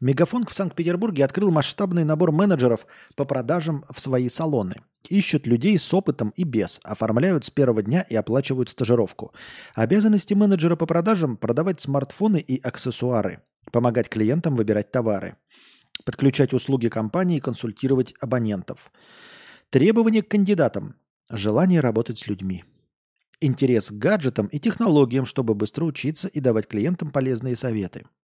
[0.00, 4.76] Мегафон в Санкт-Петербурге открыл масштабный набор менеджеров по продажам в свои салоны.
[5.08, 9.32] Ищут людей с опытом и без, оформляют с первого дня и оплачивают стажировку.
[9.74, 15.36] Обязанности менеджера по продажам– продавать смартфоны и аксессуары, помогать клиентам выбирать товары,
[16.04, 18.90] подключать услуги компании и консультировать абонентов.
[19.70, 20.96] Требования к кандидатам–
[21.30, 22.64] желание работать с людьми.
[23.40, 28.04] Интерес к гаджетам и технологиям, чтобы быстро учиться и давать клиентам полезные советы–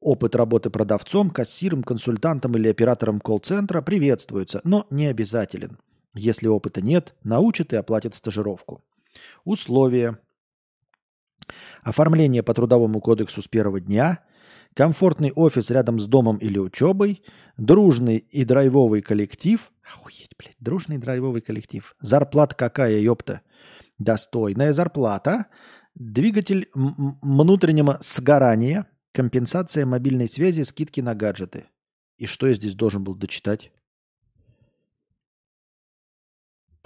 [0.00, 5.78] Опыт работы продавцом, кассиром, консультантом или оператором колл-центра приветствуется, но не обязателен.
[6.14, 8.84] Если опыта нет, научат и оплатят стажировку.
[9.44, 10.18] Условия.
[11.82, 14.24] Оформление по трудовому кодексу с первого дня,
[14.74, 17.22] комфортный офис рядом с домом или учебой,
[17.56, 19.72] дружный и драйвовый коллектив.
[19.82, 21.96] Охуеть, блядь, дружный драйвовый коллектив.
[22.00, 23.40] Зарплата какая, ёпта?
[23.98, 25.46] Достойная зарплата.
[25.94, 31.66] Двигатель внутреннего сгорания– Компенсация мобильной связи, скидки на гаджеты.
[32.18, 33.72] И что я здесь должен был дочитать?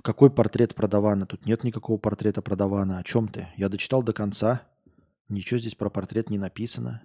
[0.03, 1.27] Какой портрет продавана?
[1.27, 2.99] Тут нет никакого портрета продавана.
[2.99, 3.49] О чем ты?
[3.57, 4.63] Я дочитал до конца.
[5.29, 7.03] Ничего здесь про портрет не написано.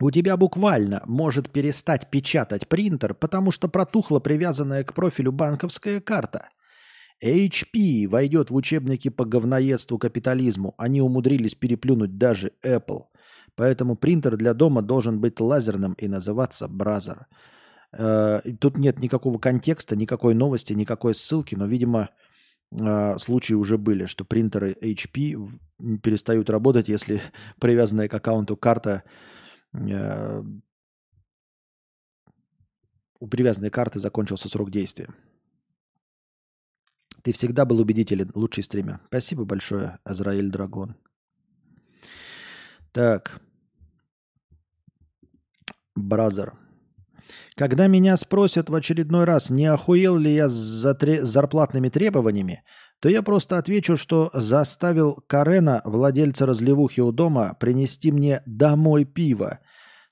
[0.00, 6.48] У тебя буквально может перестать печатать принтер, потому что протухла привязанная к профилю банковская карта.
[7.22, 10.74] HP войдет в учебники по говноедству капитализму.
[10.78, 13.04] Они умудрились переплюнуть даже Apple.
[13.56, 17.26] Поэтому принтер для дома должен быть лазерным и называться Бразер.
[17.92, 22.10] Э, тут нет никакого контекста, никакой новости, никакой ссылки, но, видимо,
[22.72, 25.48] э, случаи уже были, что принтеры HP
[26.02, 27.20] перестают работать, если
[27.60, 29.04] привязанная к аккаунту карта
[33.20, 35.08] у привязанной карты закончился срок действия.
[37.22, 39.00] Ты всегда был убедителен, лучший стример.
[39.06, 40.94] Спасибо большое, Азраиль Драгон.
[42.92, 43.40] Так.
[45.96, 46.52] Бразер.
[47.56, 52.62] Когда меня спросят в очередной раз, не охуел ли я за тре- зарплатными требованиями,
[53.04, 59.58] то я просто отвечу, что заставил Карена, владельца разливухи у дома, принести мне домой пиво.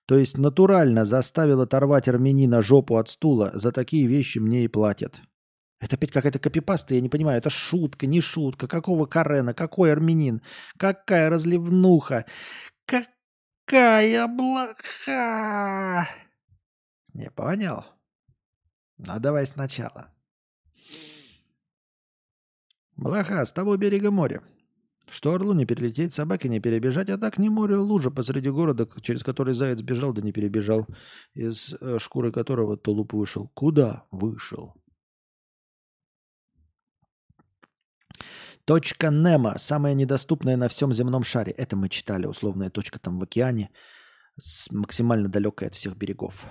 [0.05, 3.51] То есть натурально заставил оторвать армянина жопу от стула.
[3.55, 5.23] За такие вещи мне и платят.
[5.81, 7.39] Это опять какая-то копипаста, я не понимаю.
[7.39, 8.69] Это шутка, не шутка.
[8.69, 10.43] Какого Карена, какой армянин,
[10.77, 12.27] какая разливнуха,
[12.85, 16.10] какая блоха.
[17.14, 17.86] Не понял?
[18.98, 20.12] Ну, давай сначала.
[23.03, 24.43] Блоха, с того берега моря.
[25.09, 28.89] Что орлу не перелететь, собаке не перебежать, а так не море, а лужа посреди города,
[29.01, 30.87] через который заяц бежал, да не перебежал,
[31.35, 33.51] из э, шкуры которого тулуп вышел.
[33.55, 34.74] Куда вышел?
[38.65, 41.53] Точка Немо, самая недоступная на всем земном шаре.
[41.53, 43.70] Это мы читали, условная точка там в океане,
[44.70, 46.47] максимально далекой от всех берегов.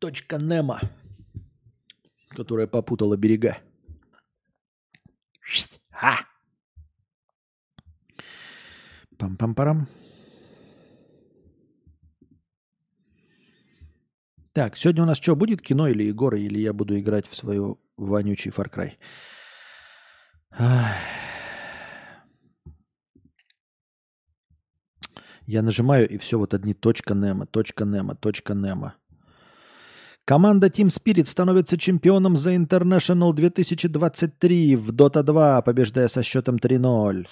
[0.00, 0.80] Точка Немо,
[2.40, 3.58] которая попутала берега.
[5.90, 6.26] Ха!
[9.18, 9.86] Пам-пам-парам.
[14.54, 17.78] Так, сегодня у нас что, будет кино или Егора, или я буду играть в свою
[17.98, 18.92] вонючий Far Cry?
[25.46, 28.94] Я нажимаю, и все, вот одни точка Немо, точка Немо, точка Немо.
[30.30, 37.26] Команда Team Spirit становится чемпионом за International 2023 в Dota 2, побеждая со счетом 3-0.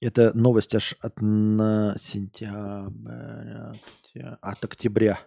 [0.00, 3.72] Это новость аж от на сентября,
[4.40, 5.20] от октября.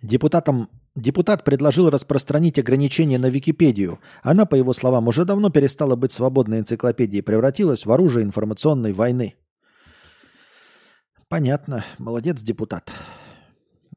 [0.00, 4.00] Депутатам Депутат предложил распространить ограничения на Википедию.
[4.22, 9.34] Она, по его словам, уже давно перестала быть свободной энциклопедией превратилась в оружие информационной войны.
[11.28, 11.84] Понятно.
[11.98, 12.90] Молодец, депутат.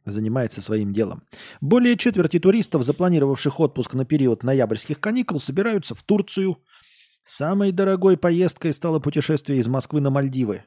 [0.04, 1.24] Занимается своим делом.
[1.62, 6.58] Более четверти туристов, запланировавших отпуск на период ноябрьских каникул, собираются в Турцию.
[7.24, 10.64] Самой дорогой поездкой стало путешествие из Москвы на Мальдивы.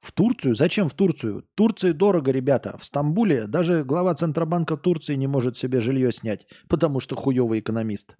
[0.00, 0.54] В Турцию?
[0.54, 1.44] Зачем в Турцию?
[1.54, 2.76] Турции дорого, ребята.
[2.78, 8.16] В Стамбуле даже глава Центробанка Турции не может себе жилье снять, потому что хуевый экономист.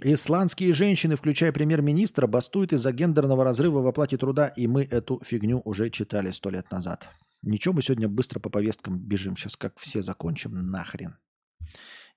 [0.00, 5.60] Исландские женщины, включая премьер-министра, бастуют из-за гендерного разрыва в оплате труда, и мы эту фигню
[5.64, 7.08] уже читали сто лет назад.
[7.42, 9.36] Ничего, мы сегодня быстро по повесткам бежим.
[9.36, 11.16] Сейчас как все закончим нахрен.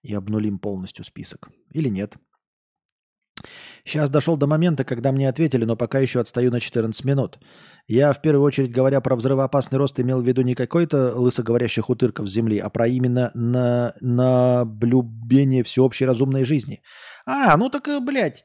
[0.03, 1.49] И обнулим полностью список.
[1.72, 2.18] Или нет.
[3.84, 7.39] Сейчас дошел до момента, когда мне ответили, но пока еще отстаю на 14 минут.
[7.88, 12.27] Я, в первую очередь, говоря про взрывоопасный рост, имел в виду не какой-то лысоговорящих утырков
[12.27, 16.81] Земли, а про именно на наблюдение всеобщей разумной жизни.
[17.26, 18.43] А, ну так, э, блядь,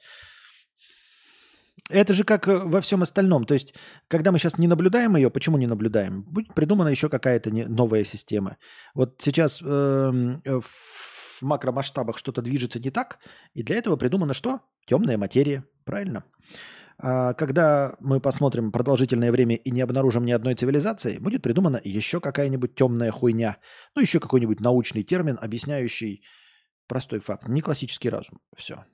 [1.90, 3.44] это же как э, во всем остальном.
[3.44, 3.74] То есть,
[4.08, 6.22] когда мы сейчас не наблюдаем ее, почему не наблюдаем?
[6.22, 8.56] Будет придумана еще какая-то новая система.
[8.94, 13.18] Вот сейчас э, в макромасштабах что-то движется не так,
[13.54, 14.60] и для этого придумано что?
[14.86, 16.24] Темная материя, правильно?
[16.98, 22.20] А когда мы посмотрим продолжительное время и не обнаружим ни одной цивилизации, будет придумана еще
[22.20, 23.58] какая-нибудь темная хуйня.
[23.94, 26.22] Ну, еще какой-нибудь научный термин, объясняющий
[26.88, 27.48] простой факт.
[27.48, 28.40] Не классический разум.
[28.56, 28.84] Все.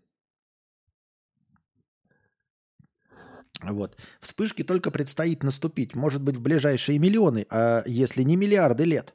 [3.63, 3.97] Вот.
[4.21, 9.15] Вспышки только предстоит наступить, может быть, в ближайшие миллионы, а если не миллиарды лет.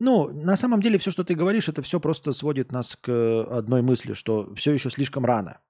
[0.00, 3.08] Ну, на самом деле, все, что ты говоришь, это все просто сводит нас к
[3.58, 5.60] одной мысли, что все еще слишком рано.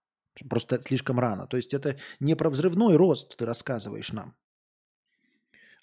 [0.49, 1.47] Просто слишком рано.
[1.47, 4.35] То есть это не про взрывной рост ты рассказываешь нам,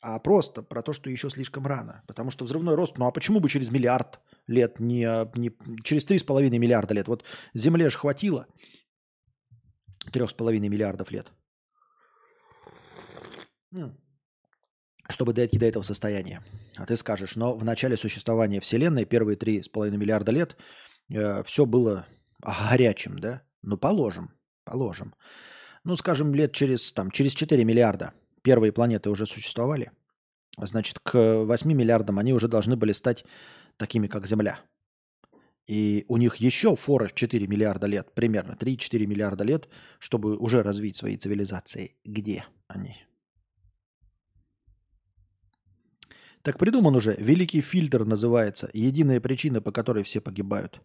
[0.02, 2.04] а просто про то, что еще слишком рано.
[2.08, 5.06] Потому что взрывной рост, ну а почему бы через миллиард лет, не,
[5.38, 5.52] не
[5.84, 7.08] через три с половиной миллиарда лет?
[7.08, 7.24] Вот
[7.54, 8.48] Земле же хватило
[10.12, 11.32] трех с половиной миллиардов лет,
[15.12, 16.44] чтобы дойти до этого состояния.
[16.76, 20.58] А ты скажешь, но в начале существования Вселенной, первые три с половиной миллиарда лет,
[21.10, 22.08] э, все было
[22.40, 23.42] горячим, да?
[23.62, 24.32] Ну, положим.
[24.64, 25.14] Положим.
[25.84, 29.92] Ну, скажем, лет через, там, через 4 миллиарда первые планеты уже существовали.
[30.58, 33.26] Значит, к 8 миллиардам они уже должны были стать
[33.78, 34.60] такими, как Земля.
[35.68, 39.70] И у них еще фора в 4 миллиарда лет, примерно 3-4 миллиарда лет,
[40.00, 41.96] чтобы уже развить свои цивилизации.
[42.04, 42.98] Где они?
[46.44, 47.16] Так придуман уже.
[47.20, 48.70] Великий фильтр называется.
[48.74, 50.82] Единая причина, по которой все погибают.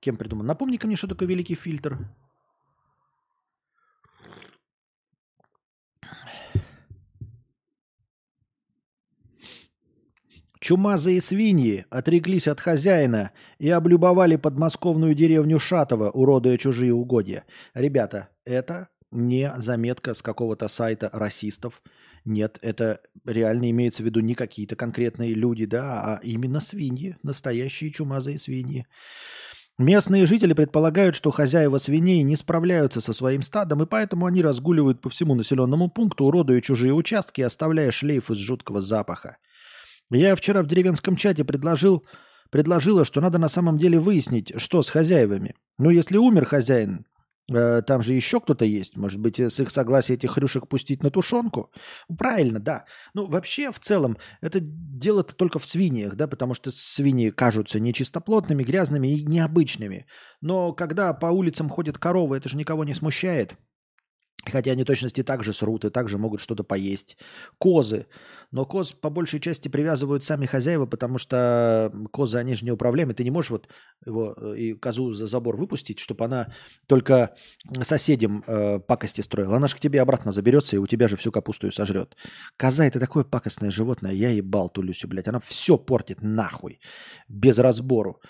[0.00, 0.46] Кем придуман?
[0.46, 1.98] Напомни-ка мне, что такое великий фильтр.
[10.60, 17.44] Чумазые свиньи отреклись от хозяина и облюбовали подмосковную деревню Шатова, уродуя чужие угодья.
[17.74, 21.80] Ребята, это не заметка с какого-то сайта расистов.
[22.28, 27.90] Нет, это реально имеется в виду не какие-то конкретные люди, да, а именно свиньи, настоящие
[27.90, 28.86] чумазые свиньи.
[29.78, 35.00] Местные жители предполагают, что хозяева свиней не справляются со своим стадом, и поэтому они разгуливают
[35.00, 39.38] по всему населенному пункту, уродуя чужие участки, оставляя шлейф из жуткого запаха.
[40.10, 42.04] Я вчера в деревенском чате предложил,
[42.50, 45.54] предложила, что надо на самом деле выяснить, что с хозяевами.
[45.78, 47.06] Ну, если умер хозяин,
[47.48, 48.96] там же еще кто-то есть.
[48.96, 51.72] Может быть, с их согласия этих хрюшек пустить на тушенку?
[52.18, 52.84] Правильно, да.
[53.14, 58.64] Ну, вообще, в целом, это дело-то только в свиньях, да, потому что свиньи кажутся нечистоплотными,
[58.64, 60.06] грязными и необычными.
[60.40, 63.54] Но когда по улицам ходят коровы, это же никого не смущает.
[64.50, 67.16] Хотя они точности также срут и также могут что-то поесть.
[67.58, 68.06] Козы.
[68.50, 73.14] Но коз по большей части привязывают сами хозяева, потому что козы, они же неуправляемые.
[73.14, 73.68] Ты не можешь вот
[74.06, 76.48] его э, и козу за забор выпустить, чтобы она
[76.86, 77.34] только
[77.82, 79.56] соседям э, пакости строила.
[79.56, 82.16] Она же к тебе обратно заберется и у тебя же всю капусту и сожрет.
[82.56, 84.12] Коза это такое пакостное животное.
[84.12, 85.28] Я ебал ту Люсю, блядь.
[85.28, 86.80] Она все портит нахуй.
[87.28, 88.20] Без разбору.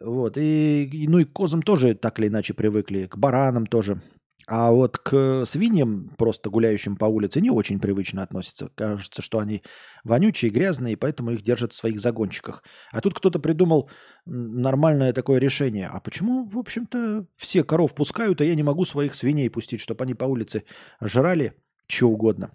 [0.00, 0.36] Вот.
[0.36, 3.06] И, и, ну и к козам тоже так или иначе привыкли.
[3.06, 4.00] К баранам тоже.
[4.46, 8.70] А вот к свиньям, просто гуляющим по улице, не очень привычно относятся.
[8.74, 9.62] Кажется, что они
[10.04, 12.62] вонючие, грязные, поэтому их держат в своих загончиках.
[12.92, 13.90] А тут кто-то придумал
[14.26, 15.88] нормальное такое решение.
[15.88, 20.04] А почему, в общем-то, все коров пускают, а я не могу своих свиней пустить, чтобы
[20.04, 20.64] они по улице
[21.00, 21.54] жрали
[21.88, 22.50] что угодно?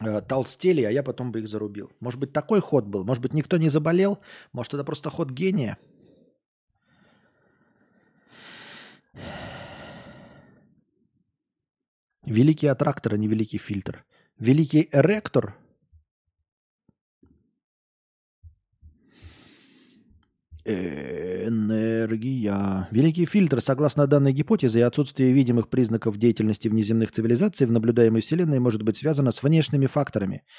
[0.00, 1.90] Э, толстели, а я потом бы их зарубил.
[2.00, 3.04] Может быть, такой ход был?
[3.04, 4.18] Может быть, никто не заболел?
[4.52, 5.78] Может, это просто ход гения?
[12.28, 14.04] Великий аттрактор, а не великий фильтр.
[14.38, 15.56] Великий эректор.
[21.46, 22.86] Энергия.
[22.90, 28.82] Великий фильтр, согласно данной гипотезе, отсутствие видимых признаков деятельности внеземных цивилизаций в наблюдаемой Вселенной может
[28.82, 30.42] быть связано с внешними факторами–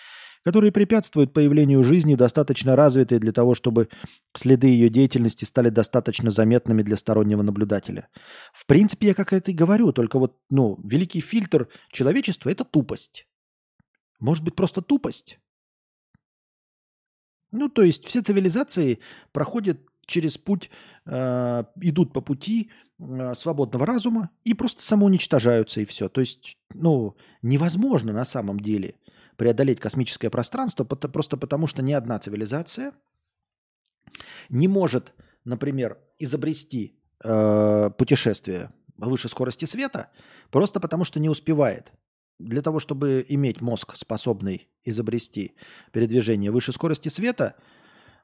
[0.44, 3.90] которые препятствуют появлению жизни, достаточно развитой для того, чтобы
[4.36, 8.08] следы ее деятельности стали достаточно заметными для стороннего наблюдателя.
[8.54, 13.28] В принципе, я как это и говорю, только вот, ну, великий фильтр человечества– это тупость.
[14.20, 15.40] Может быть, просто тупость?
[17.52, 19.00] Ну, то есть все цивилизации
[19.32, 20.70] проходят через путь,
[21.06, 26.10] э, идут по пути э, свободного разума и просто самоуничтожаются и все.
[26.10, 28.96] То есть, ну, невозможно на самом деле–
[29.40, 32.92] преодолеть космическое пространство просто потому, что ни одна цивилизация
[34.50, 35.14] не может,
[35.46, 40.10] например, изобрести э, путешествие выше скорости света,
[40.52, 41.94] просто потому что не успевает.
[42.38, 45.56] Для того, чтобы иметь мозг, способный изобрести
[45.94, 47.56] передвижение выше скорости света,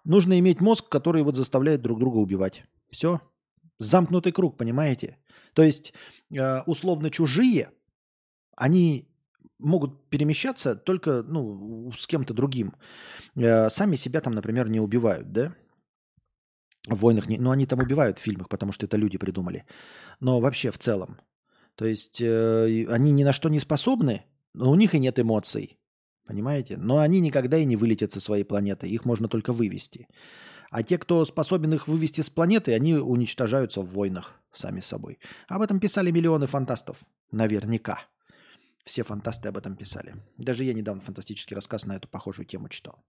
[0.03, 2.65] нужно иметь мозг, который вот заставляет друг друга убивать.
[2.91, 3.21] Все.
[3.77, 5.17] Замкнутый круг, понимаете?
[5.53, 5.93] То есть,
[6.29, 7.71] э, условно чужие,
[8.57, 9.14] они
[9.59, 12.73] могут перемещаться только ну, с кем-то другим.
[13.35, 15.53] Э, сами себя там, например, не убивают, да?
[16.87, 19.65] В войнах, не, ну они там убивают в фильмах, потому что это люди придумали.
[20.19, 21.19] Но вообще в целом.
[21.75, 24.23] То есть э, они ни на что не способны,
[24.53, 25.79] но у них и нет эмоций.
[26.25, 26.77] Понимаете?
[26.77, 28.87] Но они никогда и не вылетят со своей планеты.
[28.87, 30.07] Их можно только вывести.
[30.71, 35.19] А те, кто способен их вывести с планеты, они уничтожаются в войнах сами собой.
[35.47, 36.97] Об этом писали миллионы фантастов.
[37.31, 37.99] Наверняка.
[38.85, 40.15] Все фантасты об этом писали.
[40.37, 43.03] Даже я недавно фантастический рассказ на эту похожую тему читал.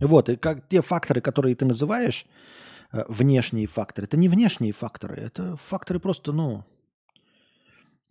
[0.00, 2.26] Вот, и как те факторы, которые ты называешь,
[2.90, 6.64] э, внешние факторы, это не внешние факторы, это факторы просто, ну,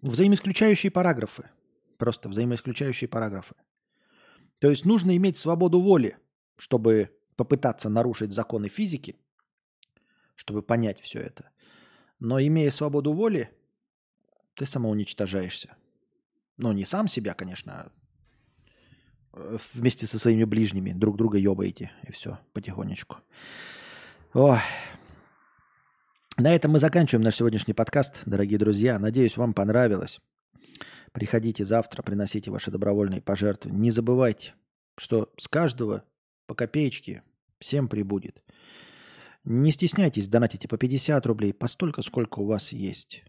[0.01, 1.49] взаимоисключающие параграфы.
[1.97, 3.55] Просто взаимоисключающие параграфы.
[4.61, 6.17] То есть нужно иметь свободу воли,
[6.55, 9.15] чтобы попытаться нарушить законы физики,
[10.35, 11.49] чтобы понять все это.
[12.19, 13.49] Но имея свободу воли,
[14.53, 15.75] ты самоуничтожаешься.
[16.57, 17.91] Ну, не сам себя, конечно,
[19.33, 23.17] а вместе со своими ближними друг друга ебаете, и все, потихонечку.
[24.35, 24.59] Ой.
[26.37, 28.99] На этом мы заканчиваем наш сегодняшний подкаст, дорогие друзья.
[28.99, 30.21] Надеюсь, вам понравилось.
[31.11, 33.81] Приходите завтра, приносите ваши добровольные пожертвования.
[33.81, 34.53] Не забывайте,
[34.97, 36.03] что с каждого
[36.47, 37.23] по копеечке
[37.59, 38.41] всем прибудет.
[39.43, 43.23] Не стесняйтесь, донатите по 50 рублей, по столько, сколько у вас есть.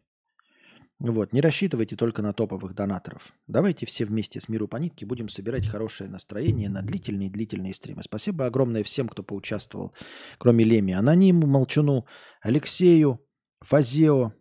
[0.99, 3.33] Вот, не рассчитывайте только на топовых донаторов.
[3.49, 8.05] Давайте все вместе с Миру по нитке будем собирать хорошее настроение на длительные-длительные стримы.
[8.05, 9.93] Спасибо огромное всем, кто поучаствовал,
[10.39, 12.07] кроме Леми, Анониму, Молчуну,
[12.41, 13.21] Алексею,
[13.63, 14.33] Фазео,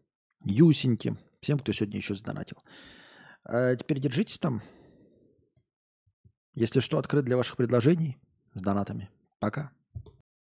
[0.43, 2.57] Юсеньке, всем, кто сегодня еще сдонатил.
[3.43, 4.61] А теперь держитесь там.
[6.53, 8.17] Если что, открыт для ваших предложений
[8.53, 9.09] с донатами.
[9.39, 9.71] Пока.